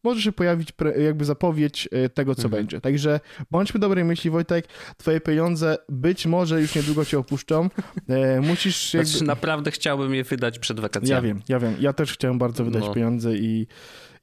może 0.04 0.22
się 0.22 0.32
pojawić 0.32 0.68
jakby 0.98 1.24
zapowiedź 1.24 1.88
e, 1.92 2.08
tego, 2.08 2.34
co 2.34 2.44
mhm. 2.44 2.62
będzie. 2.62 2.80
Także 2.80 3.20
bądźmy 3.50 3.80
dobrej 3.80 4.04
myśli, 4.04 4.30
Wojtek, 4.30 4.68
twoje 4.96 5.20
pieniądze 5.20 5.76
być 5.88 6.26
może 6.26 6.60
już 6.60 6.74
niedługo 6.74 7.04
cię 7.04 7.18
opuszczą. 7.18 7.70
E, 8.08 8.40
musisz 8.40 8.90
znaczy, 8.90 8.96
jakby... 8.96 9.10
Znaczy, 9.10 9.24
naprawdę 9.34 9.70
chciałbym 9.70 10.14
je 10.14 10.24
wydać 10.24 10.58
przed 10.58 10.80
wakacjami. 10.80 11.28
Ja 11.28 11.34
wiem, 11.34 11.42
ja 11.48 11.58
wiem. 11.58 11.76
Ja 11.80 11.92
też 11.92 12.12
chciałem 12.12 12.38
bardzo 12.38 12.64
wydać 12.64 12.84
no. 12.84 12.94
pieniądze 12.94 13.36
i, 13.36 13.66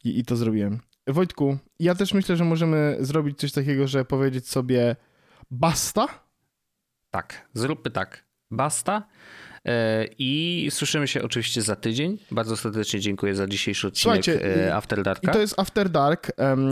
i, 0.03 0.19
i 0.19 0.25
to 0.25 0.35
zrobiłem. 0.35 0.79
Wojtku, 1.07 1.57
ja 1.79 1.95
też 1.95 2.13
myślę, 2.13 2.35
że 2.35 2.43
możemy 2.45 2.97
zrobić 2.99 3.39
coś 3.39 3.51
takiego, 3.51 3.87
że 3.87 4.05
powiedzieć 4.05 4.49
sobie 4.49 4.95
basta? 5.51 6.07
Tak, 7.11 7.49
zróbmy 7.53 7.91
tak. 7.91 8.25
Basta. 8.51 9.07
E, 9.65 10.05
I 10.19 10.67
słyszymy 10.71 11.07
się 11.07 11.23
oczywiście 11.23 11.61
za 11.61 11.75
tydzień. 11.75 12.17
Bardzo 12.31 12.57
serdecznie 12.57 12.99
dziękuję 12.99 13.35
za 13.35 13.47
dzisiejszy 13.47 13.87
odcinek 13.87 14.25
Słuchajcie, 14.25 14.65
e, 14.67 14.75
After 14.75 15.03
Dark. 15.03 15.23
I 15.23 15.27
to 15.27 15.39
jest 15.39 15.59
After 15.59 15.89
Dark. 15.89 16.31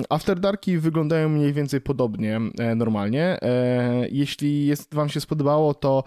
After 0.10 0.40
Darki 0.40 0.78
wyglądają 0.78 1.30
mniej 1.30 1.54
więcej 1.54 1.82
podobnie 1.82 2.40
e, 2.60 2.76
normalnie. 2.76 3.38
Jeśli 4.12 4.66
jest, 4.66 4.94
wam 4.94 5.10
się 5.10 5.22
spodobało, 5.22 5.74
to 5.74 6.04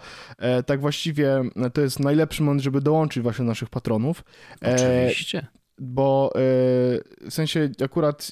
tak 0.65 0.81
właściwie 0.81 1.43
to 1.73 1.81
jest 1.81 1.99
najlepszy 1.99 2.43
moment, 2.43 2.61
żeby 2.61 2.81
dołączyć 2.81 3.23
właśnie 3.23 3.45
naszych 3.45 3.69
patronów. 3.69 4.23
Oczywiście. 4.61 5.47
Bo 5.79 6.31
w 6.35 7.29
sensie 7.29 7.69
akurat 7.83 8.31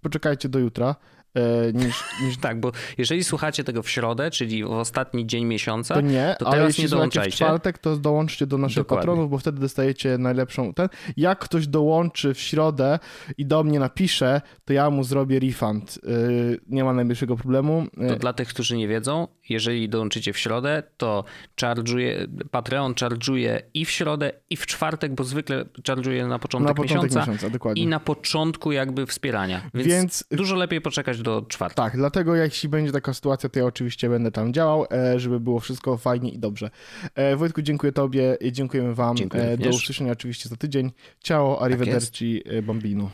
poczekajcie 0.00 0.48
do 0.48 0.58
jutra. 0.58 0.94
E, 1.34 1.72
niż, 1.72 2.04
niż... 2.24 2.38
Tak, 2.38 2.60
bo 2.60 2.72
jeżeli 2.98 3.24
słuchacie 3.24 3.64
tego 3.64 3.82
w 3.82 3.90
środę, 3.90 4.30
czyli 4.30 4.64
w 4.64 4.70
ostatni 4.70 5.26
dzień 5.26 5.44
miesiąca, 5.44 5.94
to 5.94 6.00
nie, 6.00 6.36
to 6.38 6.48
ale 6.48 6.64
jeśli 6.64 6.84
nie 6.84 6.90
dołączajcie. 6.90 7.30
w 7.30 7.34
czwartek, 7.34 7.78
to 7.78 7.96
dołączcie 7.96 8.46
do 8.46 8.58
naszych 8.58 8.76
Dokładnie. 8.76 9.06
patronów, 9.06 9.30
bo 9.30 9.38
wtedy 9.38 9.60
dostajecie 9.60 10.18
najlepszą... 10.18 10.74
Ten. 10.74 10.88
Jak 11.16 11.38
ktoś 11.38 11.66
dołączy 11.66 12.34
w 12.34 12.40
środę 12.40 12.98
i 13.38 13.46
do 13.46 13.64
mnie 13.64 13.80
napisze, 13.80 14.40
to 14.64 14.72
ja 14.72 14.90
mu 14.90 15.04
zrobię 15.04 15.40
refund. 15.40 15.98
Y, 16.04 16.60
nie 16.68 16.84
ma 16.84 16.92
najmniejszego 16.92 17.36
problemu. 17.36 17.86
To 18.08 18.16
dla 18.16 18.32
tych, 18.32 18.48
którzy 18.48 18.76
nie 18.76 18.88
wiedzą, 18.88 19.28
jeżeli 19.48 19.88
dołączycie 19.88 20.32
w 20.32 20.38
środę, 20.38 20.82
to 20.96 21.24
charge'uje, 21.60 22.26
Patreon 22.50 22.94
charge'uje 22.94 23.60
i 23.74 23.84
w 23.84 23.90
środę, 23.90 24.32
i 24.50 24.56
w 24.56 24.66
czwartek, 24.66 25.14
bo 25.14 25.24
zwykle 25.24 25.64
charge'uje 25.64 26.28
na 26.28 26.38
początek, 26.38 26.68
na 26.68 26.74
początek 26.74 27.10
miesiąca, 27.10 27.32
miesiąca 27.32 27.72
i 27.74 27.86
na 27.86 28.00
początku 28.00 28.72
jakby 28.72 29.06
wspierania. 29.06 29.70
Więc, 29.74 29.88
Więc, 29.88 30.24
dużo 30.30 30.56
lepiej 30.56 30.80
poczekać 30.80 31.22
do 31.22 31.42
czwartku. 31.48 31.76
Tak, 31.76 31.96
dlatego 31.96 32.36
jeśli 32.36 32.68
będzie 32.68 32.92
taka 32.92 33.14
sytuacja, 33.14 33.48
to 33.48 33.58
ja 33.58 33.64
oczywiście 33.64 34.08
będę 34.08 34.30
tam 34.30 34.52
działał, 34.52 34.86
e, 34.92 35.20
żeby 35.20 35.40
było 35.40 35.60
wszystko 35.60 35.96
fajnie 35.96 36.30
i 36.30 36.38
dobrze. 36.38 36.70
E, 37.14 37.36
Wojtku, 37.36 37.62
dziękuję 37.62 37.92
tobie, 37.92 38.36
dziękujemy 38.52 38.94
wam. 38.94 39.16
Dziękuję 39.16 39.42
e, 39.42 39.58
do 39.58 39.70
usłyszenia 39.70 40.12
oczywiście 40.12 40.48
za 40.48 40.56
tydzień. 40.56 40.92
Ciao, 41.20 41.54
tak 41.54 41.64
arrivederci, 41.64 42.42
tak 42.44 42.62
bambino. 42.62 43.10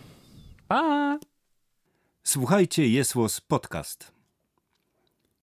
Pa! 0.69 1.19
Słuchajcie, 2.23 2.89
Jesłos 2.89 3.41
Podcast. 3.41 4.14